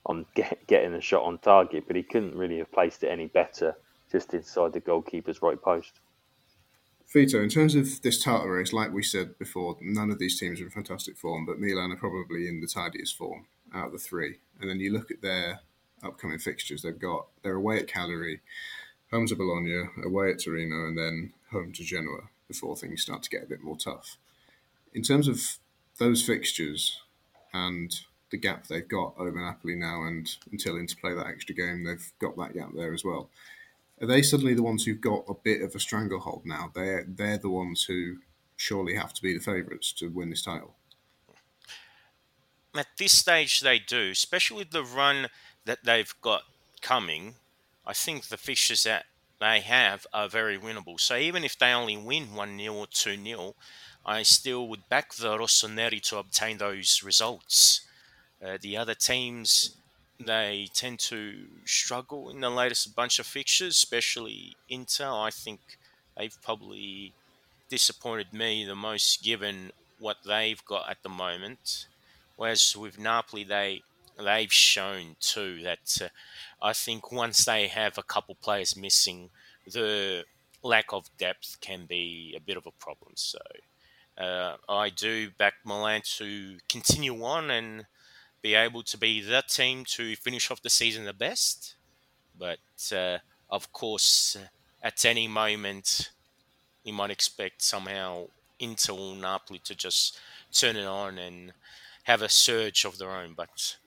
on 0.09 0.25
get, 0.35 0.65
getting 0.67 0.91
the 0.91 1.01
shot 1.01 1.23
on 1.23 1.37
target, 1.37 1.85
but 1.87 1.95
he 1.95 2.03
couldn't 2.03 2.35
really 2.35 2.57
have 2.57 2.71
placed 2.71 3.03
it 3.03 3.07
any 3.07 3.27
better 3.27 3.75
just 4.11 4.33
inside 4.33 4.73
the 4.73 4.81
goalkeeper's 4.81 5.41
right 5.41 5.61
post. 5.61 5.99
Vito, 7.13 7.41
in 7.41 7.49
terms 7.49 7.75
of 7.75 8.01
this 8.01 8.21
title 8.21 8.47
race, 8.47 8.73
like 8.73 8.91
we 8.91 9.03
said 9.03 9.37
before, 9.39 9.77
none 9.81 10.11
of 10.11 10.19
these 10.19 10.39
teams 10.39 10.59
are 10.59 10.65
in 10.65 10.69
fantastic 10.69 11.17
form, 11.17 11.45
but 11.45 11.59
Milan 11.59 11.91
are 11.91 11.95
probably 11.95 12.47
in 12.47 12.59
the 12.59 12.67
tidiest 12.67 13.17
form 13.17 13.45
out 13.73 13.87
of 13.87 13.91
the 13.93 13.97
three. 13.99 14.39
And 14.59 14.69
then 14.69 14.79
you 14.79 14.91
look 14.91 15.09
at 15.11 15.21
their 15.21 15.61
upcoming 16.03 16.39
fixtures, 16.39 16.81
they've 16.81 16.99
got 16.99 17.27
they're 17.43 17.55
away 17.55 17.77
at 17.79 17.87
Cagliari, 17.87 18.41
home 19.11 19.27
to 19.27 19.35
Bologna, 19.35 19.85
away 20.03 20.31
at 20.31 20.43
Torino, 20.43 20.87
and 20.87 20.97
then 20.97 21.33
home 21.51 21.71
to 21.73 21.83
Genoa 21.83 22.29
before 22.47 22.75
things 22.75 23.01
start 23.01 23.23
to 23.23 23.29
get 23.29 23.43
a 23.43 23.47
bit 23.47 23.61
more 23.61 23.77
tough. 23.77 24.17
In 24.93 25.01
terms 25.01 25.27
of 25.27 25.57
those 25.97 26.23
fixtures 26.23 27.01
and 27.53 28.01
the 28.31 28.37
gap 28.37 28.67
they've 28.67 28.87
got 28.87 29.15
over 29.17 29.39
Napoli 29.39 29.75
now 29.75 30.03
and 30.03 30.29
until 30.51 30.77
into 30.77 30.95
play 30.95 31.13
that 31.13 31.27
extra 31.27 31.55
game, 31.55 31.83
they've 31.83 32.11
got 32.19 32.37
that 32.37 32.53
gap 32.53 32.69
there 32.75 32.93
as 32.93 33.03
well. 33.03 33.29
Are 34.01 34.07
they 34.07 34.21
suddenly 34.21 34.53
the 34.53 34.63
ones 34.63 34.85
who've 34.85 35.01
got 35.01 35.25
a 35.27 35.33
bit 35.33 35.61
of 35.61 35.75
a 35.75 35.79
stranglehold 35.79 36.43
now? 36.45 36.71
They're 36.73 37.05
they're 37.07 37.37
the 37.37 37.49
ones 37.49 37.83
who 37.83 38.17
surely 38.55 38.95
have 38.95 39.13
to 39.13 39.21
be 39.21 39.33
the 39.33 39.43
favourites 39.43 39.91
to 39.93 40.07
win 40.07 40.29
this 40.29 40.43
title. 40.43 40.75
At 42.75 42.87
this 42.97 43.17
stage, 43.17 43.61
they 43.61 43.79
do, 43.79 44.11
especially 44.11 44.57
with 44.57 44.71
the 44.71 44.83
run 44.83 45.27
that 45.65 45.83
they've 45.83 46.13
got 46.21 46.43
coming. 46.81 47.35
I 47.85 47.93
think 47.93 48.27
the 48.27 48.37
fixtures 48.37 48.83
that 48.83 49.05
they 49.39 49.61
have 49.61 50.05
are 50.13 50.29
very 50.29 50.57
winnable. 50.57 50.99
So 50.99 51.15
even 51.15 51.43
if 51.43 51.57
they 51.57 51.71
only 51.71 51.97
win 51.97 52.35
1 52.35 52.57
0 52.57 52.73
or 52.73 52.87
2 52.87 53.23
0, 53.23 53.55
I 54.05 54.23
still 54.23 54.67
would 54.67 54.87
back 54.89 55.13
the 55.13 55.37
Rossoneri 55.37 56.01
to 56.03 56.17
obtain 56.17 56.57
those 56.57 57.01
results. 57.03 57.81
Uh, 58.43 58.57
the 58.61 58.77
other 58.77 58.93
teams, 58.93 59.75
they 60.19 60.69
tend 60.73 60.99
to 60.99 61.45
struggle 61.65 62.29
in 62.29 62.39
the 62.41 62.49
latest 62.49 62.95
bunch 62.95 63.19
of 63.19 63.25
fixtures, 63.25 63.75
especially 63.75 64.55
Inter. 64.69 65.09
I 65.09 65.29
think 65.31 65.59
they've 66.17 66.37
probably 66.41 67.13
disappointed 67.69 68.33
me 68.33 68.65
the 68.65 68.75
most 68.75 69.23
given 69.23 69.71
what 69.99 70.17
they've 70.25 70.63
got 70.65 70.89
at 70.89 71.03
the 71.03 71.09
moment. 71.09 71.87
Whereas 72.35 72.75
with 72.75 72.97
Napoli, 72.99 73.43
they 73.43 73.83
they've 74.17 74.51
shown 74.51 75.15
too 75.19 75.61
that 75.63 75.97
uh, 76.01 76.07
I 76.61 76.73
think 76.73 77.11
once 77.11 77.45
they 77.45 77.67
have 77.67 77.97
a 77.97 78.03
couple 78.03 78.35
players 78.35 78.75
missing, 78.75 79.29
the 79.65 80.25
lack 80.63 80.91
of 80.91 81.09
depth 81.17 81.57
can 81.61 81.85
be 81.85 82.33
a 82.35 82.41
bit 82.41 82.57
of 82.57 82.65
a 82.65 82.71
problem. 82.71 83.13
So 83.15 83.39
uh, 84.17 84.57
I 84.67 84.89
do 84.89 85.29
back 85.31 85.55
Milan 85.65 86.01
to 86.17 86.57
continue 86.67 87.23
on 87.23 87.49
and 87.49 87.85
be 88.41 88.55
able 88.55 88.83
to 88.83 88.97
be 88.97 89.21
that 89.21 89.49
team 89.49 89.85
to 89.85 90.15
finish 90.15 90.49
off 90.49 90.61
the 90.61 90.69
season 90.69 91.05
the 91.05 91.13
best. 91.13 91.75
But 92.37 92.59
uh, 92.95 93.19
of 93.49 93.71
course, 93.71 94.37
at 94.81 95.05
any 95.05 95.27
moment, 95.27 96.11
you 96.83 96.93
might 96.93 97.11
expect 97.11 97.61
somehow 97.61 98.27
Inter 98.59 98.93
or 98.93 99.15
Napoli 99.15 99.59
to 99.59 99.75
just 99.75 100.19
turn 100.51 100.75
it 100.75 100.85
on 100.85 101.17
and 101.17 101.53
have 102.03 102.21
a 102.21 102.29
surge 102.29 102.85
of 102.85 102.97
their 102.97 103.11
own. 103.11 103.33
But 103.33 103.77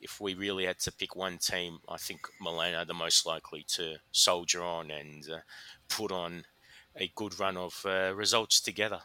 if 0.00 0.20
we 0.20 0.34
really 0.34 0.66
had 0.66 0.78
to 0.80 0.92
pick 0.92 1.16
one 1.16 1.38
team, 1.38 1.78
I 1.88 1.96
think 1.96 2.20
Milan 2.40 2.74
are 2.74 2.84
the 2.84 2.94
most 2.94 3.24
likely 3.26 3.64
to 3.68 3.96
soldier 4.12 4.62
on 4.62 4.90
and 4.90 5.28
uh, 5.30 5.38
put 5.88 6.12
on 6.12 6.44
a 6.96 7.10
good 7.14 7.38
run 7.40 7.56
of 7.56 7.84
uh, 7.86 8.12
results 8.14 8.60
together. 8.60 9.00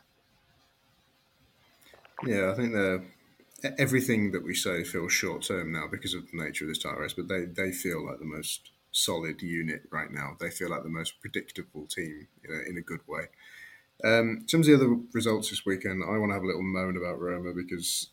Yeah, 2.25 2.51
I 2.51 2.55
think 2.55 2.73
they're 2.73 3.01
everything 3.77 4.31
that 4.31 4.43
we 4.43 4.55
say 4.55 4.83
feels 4.83 5.11
short 5.11 5.43
term 5.43 5.71
now 5.71 5.87
because 5.89 6.13
of 6.13 6.29
the 6.29 6.37
nature 6.37 6.65
of 6.65 6.69
this 6.69 6.79
title 6.79 6.99
race, 6.99 7.13
but 7.13 7.27
they, 7.27 7.45
they 7.45 7.71
feel 7.71 8.05
like 8.05 8.19
the 8.19 8.25
most 8.25 8.71
solid 8.91 9.41
unit 9.41 9.83
right 9.91 10.11
now. 10.11 10.35
They 10.39 10.49
feel 10.49 10.69
like 10.69 10.83
the 10.83 10.89
most 10.89 11.19
predictable 11.21 11.85
team 11.85 12.27
you 12.43 12.49
know, 12.49 12.59
in 12.67 12.77
a 12.77 12.81
good 12.81 13.01
way. 13.07 13.27
Um, 14.03 14.37
in 14.41 14.45
terms 14.45 14.67
of 14.67 14.79
the 14.79 14.85
other 14.85 14.95
results 15.13 15.49
this 15.49 15.65
weekend, 15.65 16.03
I 16.03 16.17
want 16.17 16.29
to 16.29 16.33
have 16.33 16.43
a 16.43 16.47
little 16.47 16.63
moan 16.63 16.97
about 16.97 17.19
Roma 17.19 17.53
because 17.53 18.09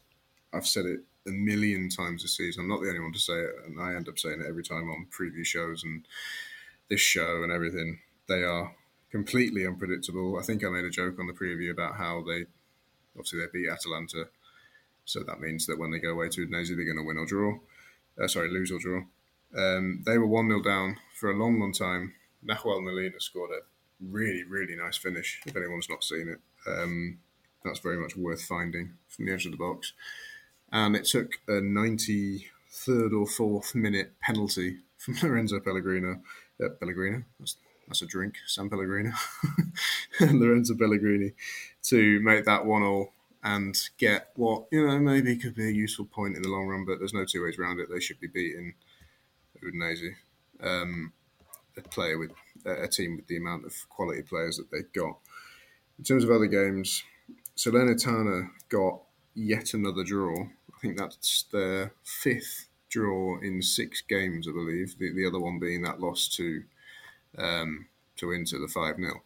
I've 0.53 0.67
said 0.67 0.87
it 0.87 1.01
a 1.27 1.31
million 1.31 1.89
times 1.89 2.23
this 2.23 2.37
season. 2.37 2.63
I'm 2.63 2.69
not 2.69 2.83
the 2.83 2.89
only 2.89 3.01
one 3.01 3.13
to 3.13 3.19
say 3.19 3.35
it, 3.35 3.51
and 3.67 3.81
I 3.81 3.95
end 3.95 4.09
up 4.09 4.19
saying 4.19 4.41
it 4.41 4.49
every 4.49 4.63
time 4.63 4.91
on 4.91 5.07
preview 5.11 5.45
shows 5.45 5.85
and 5.85 6.07
this 6.89 7.01
show 7.01 7.43
and 7.43 7.53
everything. 7.53 8.01
They 8.29 8.43
are 8.43 8.75
completely 9.11 9.67
unpredictable. 9.67 10.39
I 10.39 10.43
think 10.43 10.65
I 10.65 10.69
made 10.69 10.85
a 10.85 10.91
joke 10.91 11.19
on 11.19 11.27
the 11.27 11.33
preview 11.33 11.71
about 11.71 11.97
how 11.97 12.23
they 12.23 12.47
obviously 13.15 13.41
they 13.41 13.47
beat 13.53 13.71
Atalanta 13.71 14.29
so 15.07 15.21
that 15.23 15.41
means 15.41 15.67
that 15.67 15.79
when 15.79 15.93
they 15.93 15.99
go 15.99 16.11
away 16.11 16.29
to 16.29 16.47
Udinese, 16.47 16.69
they're 16.69 16.85
going 16.85 16.99
to 16.99 17.07
win 17.07 17.17
or 17.17 17.27
draw. 17.27 17.59
Uh, 18.23 18.29
sorry, 18.29 18.51
lose 18.51 18.73
or 18.73 18.79
draw. 18.79 19.03
Um, 19.57 20.03
they 20.05 20.19
were 20.19 20.27
1 20.27 20.49
0 20.49 20.63
down 20.63 20.97
for 21.15 21.31
a 21.31 21.37
long, 21.37 21.61
long 21.61 21.73
time. 21.73 22.13
Nahuel 22.47 22.83
Molina 22.83 23.21
scored 23.21 23.51
a 23.51 23.61
really, 24.01 24.43
really 24.43 24.77
nice 24.77 24.97
finish, 24.97 25.41
if 25.47 25.57
anyone's 25.57 25.89
not 25.89 26.05
seen 26.05 26.29
it. 26.29 26.41
Um, 26.69 27.19
that's 27.65 27.79
very 27.79 27.99
much 27.99 28.17
worth 28.17 28.43
finding 28.43 28.95
from 29.09 29.27
the 29.27 29.33
edge 29.33 29.47
of 29.47 29.53
the 29.53 29.59
box. 29.59 29.93
And 30.73 30.97
it 30.97 31.05
took 31.05 31.35
a 31.49 31.53
93rd 31.53 33.13
or 33.13 33.27
4th 33.27 33.75
minute 33.77 34.15
penalty 34.21 34.79
from 34.99 35.17
Lorenzo 35.23 35.61
Pellegrino. 35.61 36.21
Uh, 36.63 36.71
Pellegrino? 36.81 37.23
That's, 37.39 37.57
that's 37.87 38.03
a 38.03 38.07
drink, 38.07 38.35
San 38.47 38.69
Pellegrino. 38.69 39.13
Lorenzo 40.21 40.75
Pellegrini 40.75 41.33
to 41.85 42.21
make 42.21 42.45
that 42.45 42.67
1 42.67 42.83
0 42.83 43.13
and 43.47 43.79
get 43.97 44.31
what 44.35 44.65
you 44.73 44.85
know 44.85 44.99
maybe 44.99 45.37
could 45.37 45.55
be 45.55 45.69
a 45.69 45.73
useful 45.73 46.05
point 46.05 46.35
in 46.37 46.43
the 46.43 46.49
long 46.49 46.67
run. 46.67 46.85
But 46.85 46.99
there's 46.99 47.15
no 47.15 47.25
two 47.25 47.45
ways 47.45 47.59
around 47.59 47.79
it. 47.79 47.89
They 47.89 48.01
should 48.01 48.19
be 48.19 48.27
beating 48.27 48.75
Udinese, 49.63 50.15
um, 50.61 51.13
a 51.77 51.83
player 51.83 52.19
with 52.19 52.33
a 52.65 52.89
team 52.89 53.15
with 53.17 53.29
the 53.29 53.37
amount 53.37 53.65
of 53.65 53.73
quality 53.89 54.23
players 54.23 54.57
that 54.57 54.71
they've 54.73 54.93
got. 54.93 55.17
In 55.97 56.05
terms 56.05 56.25
of 56.25 56.31
other 56.31 56.47
games, 56.47 57.05
Salernitana 57.57 58.51
got 58.69 59.01
yet 59.35 59.75
another 59.75 60.03
draw. 60.03 60.43
I 60.43 60.79
think 60.83 60.99
that's 60.99 61.45
their 61.53 61.93
fifth 62.03 62.69
draw 62.89 63.39
in 63.41 63.63
six 63.63 64.01
games, 64.01 64.49
I 64.49 64.53
believe. 64.53 64.99
The, 64.99 65.13
the 65.13 65.27
other 65.27 65.39
one 65.39 65.61
being 65.61 65.83
that 65.83 66.01
loss 66.01 66.29
to 66.37 66.65
um, 67.39 67.87
to 68.17 68.33
Inter, 68.33 68.59
the 68.59 68.67
five 68.67 68.97
0 68.97 69.23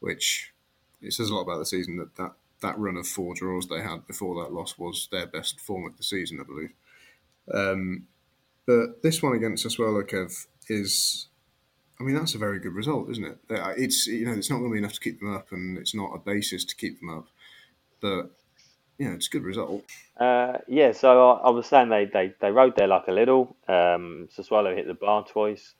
which 0.00 0.54
it 1.02 1.12
says 1.12 1.28
a 1.28 1.34
lot 1.34 1.42
about 1.42 1.58
the 1.58 1.66
season 1.66 1.96
that 1.96 2.14
that 2.16 2.32
that 2.60 2.78
run 2.78 2.96
of 2.96 3.06
four 3.06 3.34
draws 3.34 3.68
they 3.68 3.80
had 3.80 4.06
before 4.06 4.42
that 4.42 4.52
loss 4.52 4.78
was 4.78 5.08
their 5.10 5.26
best 5.26 5.60
form 5.60 5.86
of 5.86 5.96
the 5.96 6.02
season, 6.02 6.40
I 6.40 6.44
believe. 6.44 6.72
Um, 7.52 8.06
but 8.66 9.02
this 9.02 9.22
one 9.22 9.34
against 9.34 9.66
Kev, 9.66 10.46
is, 10.68 11.28
I 11.98 12.04
mean, 12.04 12.14
that's 12.14 12.34
a 12.34 12.38
very 12.38 12.58
good 12.58 12.74
result, 12.74 13.10
isn't 13.10 13.24
it? 13.24 13.38
Uh, 13.50 13.72
it's 13.76 14.06
you 14.06 14.26
know 14.26 14.32
it's 14.32 14.50
not 14.50 14.58
going 14.58 14.70
to 14.70 14.74
be 14.74 14.78
enough 14.78 14.92
to 14.94 15.00
keep 15.00 15.20
them 15.20 15.34
up, 15.34 15.52
and 15.52 15.78
it's 15.78 15.94
not 15.94 16.14
a 16.14 16.18
basis 16.18 16.64
to 16.66 16.76
keep 16.76 17.00
them 17.00 17.10
up, 17.10 17.26
but 18.00 18.30
yeah, 18.98 19.12
it's 19.14 19.28
a 19.28 19.30
good 19.30 19.44
result. 19.44 19.84
Uh, 20.18 20.58
yeah, 20.66 20.92
so 20.92 21.30
I, 21.30 21.46
I, 21.46 21.50
was 21.50 21.66
saying 21.66 21.88
they, 21.88 22.06
they, 22.06 22.34
they 22.40 22.50
rode 22.50 22.76
their 22.76 22.88
luck 22.88 23.04
a 23.06 23.12
little. 23.12 23.56
Um, 23.68 24.28
Sassuolo 24.36 24.74
hit 24.74 24.86
the 24.86 24.94
bar 24.94 25.24
twice. 25.24 25.74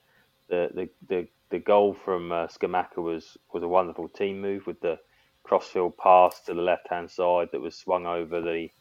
The 0.47 0.69
the 0.73 0.89
the, 1.07 1.27
the 1.51 1.59
goal 1.59 1.93
from 1.93 2.31
uh, 2.31 2.47
Scamacca 2.47 2.97
was 2.97 3.37
was 3.53 3.61
a 3.61 3.67
wonderful 3.67 4.07
team 4.07 4.41
move 4.41 4.65
with 4.65 4.79
the 4.81 4.97
crossfield 5.49 5.97
pass 5.97 6.41
to 6.41 6.53
the 6.53 6.61
left 6.61 6.87
hand 6.89 7.09
side 7.09 7.49
that 7.51 7.59
was 7.59 7.75
swung 7.75 8.05
over 8.05 8.39
that 8.39 8.55
he, 8.55 8.71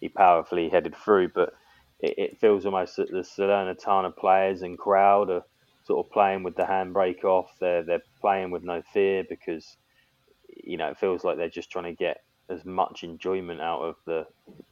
he 0.00 0.08
powerfully 0.08 0.68
headed 0.68 0.94
through. 0.96 1.28
But 1.28 1.54
it, 2.00 2.14
it 2.18 2.40
feels 2.40 2.66
almost 2.66 2.96
that 2.96 3.12
the 3.12 3.18
Salernitana 3.18 4.14
players 4.16 4.62
and 4.62 4.76
crowd 4.76 5.30
are 5.30 5.44
sort 5.84 6.04
of 6.04 6.12
playing 6.12 6.42
with 6.42 6.56
the 6.56 6.64
handbrake 6.64 7.22
off. 7.22 7.56
They're 7.60 7.84
they're 7.84 8.02
playing 8.20 8.50
with 8.50 8.64
no 8.64 8.82
fear 8.92 9.22
because 9.28 9.76
you 10.64 10.76
know 10.76 10.88
it 10.88 10.98
feels 10.98 11.22
like 11.22 11.36
they're 11.36 11.48
just 11.48 11.70
trying 11.70 11.84
to 11.84 11.92
get 11.92 12.24
as 12.48 12.64
much 12.64 13.04
enjoyment 13.04 13.60
out 13.60 13.82
of 13.82 13.94
the 14.04 14.26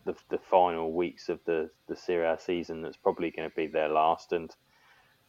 the, 0.06 0.14
the 0.30 0.38
final 0.38 0.92
weeks 0.92 1.28
of 1.28 1.38
the 1.46 1.70
the 1.86 1.94
Serie 1.94 2.26
A 2.26 2.36
season 2.38 2.82
that's 2.82 2.96
probably 2.96 3.30
going 3.30 3.48
to 3.48 3.54
be 3.54 3.68
their 3.68 3.88
last. 3.88 4.32
And 4.32 4.50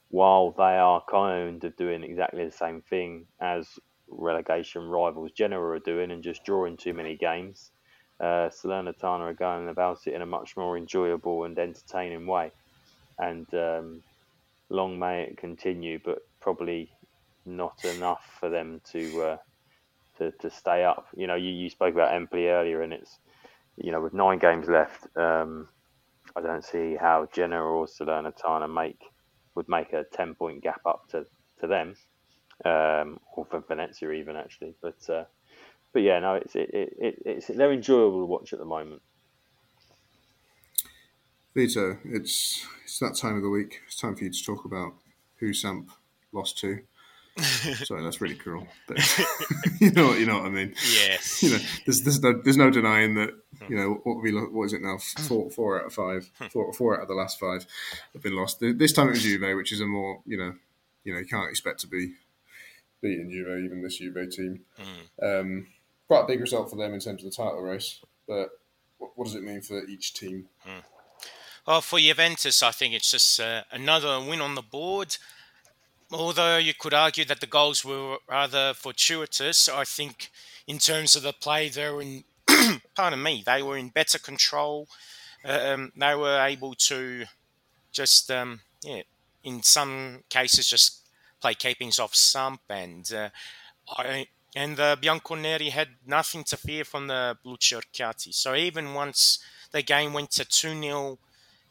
while 0.09 0.51
they 0.57 0.77
are 0.77 1.03
kind 1.07 1.63
of 1.63 1.77
doing 1.77 2.03
exactly 2.03 2.43
the 2.45 2.51
same 2.51 2.81
thing 2.81 3.27
as 3.39 3.67
relegation 4.07 4.83
rivals 4.87 5.31
Genoa 5.31 5.61
are 5.61 5.79
doing 5.79 6.11
and 6.11 6.23
just 6.23 6.43
drawing 6.43 6.77
too 6.77 6.93
many 6.93 7.15
games. 7.15 7.71
Uh, 8.19 8.49
Salernitana 8.49 9.21
are 9.21 9.33
going 9.33 9.67
about 9.69 10.07
it 10.07 10.13
in 10.13 10.21
a 10.21 10.25
much 10.25 10.55
more 10.55 10.77
enjoyable 10.77 11.43
and 11.43 11.57
entertaining 11.59 12.25
way. 12.27 12.51
And 13.19 13.45
um, 13.53 14.03
long 14.69 14.97
may 14.97 15.23
it 15.23 15.37
continue, 15.37 15.99
but 16.03 16.19
probably 16.39 16.91
not 17.45 17.83
enough 17.85 18.37
for 18.39 18.49
them 18.49 18.81
to 18.91 19.21
uh, 19.21 19.37
to, 20.17 20.31
to 20.31 20.49
stay 20.49 20.83
up. 20.83 21.07
You 21.15 21.27
know, 21.27 21.35
you, 21.35 21.51
you 21.51 21.69
spoke 21.69 21.93
about 21.93 22.13
Empoli 22.13 22.47
earlier, 22.47 22.81
and 22.81 22.93
it's 22.93 23.19
you 23.77 23.91
know 23.91 24.01
with 24.01 24.13
nine 24.13 24.39
games 24.39 24.67
left, 24.67 25.07
um, 25.17 25.67
I 26.35 26.41
don't 26.41 26.63
see 26.63 26.95
how 26.95 27.27
Genoa 27.33 27.61
or 27.61 27.85
Salernitana 27.85 28.73
make 28.73 28.99
would 29.55 29.67
make 29.69 29.93
a 29.93 30.05
ten 30.13 30.35
point 30.35 30.63
gap 30.63 30.81
up 30.85 31.07
to, 31.09 31.25
to 31.59 31.67
them 31.67 31.95
um, 32.63 33.19
or 33.35 33.45
for 33.45 33.61
Venezia 33.67 34.11
even 34.11 34.35
actually. 34.35 34.75
But 34.81 35.09
uh, 35.09 35.25
but 35.93 36.01
yeah, 36.01 36.19
no, 36.19 36.35
it's 36.35 36.55
it, 36.55 36.69
it, 36.73 37.21
it's 37.25 37.47
they're 37.47 37.71
enjoyable 37.71 38.21
to 38.21 38.25
watch 38.25 38.53
at 38.53 38.59
the 38.59 38.65
moment. 38.65 39.01
Vito, 41.55 41.97
it's 42.03 42.65
it's 42.83 42.99
that 42.99 43.15
time 43.15 43.37
of 43.37 43.41
the 43.41 43.49
week. 43.49 43.81
It's 43.87 43.95
time 43.95 44.15
for 44.15 44.23
you 44.23 44.29
to 44.29 44.43
talk 44.43 44.65
about 44.65 44.93
who 45.37 45.53
Samp 45.53 45.89
lost 46.31 46.57
to. 46.59 46.81
Sorry, 47.41 48.01
that's 48.03 48.21
really 48.21 48.35
cruel. 48.35 48.67
But 48.87 48.97
you 49.79 49.91
know 49.91 50.07
what 50.07 50.19
you 50.19 50.25
know 50.25 50.39
what 50.39 50.47
I 50.47 50.49
mean. 50.49 50.73
Yes. 50.93 51.43
You 51.43 51.51
know, 51.51 51.59
there's 51.85 52.01
there's 52.01 52.21
no 52.21 52.41
there's 52.43 52.57
no 52.57 52.69
denying 52.69 53.15
that. 53.15 53.31
You 53.69 53.77
know 53.77 53.99
what 54.03 54.21
we 54.21 54.31
what 54.31 54.65
is 54.65 54.73
it 54.73 54.81
now? 54.81 54.97
Four 54.97 55.49
four 55.49 55.79
out 55.79 55.87
of 55.87 55.93
five. 55.93 56.29
Four 56.51 56.71
four 56.73 56.97
out 56.97 57.03
of 57.03 57.07
the 57.07 57.13
last 57.13 57.39
five 57.39 57.65
have 58.13 58.21
been 58.21 58.35
lost. 58.35 58.59
This 58.59 58.93
time 58.93 59.07
it 59.07 59.11
was 59.11 59.23
Juve, 59.23 59.55
which 59.55 59.71
is 59.71 59.81
a 59.81 59.85
more 59.85 60.21
you 60.25 60.37
know 60.37 60.53
you 61.03 61.13
know 61.13 61.19
you 61.19 61.25
can't 61.25 61.49
expect 61.49 61.79
to 61.81 61.87
be 61.87 62.13
beating 63.05 63.29
Juve 63.29 63.63
even 63.63 63.81
this 63.81 63.97
Juve 63.97 64.29
team. 64.31 64.61
Um, 65.21 65.67
quite 66.07 66.23
a 66.23 66.27
big 66.27 66.41
result 66.41 66.69
for 66.69 66.75
them 66.75 66.93
in 66.93 66.99
terms 66.99 67.23
of 67.23 67.29
the 67.29 67.35
title 67.35 67.61
race, 67.61 67.99
but 68.27 68.49
what, 68.97 69.11
what 69.15 69.25
does 69.25 69.35
it 69.35 69.43
mean 69.43 69.61
for 69.61 69.83
each 69.85 70.13
team? 70.13 70.45
Well, 71.67 71.81
for 71.81 71.99
Juventus, 71.99 72.61
I 72.61 72.71
think 72.71 72.93
it's 72.93 73.11
just 73.11 73.39
uh, 73.39 73.63
another 73.71 74.19
win 74.19 74.41
on 74.41 74.55
the 74.55 74.61
board. 74.61 75.17
Although 76.11 76.57
you 76.57 76.73
could 76.73 76.93
argue 76.93 77.25
that 77.25 77.39
the 77.39 77.47
goals 77.47 77.83
were 77.83 78.17
rather 78.29 78.73
fortuitous, 78.75 79.67
I 79.67 79.83
think 79.83 80.29
in 80.67 80.77
terms 80.77 81.15
of 81.15 81.23
the 81.23 81.33
play, 81.33 81.69
they 81.69 81.89
were 81.89 82.01
in, 82.01 82.23
pardon 82.95 83.21
me, 83.21 83.43
they 83.45 83.63
were 83.63 83.77
in 83.77 83.89
better 83.89 84.19
control. 84.19 84.87
Um, 85.43 85.91
they 85.95 86.15
were 86.15 86.39
able 86.39 86.75
to 86.75 87.25
just, 87.91 88.29
um, 88.29 88.61
yeah, 88.83 89.01
in 89.43 89.63
some 89.63 90.23
cases, 90.29 90.69
just 90.69 91.04
play 91.45 91.53
keepings 91.53 91.99
off 91.99 92.15
Samp, 92.15 92.61
and 92.69 93.13
uh, 93.13 93.29
I 93.87 94.25
and 94.55 94.77
the 94.77 94.97
Bianconeri 94.99 95.69
had 95.69 95.89
nothing 96.07 96.43
to 96.45 96.57
fear 96.57 96.83
from 96.83 97.05
the 97.05 97.37
Blucerchiati. 97.45 98.33
So 98.33 98.55
even 98.55 98.95
once 98.95 99.37
the 99.71 99.83
game 99.83 100.11
went 100.13 100.31
to 100.31 100.45
2 100.45 100.81
0 100.81 101.19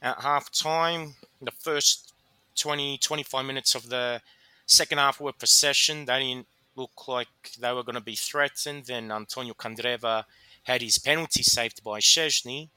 at 0.00 0.20
half 0.20 0.52
time, 0.52 1.14
the 1.42 1.50
first 1.50 2.12
20, 2.56 2.98
25 2.98 3.44
minutes 3.44 3.74
of 3.74 3.88
the 3.88 4.20
second 4.64 4.98
half 4.98 5.18
were 5.20 5.32
possession. 5.32 6.04
They 6.04 6.20
didn't 6.20 6.46
look 6.76 7.08
like 7.08 7.26
they 7.58 7.72
were 7.72 7.82
going 7.82 7.96
to 7.96 8.12
be 8.12 8.14
threatened. 8.14 8.84
Then 8.84 9.10
Antonio 9.10 9.54
Candreva 9.54 10.24
had 10.62 10.82
his 10.82 10.98
penalty 10.98 11.42
saved 11.42 11.82
by 11.82 11.98
Szczesny. 11.98 12.68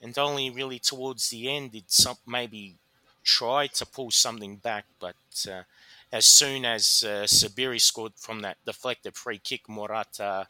And 0.00 0.16
only 0.16 0.48
really 0.48 0.78
towards 0.78 1.28
the 1.28 1.50
end 1.50 1.72
did 1.72 1.90
some 1.90 2.16
maybe 2.26 2.76
try 3.22 3.66
to 3.66 3.84
pull 3.84 4.10
something 4.10 4.56
back. 4.56 4.86
But 4.98 5.16
uh, 5.46 5.64
as 6.12 6.26
soon 6.26 6.64
as 6.64 7.04
uh, 7.06 7.24
Sabiri 7.24 7.80
scored 7.80 8.12
from 8.16 8.40
that 8.40 8.56
deflected 8.64 9.14
free 9.14 9.38
kick, 9.38 9.68
Morata 9.68 10.48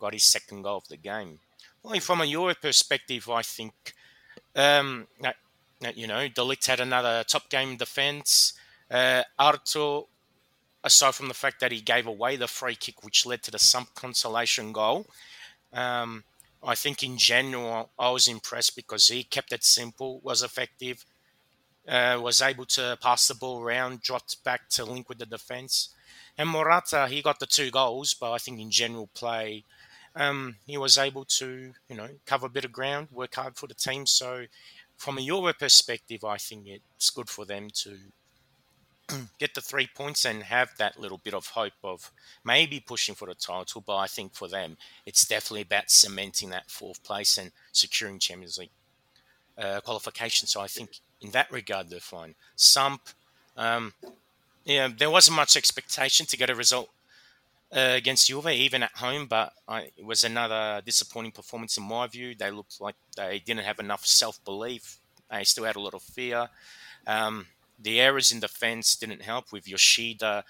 got 0.00 0.14
his 0.14 0.24
second 0.24 0.62
goal 0.62 0.78
of 0.78 0.88
the 0.88 0.96
game. 0.96 1.38
Well, 1.82 1.98
from 2.00 2.20
a 2.20 2.26
Juve 2.26 2.60
perspective, 2.60 3.28
I 3.28 3.42
think 3.42 3.94
um, 4.54 5.06
that, 5.20 5.36
that, 5.80 5.96
you 5.96 6.06
know 6.06 6.28
De 6.28 6.40
Ligt 6.40 6.66
had 6.66 6.80
another 6.80 7.24
top 7.26 7.48
game 7.50 7.76
defense. 7.76 8.54
Uh, 8.90 9.22
Arthur, 9.38 10.02
aside 10.84 11.14
from 11.14 11.28
the 11.28 11.34
fact 11.34 11.60
that 11.60 11.72
he 11.72 11.80
gave 11.80 12.06
away 12.06 12.36
the 12.36 12.46
free 12.48 12.74
kick, 12.74 13.02
which 13.02 13.26
led 13.26 13.42
to 13.42 13.50
the 13.50 13.58
Samp 13.58 13.94
consolation 13.94 14.72
goal, 14.72 15.06
um, 15.72 16.24
I 16.62 16.74
think 16.74 17.02
in 17.02 17.16
general 17.18 17.90
I 17.98 18.10
was 18.10 18.28
impressed 18.28 18.76
because 18.76 19.08
he 19.08 19.24
kept 19.24 19.52
it 19.52 19.64
simple, 19.64 20.20
was 20.22 20.42
effective, 20.42 21.04
uh, 21.88 22.18
was 22.22 22.40
able 22.40 22.64
to 22.64 22.98
pass 23.00 23.28
the 23.28 23.34
ball 23.34 23.60
around, 23.60 24.02
dropped 24.02 24.42
back 24.44 24.68
to 24.70 24.84
link 24.84 25.08
with 25.08 25.18
the 25.18 25.26
defense. 25.26 25.90
And 26.38 26.48
Morata, 26.48 27.08
he 27.08 27.22
got 27.22 27.40
the 27.40 27.46
two 27.46 27.70
goals, 27.70 28.14
but 28.14 28.32
I 28.32 28.38
think 28.38 28.60
in 28.60 28.70
general 28.70 29.08
play, 29.14 29.64
um, 30.14 30.56
he 30.66 30.78
was 30.78 30.98
able 30.98 31.24
to, 31.24 31.72
you 31.88 31.96
know, 31.96 32.08
cover 32.26 32.46
a 32.46 32.50
bit 32.50 32.64
of 32.64 32.72
ground, 32.72 33.08
work 33.10 33.34
hard 33.34 33.56
for 33.56 33.66
the 33.66 33.74
team. 33.74 34.06
So, 34.06 34.46
from 34.96 35.18
a 35.18 35.22
Juve 35.22 35.58
perspective, 35.58 36.24
I 36.24 36.36
think 36.36 36.66
it's 36.68 37.10
good 37.10 37.28
for 37.28 37.44
them 37.44 37.68
to 37.74 37.98
get 39.38 39.54
the 39.54 39.60
three 39.60 39.88
points 39.92 40.24
and 40.24 40.42
have 40.44 40.70
that 40.78 41.00
little 41.00 41.18
bit 41.18 41.34
of 41.34 41.48
hope 41.48 41.72
of 41.82 42.12
maybe 42.44 42.78
pushing 42.78 43.14
for 43.14 43.26
the 43.26 43.34
title. 43.34 43.82
But 43.84 43.96
I 43.96 44.06
think 44.06 44.34
for 44.34 44.48
them, 44.48 44.76
it's 45.06 45.26
definitely 45.26 45.62
about 45.62 45.90
cementing 45.90 46.50
that 46.50 46.70
fourth 46.70 47.02
place 47.02 47.38
and 47.38 47.50
securing 47.72 48.18
Champions 48.18 48.58
League 48.58 48.70
uh, 49.58 49.80
qualification. 49.80 50.46
So 50.46 50.60
I 50.60 50.66
think 50.66 51.00
in 51.22 51.30
that 51.30 51.50
regard, 51.50 51.88
they're 51.88 52.00
fine. 52.00 52.34
Samp, 52.56 53.00
um, 53.56 53.94
yeah, 54.64 54.88
there 54.96 55.10
wasn't 55.10 55.36
much 55.36 55.56
expectation 55.56 56.26
to 56.26 56.36
get 56.36 56.50
a 56.50 56.54
result 56.54 56.90
uh, 57.74 57.94
against 57.94 58.26
Juve, 58.28 58.48
even 58.48 58.82
at 58.82 58.92
home, 58.96 59.26
but 59.26 59.52
I, 59.66 59.90
it 59.96 60.04
was 60.04 60.24
another 60.24 60.82
disappointing 60.84 61.32
performance 61.32 61.76
in 61.78 61.84
my 61.84 62.06
view. 62.06 62.34
They 62.34 62.50
looked 62.50 62.80
like 62.80 62.96
they 63.16 63.38
didn't 63.38 63.64
have 63.64 63.78
enough 63.78 64.04
self 64.04 64.44
belief. 64.44 64.98
They 65.30 65.44
still 65.44 65.64
had 65.64 65.76
a 65.76 65.80
lot 65.80 65.94
of 65.94 66.02
fear. 66.02 66.48
Um, 67.06 67.46
the 67.80 68.00
errors 68.00 68.30
in 68.30 68.40
defence 68.40 68.94
didn't 68.96 69.22
help 69.22 69.52
with 69.52 69.66
Yoshida 69.66 70.44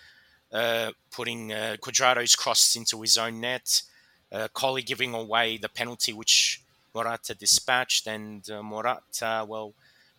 uh, 0.53 0.91
putting 1.11 1.53
uh, 1.53 1.77
Cuadrado's 1.81 2.37
cross 2.37 2.77
into 2.77 3.01
his 3.01 3.17
own 3.17 3.41
net, 3.41 3.83
uh, 4.31 4.49
Colley 4.53 4.83
giving 4.83 5.15
away 5.15 5.57
the 5.57 5.69
penalty 5.69 6.13
which 6.13 6.61
Morata 6.95 7.35
dispatched, 7.35 8.07
and 8.07 8.49
uh, 8.51 8.63
Morata, 8.63 9.47
well, 9.49 9.73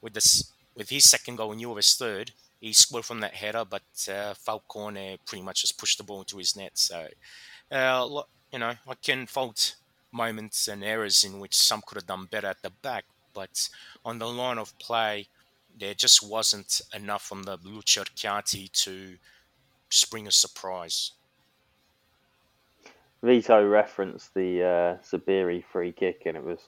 with 0.03 0.13
this 0.13 0.51
with 0.75 0.89
his 0.89 1.09
second 1.09 1.37
goal 1.37 1.51
and 1.51 1.61
Juve's 1.61 1.95
third, 1.95 2.31
he 2.59 2.73
scored 2.73 3.05
from 3.05 3.21
that 3.21 3.35
header, 3.35 3.63
but 3.67 3.83
uh, 4.11 4.33
Falcone 4.33 5.19
pretty 5.25 5.43
much 5.43 5.61
just 5.61 5.77
pushed 5.77 5.97
the 5.97 6.03
ball 6.03 6.19
into 6.19 6.37
his 6.37 6.55
net. 6.55 6.71
So, 6.73 7.07
uh, 7.71 8.21
you 8.51 8.59
know, 8.59 8.73
I 8.87 8.93
can 9.01 9.27
fault 9.27 9.75
moments 10.11 10.67
and 10.67 10.83
errors 10.83 11.23
in 11.23 11.39
which 11.39 11.55
some 11.55 11.81
could 11.85 11.97
have 11.97 12.07
done 12.07 12.27
better 12.29 12.47
at 12.47 12.61
the 12.61 12.71
back, 12.81 13.05
but 13.33 13.69
on 14.03 14.19
the 14.19 14.27
line 14.27 14.57
of 14.57 14.77
play, 14.79 15.27
there 15.79 15.93
just 15.93 16.27
wasn't 16.27 16.81
enough 16.95 17.23
from 17.23 17.43
the 17.43 17.57
Blucerchiati 17.57 18.71
to 18.71 19.15
spring 19.89 20.27
a 20.27 20.31
surprise. 20.31 21.11
Vito 23.21 23.65
referenced 23.65 24.33
the 24.33 24.61
uh, 24.61 25.03
Sabiri 25.03 25.63
free 25.63 25.91
kick, 25.91 26.23
and 26.25 26.35
it 26.35 26.43
was 26.43 26.59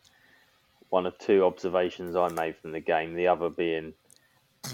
one 0.89 1.05
of 1.05 1.17
two 1.17 1.43
observations 1.45 2.15
I 2.15 2.29
made 2.29 2.57
from 2.57 2.71
the 2.71 2.79
game. 2.79 3.15
The 3.15 3.27
other 3.27 3.49
being 3.49 3.93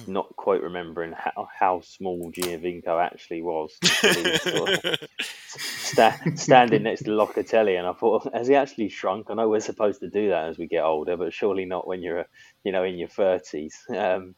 not 0.08 0.36
quite 0.36 0.62
remembering 0.62 1.14
how, 1.18 1.48
how 1.58 1.82
small 1.82 2.32
Giovinco 2.32 3.04
actually 3.04 3.42
was. 3.42 3.78
Sort 3.84 4.86
of 4.86 5.00
sta- 5.48 6.20
standing 6.36 6.84
next 6.84 7.04
to 7.04 7.12
Locatelli, 7.12 7.78
and 7.78 7.88
I 7.88 7.94
thought, 7.94 8.34
has 8.34 8.48
he 8.48 8.56
actually 8.56 8.90
shrunk? 8.90 9.28
I 9.30 9.34
know 9.36 9.50
we're 9.50 9.60
supposed 9.60 10.00
to 10.02 10.10
do 10.10 10.30
that 10.30 10.50
as 10.50 10.58
we 10.58 10.68
get 10.68 10.84
older, 10.84 11.18
but 11.18 11.34
surely 11.34 11.66
not 11.66 11.88
when 11.88 12.02
you're, 12.02 12.26
you 12.64 12.72
know, 12.72 12.84
in 12.84 12.98
your 12.98 13.10
thirties. 13.10 13.78
Um, 13.90 14.36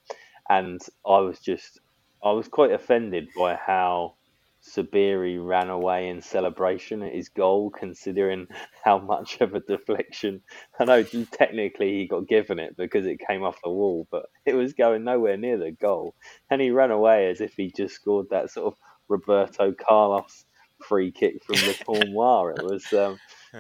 and 0.50 0.82
I 1.06 1.20
was 1.20 1.40
just, 1.40 1.80
I 2.24 2.32
was 2.32 2.48
quite 2.48 2.72
offended 2.72 3.30
by 3.38 3.56
how 3.56 4.16
Sabiri 4.64 5.46
ran 5.46 5.70
away 5.70 6.08
in 6.08 6.22
celebration 6.22 7.04
at 7.04 7.14
his 7.14 7.30
goal, 7.30 7.70
considering 7.70 8.48
how 8.84 8.98
much 8.98 9.42
of 9.42 9.54
a 9.54 9.60
deflection. 9.60 10.42
I 10.80 10.86
know 10.86 11.04
technically 11.04 11.94
he 12.00 12.08
got 12.08 12.28
given 12.28 12.60
it 12.60 12.78
because 12.78 13.06
it 13.06 13.20
came 13.28 13.44
off 13.44 13.62
the 13.62 13.70
wall, 13.70 14.08
but 14.10 14.28
it 14.46 14.56
was 14.56 14.74
going 14.74 15.04
nowhere 15.04 15.38
near 15.38 15.58
the 15.58 15.72
goal, 15.72 16.16
and 16.50 16.62
he 16.62 16.72
ran 16.72 16.92
away 16.92 17.30
as 17.30 17.42
if 17.42 17.54
he 17.56 17.72
just 17.76 17.96
scored 17.96 18.30
that 18.30 18.52
sort 18.52 18.74
of 18.74 18.80
Roberto 19.10 19.74
Carlos 19.74 20.46
free 20.82 21.12
kick 21.12 21.44
from 21.44 21.56
the 21.56 21.74
Tournoi. 21.86 22.58
It 22.58 22.64
was, 22.64 22.94
um, 22.94 23.20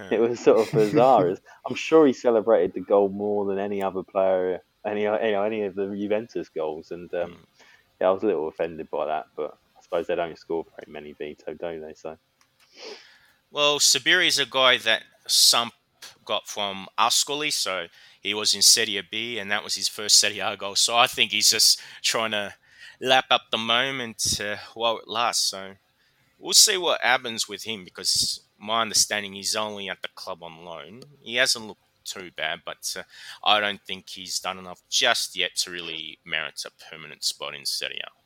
it 0.09 0.19
was 0.19 0.39
sort 0.39 0.65
of 0.65 0.71
bizarre. 0.71 1.35
I'm 1.65 1.75
sure 1.75 2.07
he 2.07 2.13
celebrated 2.13 2.73
the 2.73 2.81
goal 2.81 3.09
more 3.09 3.45
than 3.45 3.59
any 3.59 3.83
other 3.83 4.03
player, 4.03 4.61
any 4.85 5.03
you 5.03 5.11
know, 5.11 5.43
any 5.43 5.63
of 5.63 5.75
the 5.75 5.87
Juventus 5.87 6.49
goals, 6.49 6.91
and 6.91 7.13
um, 7.13 7.37
yeah, 7.99 8.07
I 8.07 8.11
was 8.11 8.23
a 8.23 8.27
little 8.27 8.47
offended 8.47 8.89
by 8.89 9.07
that, 9.07 9.25
but 9.35 9.57
suppose 9.93 10.07
they 10.07 10.15
don't 10.15 10.37
score 10.37 10.65
very 10.75 10.91
many 10.91 11.13
Vito, 11.13 11.53
do 11.53 11.79
they? 11.79 11.93
So, 11.93 12.17
well, 13.51 13.77
Sabiri 13.79 14.27
is 14.27 14.39
a 14.39 14.45
guy 14.45 14.77
that 14.77 15.03
Samp 15.27 15.73
got 16.25 16.47
from 16.47 16.87
Ascoli, 16.97 17.53
so 17.53 17.85
he 18.19 18.33
was 18.33 18.55
in 18.55 18.63
Serie 18.63 19.01
B, 19.09 19.37
and 19.37 19.51
that 19.51 19.63
was 19.63 19.75
his 19.75 19.87
first 19.87 20.17
Serie 20.17 20.39
A 20.39 20.57
goal. 20.57 20.75
So 20.75 20.95
I 20.95 21.05
think 21.05 21.31
he's 21.31 21.51
just 21.51 21.79
trying 22.01 22.31
to 22.31 22.55
lap 22.99 23.25
up 23.29 23.43
the 23.51 23.57
moment 23.57 24.39
uh, 24.41 24.55
while 24.73 24.97
it 24.97 25.07
lasts. 25.07 25.45
So 25.51 25.73
we'll 26.39 26.53
see 26.53 26.77
what 26.77 27.01
happens 27.01 27.47
with 27.47 27.63
him 27.63 27.83
because 27.83 28.41
my 28.57 28.81
understanding 28.81 29.33
he's 29.33 29.55
only 29.55 29.89
at 29.89 30.01
the 30.01 30.07
club 30.15 30.41
on 30.41 30.65
loan. 30.65 31.03
He 31.21 31.35
hasn't 31.35 31.67
looked 31.67 31.81
too 32.03 32.31
bad, 32.35 32.61
but 32.65 32.95
uh, 32.97 33.03
I 33.43 33.59
don't 33.59 33.81
think 33.81 34.09
he's 34.09 34.39
done 34.39 34.57
enough 34.57 34.81
just 34.89 35.35
yet 35.35 35.55
to 35.57 35.71
really 35.71 36.17
merit 36.25 36.63
a 36.65 36.71
permanent 36.89 37.23
spot 37.23 37.53
in 37.53 37.65
Serie 37.65 38.01
A. 38.03 38.22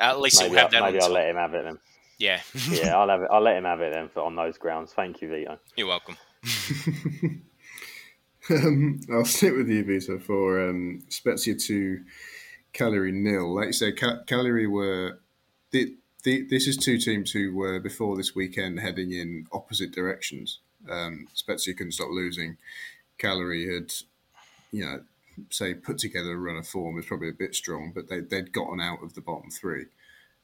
But, 0.00 0.08
at 0.08 0.20
least 0.20 0.40
maybe 0.40 0.54
he'll 0.54 0.60
have 0.60 0.70
that. 0.70 0.82
Maybe 0.82 0.98
I'll 0.98 1.08
top. 1.08 1.14
let 1.14 1.28
him 1.28 1.36
have 1.36 1.54
it 1.54 1.64
then. 1.64 1.78
Yeah. 2.18 2.40
yeah, 2.70 2.96
I'll 2.96 3.08
have 3.08 3.22
it. 3.22 3.28
I'll 3.30 3.42
let 3.42 3.56
him 3.56 3.64
have 3.64 3.80
it 3.82 3.92
then 3.92 4.08
for, 4.08 4.22
on 4.22 4.34
those 4.34 4.56
grounds. 4.58 4.92
Thank 4.92 5.20
you, 5.20 5.28
Vito. 5.28 5.58
You're 5.76 5.86
welcome. 5.86 6.16
um, 8.50 9.00
I'll 9.12 9.26
stick 9.26 9.54
with 9.54 9.68
you, 9.68 9.84
Vito, 9.84 10.18
for 10.18 10.68
um, 10.68 11.02
Spezia 11.08 11.54
2, 11.54 12.00
Cagliari 12.72 13.12
nil. 13.12 13.54
Like 13.54 13.66
you 13.66 13.72
said, 13.74 13.96
Cal- 13.96 14.22
Cagliari 14.26 14.66
were. 14.66 15.20
The, 15.72 15.94
the, 16.24 16.46
this 16.48 16.66
is 16.66 16.76
two 16.76 16.98
teams 16.98 17.30
who 17.30 17.54
were, 17.54 17.78
before 17.78 18.16
this 18.16 18.34
weekend, 18.34 18.80
heading 18.80 19.12
in 19.12 19.46
opposite 19.52 19.92
directions. 19.92 20.60
Um, 20.90 21.28
Spezia 21.34 21.74
couldn't 21.74 21.92
stop 21.92 22.08
losing. 22.10 22.56
Cagliari 23.18 23.72
had, 23.72 23.92
you 24.72 24.84
know, 24.84 25.02
say 25.50 25.74
put 25.74 25.98
together 25.98 26.32
a 26.32 26.36
run 26.36 26.56
of 26.56 26.66
form 26.66 26.98
is 26.98 27.06
probably 27.06 27.28
a 27.28 27.32
bit 27.32 27.54
strong, 27.54 27.92
but 27.94 28.08
they, 28.08 28.20
they'd 28.20 28.52
gotten 28.52 28.80
out 28.80 29.02
of 29.02 29.14
the 29.14 29.20
bottom 29.20 29.50
three. 29.50 29.86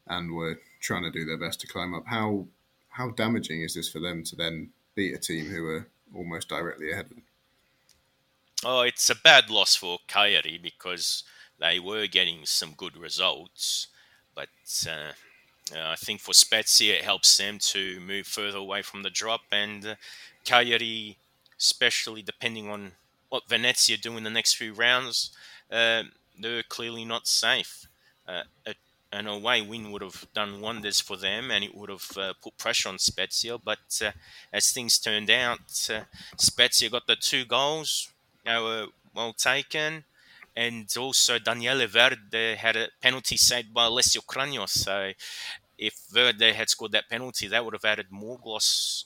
and 0.07 0.35
were 0.35 0.61
trying 0.81 1.03
to 1.03 1.11
do 1.11 1.25
their 1.25 1.39
best 1.39 1.61
to 1.61 1.67
climb 1.67 1.95
up. 1.95 2.05
How 2.07 2.47
how 2.91 3.11
damaging 3.11 3.63
is 3.63 3.75
this 3.75 3.89
for 3.89 4.01
them 4.01 4.25
to 4.25 4.37
then 4.37 4.71
beat 4.95 5.15
a 5.15 5.19
team 5.19 5.47
who 5.47 5.67
are 5.67 5.89
almost 6.15 6.49
directly 6.49 6.91
ahead 6.93 7.07
of 7.07 7.11
them? 7.11 7.23
Oh, 8.65 8.81
it's 8.81 9.11
a 9.11 9.15
bad 9.15 9.51
loss 9.51 9.77
for 9.77 9.99
Cagliari 10.07 10.59
because 10.63 11.25
they 11.59 11.79
were 11.79 12.07
getting 12.07 12.47
some 12.47 12.73
good 12.77 12.97
results, 12.97 13.89
but 14.35 14.49
uh, 14.89 15.13
uh, 15.77 15.89
I 15.91 15.97
think 15.97 16.21
for 16.21 16.33
Spezia 16.33 16.95
it 16.95 17.05
helps 17.05 17.37
them 17.37 17.59
to 17.59 18.01
move 18.01 18.27
further 18.27 18.59
away 18.59 18.83
from 18.83 19.03
the 19.03 19.11
drop, 19.11 19.43
and 19.53 19.87
uh, 19.87 19.95
especially 21.59 22.23
depending 22.23 22.71
on 22.71 22.93
what 23.37 23.49
Venezia 23.49 23.99
do 23.99 24.17
in 24.17 24.25
the 24.25 24.31
next 24.31 24.55
few 24.55 24.73
rounds, 24.73 25.31
uh, 25.71 26.05
they're 26.41 26.63
clearly 26.63 27.05
not 27.05 27.27
safe. 27.27 27.87
Uh, 28.27 28.45
a, 28.67 28.75
an 29.13 29.27
away 29.27 29.61
win 29.61 29.93
would 29.93 30.03
have 30.03 30.27
done 30.35 30.63
wonders 30.63 31.01
for 31.01 31.17
them, 31.19 31.51
and 31.51 31.63
it 31.63 31.75
would 31.75 31.91
have 31.91 32.09
uh, 32.17 32.33
put 32.43 32.57
pressure 32.57 32.89
on 32.89 32.99
Spezia. 32.99 33.59
But 33.59 34.03
uh, 34.03 34.13
as 34.53 34.73
things 34.73 34.99
turned 34.99 35.31
out, 35.31 35.61
Spezia 36.39 36.89
got 36.91 37.07
the 37.07 37.17
two 37.17 37.45
goals. 37.45 38.11
They 38.45 38.59
were 38.59 38.87
well 39.15 39.35
taken 39.35 40.05
and 40.57 40.91
also 40.97 41.39
Daniele 41.39 41.87
Verde 41.87 42.55
had 42.55 42.77
a 42.77 42.89
penalty 43.03 43.37
saved 43.37 43.75
by 43.75 43.85
Alessio 43.85 44.23
Cragno. 44.23 44.67
So 44.67 45.13
if 45.77 45.95
Verde 46.11 46.53
had 46.53 46.71
scored 46.71 46.93
that 46.93 47.11
penalty, 47.11 47.47
that 47.49 47.63
would 47.63 47.75
have 47.75 47.85
added 47.85 48.07
more 48.11 48.39
gloss 48.43 49.05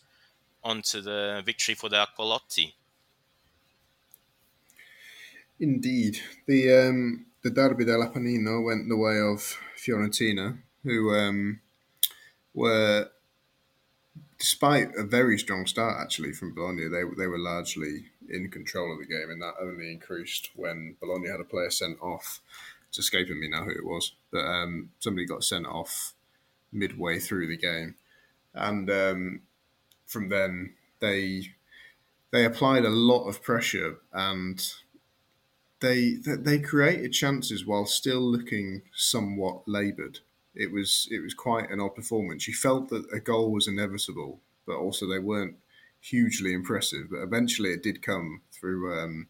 onto 0.62 1.00
the 1.00 1.42
victory 1.44 1.74
for 1.74 1.88
the 1.88 1.96
Aquilotti. 1.96 2.74
Indeed, 5.60 6.20
the 6.46 6.72
um, 6.72 7.26
the 7.42 7.50
Derby 7.50 7.84
dell'Appennino 7.84 8.64
went 8.64 8.88
the 8.88 8.96
way 8.96 9.20
of 9.20 9.58
Fiorentina, 9.76 10.58
who 10.82 11.14
um, 11.14 11.60
were, 12.54 13.10
despite 14.38 14.94
a 14.96 15.04
very 15.04 15.38
strong 15.38 15.66
start 15.66 16.00
actually 16.00 16.32
from 16.32 16.54
Bologna, 16.54 16.88
they 16.88 17.02
they 17.18 17.26
were 17.26 17.38
largely 17.38 18.06
in 18.26 18.50
control 18.50 18.90
of 18.92 19.00
the 19.00 19.06
game, 19.06 19.28
and 19.30 19.42
that 19.42 19.54
only 19.60 19.92
increased 19.92 20.50
when 20.54 20.96
Bologna 20.98 21.28
had 21.28 21.40
a 21.40 21.44
player 21.44 21.70
sent 21.70 22.00
off. 22.00 22.40
It's 22.88 22.98
escaping 22.98 23.38
me 23.38 23.48
now 23.48 23.64
who 23.64 23.70
it 23.70 23.84
was, 23.84 24.14
but 24.32 24.44
um, 24.44 24.90
somebody 24.98 25.26
got 25.26 25.44
sent 25.44 25.66
off 25.66 26.14
midway 26.72 27.18
through 27.18 27.48
the 27.48 27.58
game, 27.58 27.96
and 28.54 28.90
um, 28.90 29.42
from 30.06 30.30
then 30.30 30.72
they 31.00 31.52
they 32.30 32.46
applied 32.46 32.86
a 32.86 32.90
lot 32.90 33.28
of 33.28 33.42
pressure 33.42 33.98
and 34.12 34.72
they 35.80 36.16
they 36.22 36.58
created 36.58 37.12
chances 37.12 37.66
while 37.66 37.86
still 37.86 38.20
looking 38.20 38.82
somewhat 38.94 39.66
laboured. 39.66 40.20
It 40.54 40.72
was 40.72 41.08
it 41.10 41.20
was 41.20 41.34
quite 41.34 41.70
an 41.70 41.80
odd 41.80 41.94
performance. 41.94 42.46
You 42.46 42.54
felt 42.54 42.88
that 42.90 43.06
a 43.12 43.20
goal 43.20 43.50
was 43.50 43.68
inevitable, 43.68 44.40
but 44.66 44.76
also 44.76 45.06
they 45.06 45.18
weren't 45.18 45.56
hugely 46.00 46.52
impressive. 46.52 47.08
But 47.10 47.22
eventually, 47.22 47.70
it 47.70 47.82
did 47.82 48.02
come 48.02 48.42
through. 48.52 49.00
Um, 49.00 49.28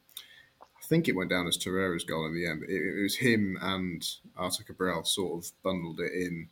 I 0.60 0.86
think 0.86 1.08
it 1.08 1.14
went 1.14 1.30
down 1.30 1.46
as 1.46 1.56
Torreira's 1.56 2.04
goal 2.04 2.26
in 2.26 2.34
the 2.34 2.46
end. 2.46 2.64
It, 2.64 2.98
it 2.98 3.02
was 3.02 3.16
him 3.16 3.56
and 3.60 4.04
Arthur 4.36 4.64
Cabral 4.64 5.04
sort 5.04 5.44
of 5.44 5.52
bundled 5.62 6.00
it 6.00 6.12
in 6.12 6.48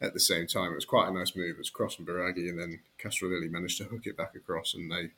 at 0.00 0.14
the 0.14 0.20
same 0.20 0.46
time. 0.46 0.72
It 0.72 0.76
was 0.76 0.84
quite 0.84 1.08
a 1.08 1.12
nice 1.12 1.36
move. 1.36 1.56
It 1.56 1.58
was 1.58 1.70
cross 1.70 1.98
and 1.98 2.06
Biraghi, 2.06 2.48
and 2.48 2.58
then 2.58 2.80
Castrovilli 2.98 3.50
managed 3.50 3.78
to 3.78 3.84
hook 3.84 4.06
it 4.06 4.16
back 4.16 4.34
across, 4.34 4.72
and 4.74 4.90
they 4.90 5.10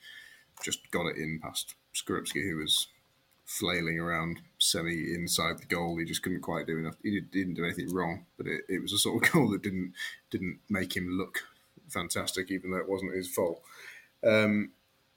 just 0.64 0.90
got 0.90 1.06
it 1.06 1.16
in 1.16 1.40
past 1.42 1.74
Skorupski, 1.94 2.42
who 2.48 2.56
was 2.56 2.88
flailing 3.44 3.98
around 3.98 4.40
semi 4.58 5.14
inside 5.14 5.58
the 5.58 5.66
goal. 5.66 5.96
He 5.98 6.04
just 6.04 6.22
couldn't 6.22 6.40
quite 6.40 6.66
do 6.66 6.78
enough. 6.78 6.96
He 7.02 7.20
didn't 7.20 7.54
do 7.54 7.64
anything 7.64 7.92
wrong, 7.92 8.26
but 8.36 8.46
it, 8.46 8.62
it 8.68 8.82
was 8.82 8.92
a 8.92 8.98
sort 8.98 9.24
of 9.24 9.32
goal 9.32 9.50
that 9.50 9.62
didn't 9.62 9.92
didn't 10.30 10.60
make 10.68 10.96
him 10.96 11.18
look 11.18 11.40
fantastic, 11.88 12.50
even 12.50 12.70
though 12.70 12.78
it 12.78 12.88
wasn't 12.88 13.14
his 13.14 13.28
fault. 13.28 13.62
Um, 14.26 14.72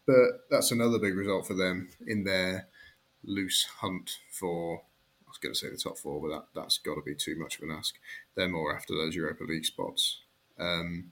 but 0.05 0.47
that's 0.49 0.71
another 0.71 0.99
big 0.99 1.15
result 1.15 1.47
for 1.47 1.53
them 1.53 1.89
in 2.05 2.23
their 2.23 2.67
loose 3.23 3.65
hunt 3.79 4.19
for. 4.31 4.81
I 5.25 5.29
was 5.29 5.37
going 5.39 5.53
to 5.53 5.59
say 5.59 5.69
the 5.69 5.77
top 5.77 5.97
four, 5.97 6.21
but 6.21 6.29
that 6.29 6.45
that's 6.55 6.77
got 6.77 6.95
to 6.95 7.01
be 7.01 7.13
too 7.15 7.37
much 7.37 7.57
of 7.57 7.63
an 7.63 7.75
ask. 7.77 7.95
They're 8.35 8.47
more 8.47 8.75
after 8.75 8.93
those 8.95 9.15
Europa 9.15 9.43
League 9.43 9.65
spots, 9.65 10.21
um, 10.57 11.11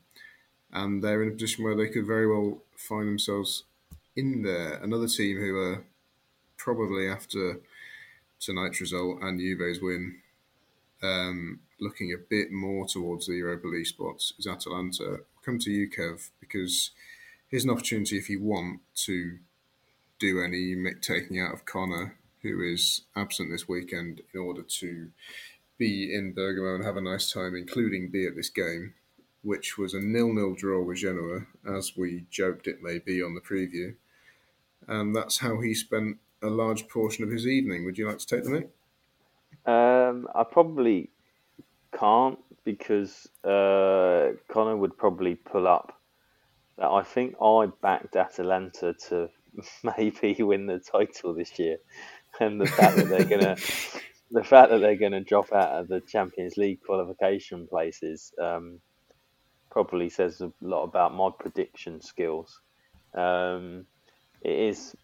and 0.71 1.03
they're 1.03 1.21
in 1.21 1.29
a 1.29 1.33
position 1.33 1.65
where 1.65 1.75
they 1.75 1.89
could 1.89 2.05
very 2.05 2.27
well 2.27 2.61
find 2.77 3.07
themselves 3.07 3.63
in 4.15 4.43
there. 4.43 4.75
Another 4.81 5.07
team 5.07 5.37
who 5.37 5.57
are 5.57 5.83
probably 6.65 7.07
after 7.07 7.61
tonight's 8.39 8.81
result 8.81 9.21
and 9.21 9.39
Juve's 9.39 9.79
win, 9.79 10.15
um, 11.03 11.59
looking 11.79 12.11
a 12.11 12.17
bit 12.17 12.51
more 12.51 12.87
towards 12.87 13.27
the 13.27 13.35
Europa 13.35 13.67
League 13.67 13.85
spots 13.85 14.33
is 14.39 14.47
Atalanta. 14.47 15.19
come 15.45 15.59
to 15.59 15.69
you, 15.69 15.87
Kev, 15.87 16.31
because 16.39 16.89
here's 17.49 17.65
an 17.65 17.69
opportunity 17.69 18.17
if 18.17 18.31
you 18.31 18.41
want 18.41 18.79
to 18.95 19.37
do 20.17 20.41
any 20.41 20.75
taking 21.01 21.39
out 21.39 21.53
of 21.53 21.65
Connor, 21.65 22.17
who 22.41 22.63
is 22.63 23.01
absent 23.15 23.51
this 23.51 23.67
weekend, 23.67 24.21
in 24.33 24.39
order 24.39 24.63
to 24.63 25.11
be 25.77 26.11
in 26.11 26.33
Bergamo 26.33 26.73
and 26.73 26.83
have 26.83 26.97
a 26.97 27.01
nice 27.01 27.31
time, 27.31 27.55
including 27.55 28.09
be 28.09 28.25
at 28.25 28.35
this 28.35 28.49
game, 28.49 28.95
which 29.43 29.77
was 29.77 29.93
a 29.93 29.99
nil-nil 29.99 30.55
draw 30.55 30.81
with 30.81 30.97
Genoa, 30.97 31.41
as 31.63 31.95
we 31.95 32.25
joked 32.31 32.65
it 32.65 32.81
may 32.81 32.97
be 32.97 33.21
on 33.21 33.35
the 33.35 33.41
preview. 33.41 33.93
And 34.87 35.15
that's 35.15 35.39
how 35.39 35.61
he 35.61 35.75
spent 35.75 36.17
a 36.41 36.47
large 36.47 36.87
portion 36.87 37.23
of 37.23 37.31
his 37.31 37.47
evening. 37.47 37.85
Would 37.85 37.97
you 37.97 38.07
like 38.07 38.17
to 38.19 38.27
take 38.27 38.43
the 38.43 38.49
mic? 38.49 38.69
Um, 39.65 40.27
I 40.35 40.43
probably 40.43 41.09
can't 41.97 42.39
because 42.63 43.27
uh, 43.43 44.31
Connor 44.49 44.75
would 44.75 44.97
probably 44.97 45.35
pull 45.35 45.67
up. 45.67 45.93
I 46.77 47.03
think 47.03 47.35
I 47.41 47.67
backed 47.81 48.15
Atalanta 48.15 48.93
to 49.07 49.29
maybe 49.97 50.35
win 50.43 50.65
the 50.65 50.79
title 50.79 51.33
this 51.33 51.57
year, 51.57 51.77
and 52.39 52.59
the 52.59 52.65
fact 52.65 52.97
that 52.97 53.07
they're 53.07 53.23
gonna, 53.23 53.55
the 54.31 54.43
fact 54.43 54.71
that 54.71 54.79
they're 54.79 54.97
gonna 54.97 55.23
drop 55.23 55.53
out 55.53 55.69
of 55.69 55.87
the 55.87 56.01
Champions 56.01 56.57
League 56.57 56.81
qualification 56.85 57.67
places, 57.67 58.33
um, 58.41 58.79
probably 59.71 60.09
says 60.09 60.41
a 60.41 60.51
lot 60.61 60.83
about 60.83 61.13
my 61.13 61.29
prediction 61.39 62.01
skills. 62.01 62.59
Um, 63.13 63.85
it 64.41 64.59
is 64.69 64.95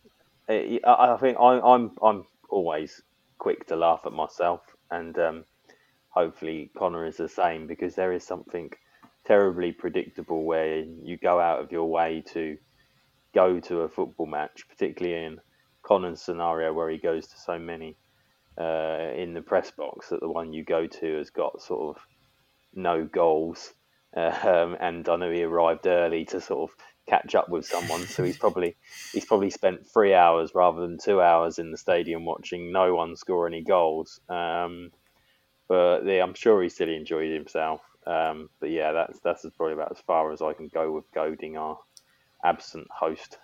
I 0.51 1.17
think 1.19 1.37
I, 1.39 1.55
am 1.55 1.63
I'm, 1.63 1.91
I'm 2.03 2.25
always 2.49 3.01
quick 3.37 3.67
to 3.67 3.75
laugh 3.75 4.01
at 4.05 4.13
myself, 4.13 4.61
and 4.89 5.17
um, 5.17 5.45
hopefully 6.09 6.71
Connor 6.77 7.05
is 7.05 7.17
the 7.17 7.29
same 7.29 7.67
because 7.67 7.95
there 7.95 8.13
is 8.13 8.23
something 8.25 8.71
terribly 9.25 9.71
predictable 9.71 10.43
where 10.43 10.79
you 10.79 11.17
go 11.17 11.39
out 11.39 11.61
of 11.61 11.71
your 11.71 11.89
way 11.89 12.23
to 12.33 12.57
go 13.33 13.59
to 13.59 13.81
a 13.81 13.89
football 13.89 14.25
match, 14.25 14.63
particularly 14.69 15.23
in 15.25 15.39
Connor's 15.83 16.21
scenario 16.21 16.73
where 16.73 16.89
he 16.89 16.97
goes 16.97 17.27
to 17.27 17.37
so 17.39 17.57
many 17.57 17.97
uh, 18.59 19.11
in 19.15 19.33
the 19.33 19.41
press 19.41 19.71
box 19.71 20.09
that 20.09 20.19
the 20.19 20.29
one 20.29 20.53
you 20.53 20.63
go 20.63 20.87
to 20.87 21.17
has 21.17 21.29
got 21.29 21.61
sort 21.61 21.95
of 21.95 22.03
no 22.73 23.05
goals. 23.05 23.73
Um, 24.13 24.75
and 24.81 25.07
I 25.07 25.15
know 25.15 25.31
he 25.31 25.43
arrived 25.43 25.87
early 25.87 26.25
to 26.25 26.41
sort 26.41 26.69
of 26.69 26.75
catch 27.11 27.35
up 27.35 27.49
with 27.49 27.65
someone. 27.65 28.07
So 28.07 28.23
he's 28.23 28.37
probably 28.37 28.77
he's 29.11 29.25
probably 29.25 29.49
spent 29.49 29.85
three 29.85 30.13
hours 30.13 30.55
rather 30.55 30.79
than 30.79 30.97
two 30.97 31.21
hours 31.21 31.59
in 31.59 31.71
the 31.71 31.77
stadium 31.77 32.25
watching 32.25 32.71
no 32.71 32.95
one 32.95 33.17
score 33.17 33.47
any 33.47 33.61
goals. 33.61 34.21
Um, 34.29 34.91
but 35.67 36.05
yeah, 36.05 36.23
I'm 36.23 36.33
sure 36.33 36.63
he 36.63 36.69
still 36.69 36.89
enjoyed 36.89 37.31
himself. 37.31 37.81
Um, 38.07 38.49
but 38.61 38.71
yeah, 38.71 38.93
that's 38.93 39.19
that's 39.19 39.45
probably 39.57 39.73
about 39.73 39.91
as 39.91 40.01
far 40.07 40.31
as 40.31 40.41
I 40.41 40.53
can 40.53 40.69
go 40.69 40.93
with 40.93 41.11
goading 41.11 41.57
our 41.57 41.77
absent 42.45 42.87
host. 42.89 43.37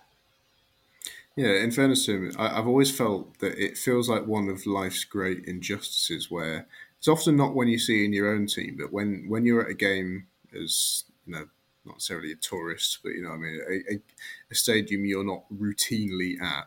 Yeah, 1.36 1.62
in 1.62 1.70
fairness 1.70 2.06
to 2.06 2.16
him, 2.16 2.32
I, 2.36 2.48
have 2.48 2.66
always 2.66 2.90
felt 2.90 3.38
that 3.38 3.56
it 3.62 3.78
feels 3.78 4.08
like 4.08 4.26
one 4.26 4.48
of 4.48 4.66
life's 4.66 5.04
great 5.04 5.44
injustices 5.44 6.28
where 6.28 6.66
it's 6.98 7.06
often 7.06 7.36
not 7.36 7.54
when 7.54 7.68
you 7.68 7.78
see 7.78 8.04
in 8.04 8.12
your 8.12 8.34
own 8.34 8.48
team, 8.48 8.76
but 8.80 8.92
when, 8.92 9.26
when 9.28 9.46
you're 9.46 9.64
at 9.64 9.70
a 9.70 9.74
game 9.74 10.26
as 10.52 11.04
you 11.26 11.34
know 11.34 11.46
not 11.84 11.96
necessarily 11.96 12.32
a 12.32 12.36
tourist, 12.36 12.98
but 13.02 13.10
you 13.10 13.22
know, 13.22 13.32
I 13.32 13.36
mean, 13.36 13.60
a, 13.68 13.94
a, 13.94 13.98
a 14.50 14.54
stadium 14.54 15.04
you're 15.04 15.24
not 15.24 15.44
routinely 15.52 16.40
at. 16.40 16.66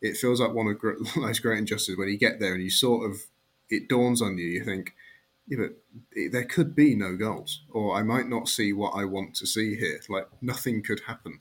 It 0.00 0.16
feels 0.16 0.40
like 0.40 0.54
one 0.54 0.68
of 0.68 1.16
life's 1.16 1.38
great 1.40 1.58
injustices 1.58 1.98
when 1.98 2.08
you 2.08 2.18
get 2.18 2.38
there 2.40 2.54
and 2.54 2.62
you 2.62 2.70
sort 2.70 3.10
of 3.10 3.22
it 3.68 3.88
dawns 3.88 4.22
on 4.22 4.38
you. 4.38 4.46
You 4.46 4.64
think, 4.64 4.94
yeah, 5.46 5.58
but 5.58 5.70
it, 6.12 6.32
there 6.32 6.44
could 6.44 6.74
be 6.74 6.94
no 6.94 7.16
goals, 7.16 7.62
or 7.70 7.96
I 7.96 8.02
might 8.02 8.28
not 8.28 8.48
see 8.48 8.72
what 8.72 8.90
I 8.90 9.04
want 9.04 9.34
to 9.36 9.46
see 9.46 9.76
here. 9.76 10.00
Like 10.08 10.28
nothing 10.40 10.82
could 10.82 11.00
happen. 11.06 11.40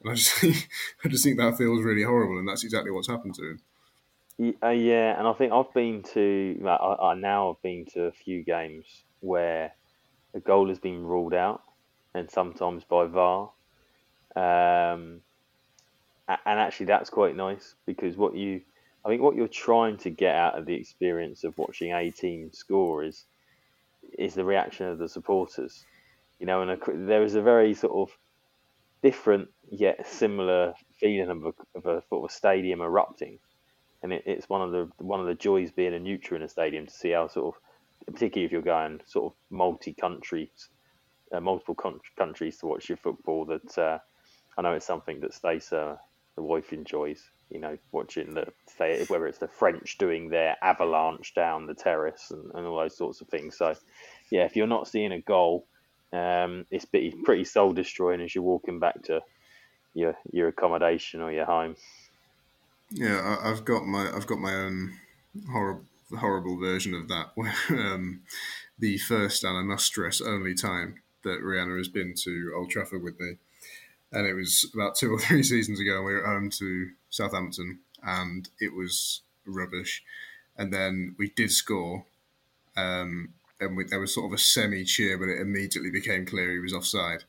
And 0.00 0.12
I 0.12 0.14
just 0.14 0.32
think, 0.40 0.68
I 1.04 1.08
just 1.08 1.24
think 1.24 1.38
that 1.38 1.58
feels 1.58 1.82
really 1.82 2.04
horrible, 2.04 2.38
and 2.38 2.48
that's 2.48 2.64
exactly 2.64 2.90
what's 2.90 3.08
happened 3.08 3.34
to 3.36 3.50
him. 3.50 3.60
Uh, 4.62 4.68
yeah, 4.68 5.18
and 5.18 5.26
I 5.26 5.32
think 5.32 5.52
I've 5.52 5.72
been 5.74 6.02
to. 6.14 6.62
I, 6.64 7.10
I 7.10 7.14
now 7.14 7.54
have 7.54 7.62
been 7.62 7.84
to 7.94 8.04
a 8.04 8.12
few 8.12 8.44
games 8.44 8.86
where 9.20 9.72
a 10.34 10.40
goal 10.40 10.68
has 10.68 10.78
been 10.78 11.04
ruled 11.04 11.34
out, 11.34 11.62
and 12.14 12.30
sometimes 12.30 12.84
by 12.84 13.06
VAR. 13.06 13.50
Um, 14.36 15.20
and 16.28 16.60
actually, 16.60 16.86
that's 16.86 17.10
quite 17.10 17.36
nice 17.36 17.74
because 17.86 18.16
what 18.16 18.36
you, 18.36 18.60
I 19.04 19.08
think, 19.08 19.22
what 19.22 19.34
you're 19.34 19.48
trying 19.48 19.96
to 19.98 20.10
get 20.10 20.34
out 20.34 20.58
of 20.58 20.66
the 20.66 20.74
experience 20.74 21.44
of 21.44 21.56
watching 21.56 21.92
a 21.92 22.10
team 22.10 22.50
score 22.52 23.02
is 23.04 23.24
is 24.18 24.34
the 24.34 24.44
reaction 24.44 24.86
of 24.86 24.98
the 24.98 25.08
supporters. 25.08 25.84
You 26.38 26.46
know, 26.46 26.62
and 26.62 26.70
a, 26.70 26.78
there 27.06 27.22
is 27.22 27.34
a 27.34 27.42
very 27.42 27.74
sort 27.74 27.94
of 27.94 28.16
different 29.02 29.48
yet 29.70 30.06
similar 30.06 30.74
feeling 30.98 31.30
of 31.30 31.44
a, 31.44 31.78
of 31.78 31.86
a 31.86 32.02
sort 32.08 32.24
of 32.24 32.30
a 32.30 32.32
stadium 32.32 32.80
erupting, 32.82 33.38
and 34.02 34.12
it, 34.12 34.22
it's 34.26 34.48
one 34.48 34.60
of 34.62 34.70
the 34.70 34.90
one 34.98 35.20
of 35.20 35.26
the 35.26 35.34
joys 35.34 35.70
being 35.70 35.94
a 35.94 35.98
neutral 35.98 36.38
in 36.38 36.44
a 36.44 36.48
stadium 36.48 36.86
to 36.86 36.92
see 36.92 37.10
how 37.10 37.26
sort 37.28 37.54
of, 37.54 38.12
particularly 38.12 38.44
if 38.44 38.52
you're 38.52 38.62
going 38.62 39.00
sort 39.06 39.32
of 39.32 39.38
multi 39.50 39.94
countries, 39.94 40.68
uh, 41.32 41.40
multiple 41.40 41.74
con- 41.74 42.00
countries 42.16 42.58
to 42.58 42.66
watch 42.66 42.88
your 42.88 42.98
football. 42.98 43.44
That 43.44 43.78
uh, 43.78 43.98
I 44.56 44.62
know 44.62 44.72
it's 44.72 44.86
something 44.86 45.20
that 45.20 45.34
Stacey, 45.34 45.76
the 45.76 46.42
wife, 46.42 46.72
enjoys. 46.72 47.22
You 47.50 47.60
know, 47.60 47.78
watching 47.92 48.34
the 48.34 48.46
say 48.66 49.02
whether 49.06 49.26
it's 49.26 49.38
the 49.38 49.48
French 49.48 49.96
doing 49.96 50.28
their 50.28 50.56
avalanche 50.62 51.32
down 51.34 51.66
the 51.66 51.74
terrace 51.74 52.30
and, 52.30 52.50
and 52.54 52.66
all 52.66 52.78
those 52.78 52.96
sorts 52.96 53.22
of 53.22 53.28
things. 53.28 53.56
So, 53.56 53.74
yeah, 54.30 54.44
if 54.44 54.54
you're 54.54 54.66
not 54.66 54.86
seeing 54.86 55.12
a 55.12 55.20
goal, 55.22 55.66
um, 56.12 56.66
it's 56.70 56.84
pretty, 56.84 57.14
pretty 57.24 57.44
soul 57.44 57.72
destroying 57.72 58.20
as 58.20 58.34
you're 58.34 58.44
walking 58.44 58.78
back 58.80 59.02
to 59.04 59.22
your 59.94 60.14
your 60.30 60.48
accommodation 60.48 61.22
or 61.22 61.32
your 61.32 61.46
home. 61.46 61.76
Yeah, 62.90 63.38
I, 63.42 63.48
have 63.48 63.64
got 63.64 63.86
my 63.86 64.10
I've 64.14 64.26
got 64.26 64.38
my 64.38 64.54
own 64.54 64.98
horrible 65.50 65.84
horrible 66.18 66.58
version 66.58 66.94
of 66.94 67.08
that. 67.08 67.32
Where 67.34 67.54
um, 67.70 68.22
the 68.78 68.98
first 68.98 69.44
and 69.44 69.56
I 69.56 69.62
must 69.62 69.86
stress 69.86 70.20
only 70.20 70.54
time 70.54 71.02
that 71.28 71.42
Rihanna 71.42 71.78
has 71.78 71.88
been 71.88 72.14
to 72.24 72.52
Old 72.56 72.70
Trafford 72.70 73.02
with 73.02 73.18
me 73.20 73.36
and 74.12 74.26
it 74.26 74.34
was 74.34 74.68
about 74.74 74.96
two 74.96 75.12
or 75.12 75.18
three 75.18 75.42
seasons 75.54 75.80
ago. 75.80 76.02
We 76.02 76.14
were 76.14 76.24
at 76.24 76.26
home 76.26 76.50
to 76.58 76.90
Southampton, 77.10 77.80
and 78.02 78.48
it 78.60 78.74
was 78.74 79.22
rubbish. 79.46 80.02
And 80.56 80.72
then 80.72 81.14
we 81.18 81.30
did 81.30 81.52
score, 81.52 82.04
um, 82.76 83.34
and 83.60 83.76
we, 83.76 83.84
there 83.84 84.00
was 84.00 84.14
sort 84.14 84.26
of 84.26 84.32
a 84.32 84.38
semi 84.38 84.84
cheer, 84.84 85.18
but 85.18 85.28
it 85.28 85.40
immediately 85.40 85.90
became 85.90 86.26
clear 86.26 86.52
he 86.52 86.58
was 86.58 86.74
offside, 86.74 87.24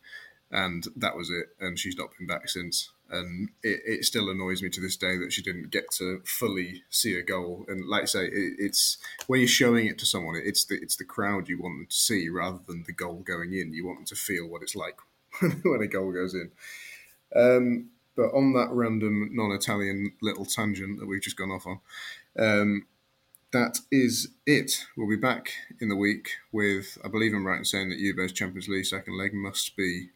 and 0.51 0.87
that 0.95 1.15
was 1.15 1.29
it. 1.29 1.49
And 1.59 1.77
she's 1.77 1.97
not 1.97 2.09
been 2.17 2.27
back 2.27 2.49
since. 2.49 2.91
And 3.11 3.49
it, 3.63 3.81
it 3.85 4.05
still 4.05 4.29
annoys 4.29 4.61
me 4.61 4.69
to 4.69 4.81
this 4.81 4.97
day 4.97 5.17
that 5.17 5.33
she 5.33 5.41
didn't 5.41 5.71
get 5.71 5.91
to 5.93 6.21
fully 6.25 6.83
see 6.89 7.17
a 7.17 7.23
goal. 7.23 7.65
And 7.67 7.87
like 7.87 8.03
I 8.03 8.05
say, 8.05 8.25
it, 8.25 8.53
it's 8.59 8.97
when 9.27 9.39
you're 9.39 9.47
showing 9.47 9.87
it 9.87 9.97
to 9.99 10.05
someone, 10.05 10.39
it's 10.43 10.65
the 10.65 10.75
it's 10.75 10.95
the 10.95 11.05
crowd 11.05 11.49
you 11.49 11.59
want 11.59 11.79
them 11.79 11.87
to 11.89 11.95
see 11.95 12.29
rather 12.29 12.59
than 12.67 12.83
the 12.85 12.93
goal 12.93 13.23
going 13.25 13.53
in. 13.53 13.73
You 13.73 13.85
want 13.85 13.99
them 13.99 14.05
to 14.05 14.15
feel 14.15 14.47
what 14.47 14.61
it's 14.61 14.75
like 14.75 14.97
when 15.41 15.81
a 15.81 15.87
goal 15.87 16.11
goes 16.11 16.33
in. 16.33 16.51
Um, 17.35 17.89
but 18.15 18.33
on 18.33 18.53
that 18.53 18.69
random 18.71 19.29
non-Italian 19.31 20.13
little 20.21 20.45
tangent 20.45 20.99
that 20.99 21.05
we've 21.05 21.21
just 21.21 21.37
gone 21.37 21.51
off 21.51 21.65
on, 21.65 21.79
um, 22.37 22.85
that 23.51 23.79
is 23.91 24.29
it. 24.45 24.85
We'll 24.95 25.09
be 25.09 25.15
back 25.15 25.51
in 25.79 25.89
the 25.89 25.95
week 25.95 26.31
with, 26.51 26.97
I 27.03 27.07
believe 27.07 27.33
I'm 27.33 27.47
right 27.47 27.59
in 27.59 27.65
saying 27.65 27.89
that 27.89 27.97
Juve's 27.97 28.33
Champions 28.33 28.67
League 28.67 28.85
second 28.85 29.17
leg 29.17 29.33
must 29.33 29.75
be 29.75 30.09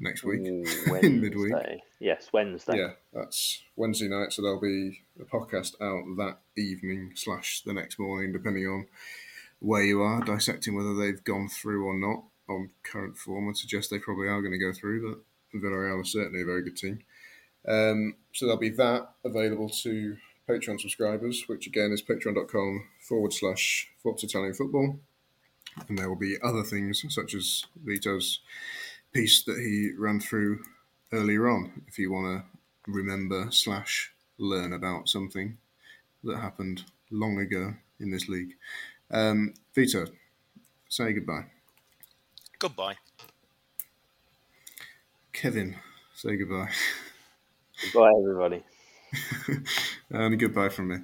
next 0.00 0.24
week 0.24 0.40
in 1.02 1.20
midweek. 1.20 1.54
Yes, 2.00 2.28
Wednesday. 2.32 2.78
Yeah, 2.78 2.92
that's 3.12 3.62
Wednesday 3.76 4.08
night. 4.08 4.32
So 4.32 4.42
there'll 4.42 4.60
be 4.60 5.02
a 5.20 5.24
podcast 5.24 5.74
out 5.80 6.16
that 6.16 6.38
evening 6.56 7.12
slash 7.14 7.62
the 7.64 7.72
next 7.72 7.98
morning, 7.98 8.32
depending 8.32 8.66
on 8.66 8.86
where 9.60 9.84
you 9.84 10.00
are, 10.00 10.22
dissecting 10.22 10.74
whether 10.74 10.94
they've 10.94 11.22
gone 11.22 11.48
through 11.48 11.84
or 11.84 11.94
not 11.94 12.24
on 12.48 12.70
current 12.82 13.16
form 13.16 13.46
would 13.46 13.56
suggest 13.56 13.90
they 13.90 13.98
probably 13.98 14.26
are 14.26 14.40
going 14.40 14.52
to 14.52 14.58
go 14.58 14.72
through, 14.72 15.08
but 15.52 15.60
Villarreal 15.60 16.00
are 16.00 16.04
certainly 16.04 16.42
a 16.42 16.46
very 16.46 16.62
good 16.62 16.76
team. 16.76 17.00
Um, 17.68 18.16
so 18.32 18.46
there'll 18.46 18.60
be 18.60 18.70
that 18.70 19.10
available 19.24 19.68
to 19.68 20.16
Patreon 20.48 20.80
subscribers, 20.80 21.44
which 21.46 21.66
again 21.66 21.92
is 21.92 22.02
patreon.com 22.02 22.88
forward 23.06 23.32
slash 23.32 23.88
Forza 24.02 24.26
Italian 24.26 24.54
Football. 24.54 24.98
And 25.88 25.96
there 25.96 26.08
will 26.08 26.16
be 26.16 26.36
other 26.42 26.64
things 26.64 27.04
such 27.08 27.34
as 27.34 27.64
Vito's 27.84 28.40
piece 29.12 29.42
that 29.42 29.58
he 29.58 29.92
ran 29.98 30.20
through 30.20 30.62
earlier 31.12 31.48
on, 31.48 31.82
if 31.88 31.98
you 31.98 32.12
want 32.12 32.42
to 32.42 32.90
remember 32.90 33.50
slash 33.50 34.12
learn 34.38 34.72
about 34.72 35.08
something 35.08 35.58
that 36.24 36.38
happened 36.38 36.84
long 37.10 37.38
ago 37.38 37.74
in 37.98 38.10
this 38.10 38.28
league. 38.28 38.56
Um, 39.10 39.54
Vito, 39.74 40.06
say 40.88 41.12
goodbye. 41.12 41.46
Goodbye. 42.58 42.96
Kevin, 45.32 45.76
say 46.14 46.36
goodbye. 46.36 46.70
Goodbye, 47.82 48.12
everybody. 48.18 48.62
and 50.10 50.38
goodbye 50.38 50.68
from 50.68 50.88
me. 50.88 50.96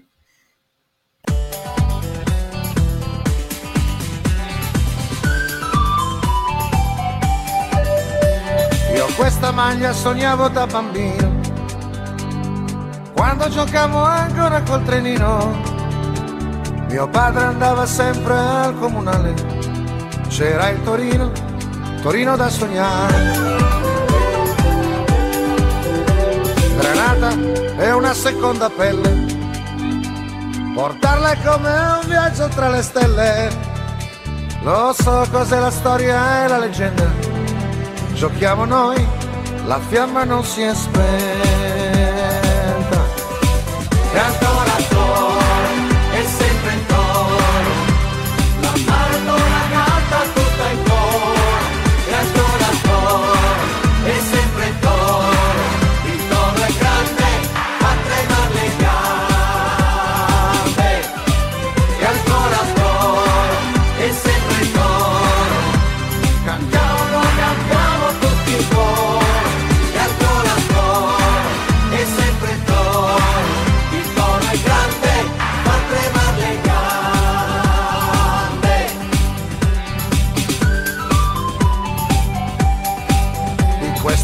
Questa 9.16 9.50
maglia 9.50 9.92
sognavo 9.92 10.48
da 10.48 10.66
bambino, 10.66 11.40
quando 13.14 13.48
giocavo 13.48 14.02
ancora 14.02 14.62
col 14.62 14.84
trenino. 14.84 15.74
Mio 16.88 17.08
padre 17.08 17.44
andava 17.44 17.86
sempre 17.86 18.34
al 18.34 18.78
comunale, 18.78 19.34
c'era 20.28 20.68
il 20.68 20.82
Torino 20.82 21.54
Torino 22.06 22.36
da 22.36 22.48
sognare. 22.48 23.34
Granata 26.78 27.30
è 27.78 27.92
una 27.92 28.14
seconda 28.14 28.70
pelle, 28.70 29.26
portarla 30.72 31.34
come 31.44 31.70
un 31.70 32.06
viaggio 32.06 32.46
tra 32.46 32.68
le 32.68 32.82
stelle. 32.82 33.50
Lo 34.62 34.94
so 34.96 35.26
cos'è 35.32 35.58
la 35.58 35.70
storia 35.72 36.44
e 36.44 36.48
la 36.48 36.58
leggenda, 36.58 37.10
giochiamo 38.16 38.64
noi, 38.64 39.06
la 39.66 39.78
fiamma 39.78 40.24
non 40.24 40.42
si 40.42 40.62
è 40.62 40.74
spenta. 40.74 41.04
E 44.12 44.18
ancora 44.18 44.72
ancora, 44.76 45.45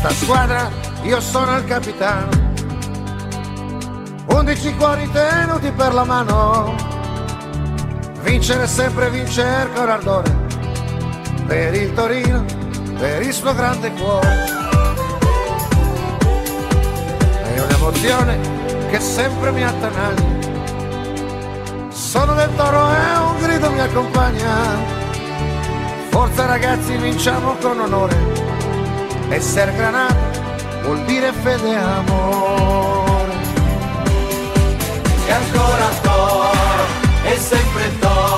questa 0.03 0.25
squadra 0.25 0.69
io 1.03 1.21
sono 1.21 1.57
il 1.57 1.65
capitano. 1.65 2.29
Undici 4.27 4.75
cuori 4.75 5.09
tenuti 5.13 5.71
per 5.71 5.95
la 5.95 6.03
mano. 6.03 6.75
Vincere 8.23 8.67
sempre 8.67 9.11
vincere 9.11 9.71
con 9.73 9.89
ardore. 9.89 10.35
Per 11.47 11.75
il 11.75 11.95
Torino, 11.95 12.45
per 12.99 13.23
il 13.23 13.33
suo 13.33 13.55
grande 13.55 13.93
cuore. 13.93 14.45
È 17.55 17.61
un'emozione 17.61 18.39
che 18.91 18.99
sempre 18.99 19.53
mi 19.53 19.63
attanaglia. 19.63 20.41
Sono 21.91 22.35
del 22.35 22.51
toro 22.57 22.93
e 22.93 23.17
un 23.19 23.41
grido 23.41 23.71
mi 23.71 23.81
accompagna. 23.81 24.51
Forza 26.09 26.45
ragazzi, 26.47 26.97
vinciamo 26.97 27.55
con 27.61 27.79
onore. 27.79 28.52
Essere 29.33 29.73
granata 29.75 30.15
vuol 30.83 31.03
dire 31.05 31.33
fede 31.33 31.71
e 31.71 31.75
amore. 31.75 33.33
E 35.27 35.33
ancora 35.33 35.89
toro, 36.03 36.51
e 37.25 37.39
sempre 37.39 37.99
toro. 37.99 38.32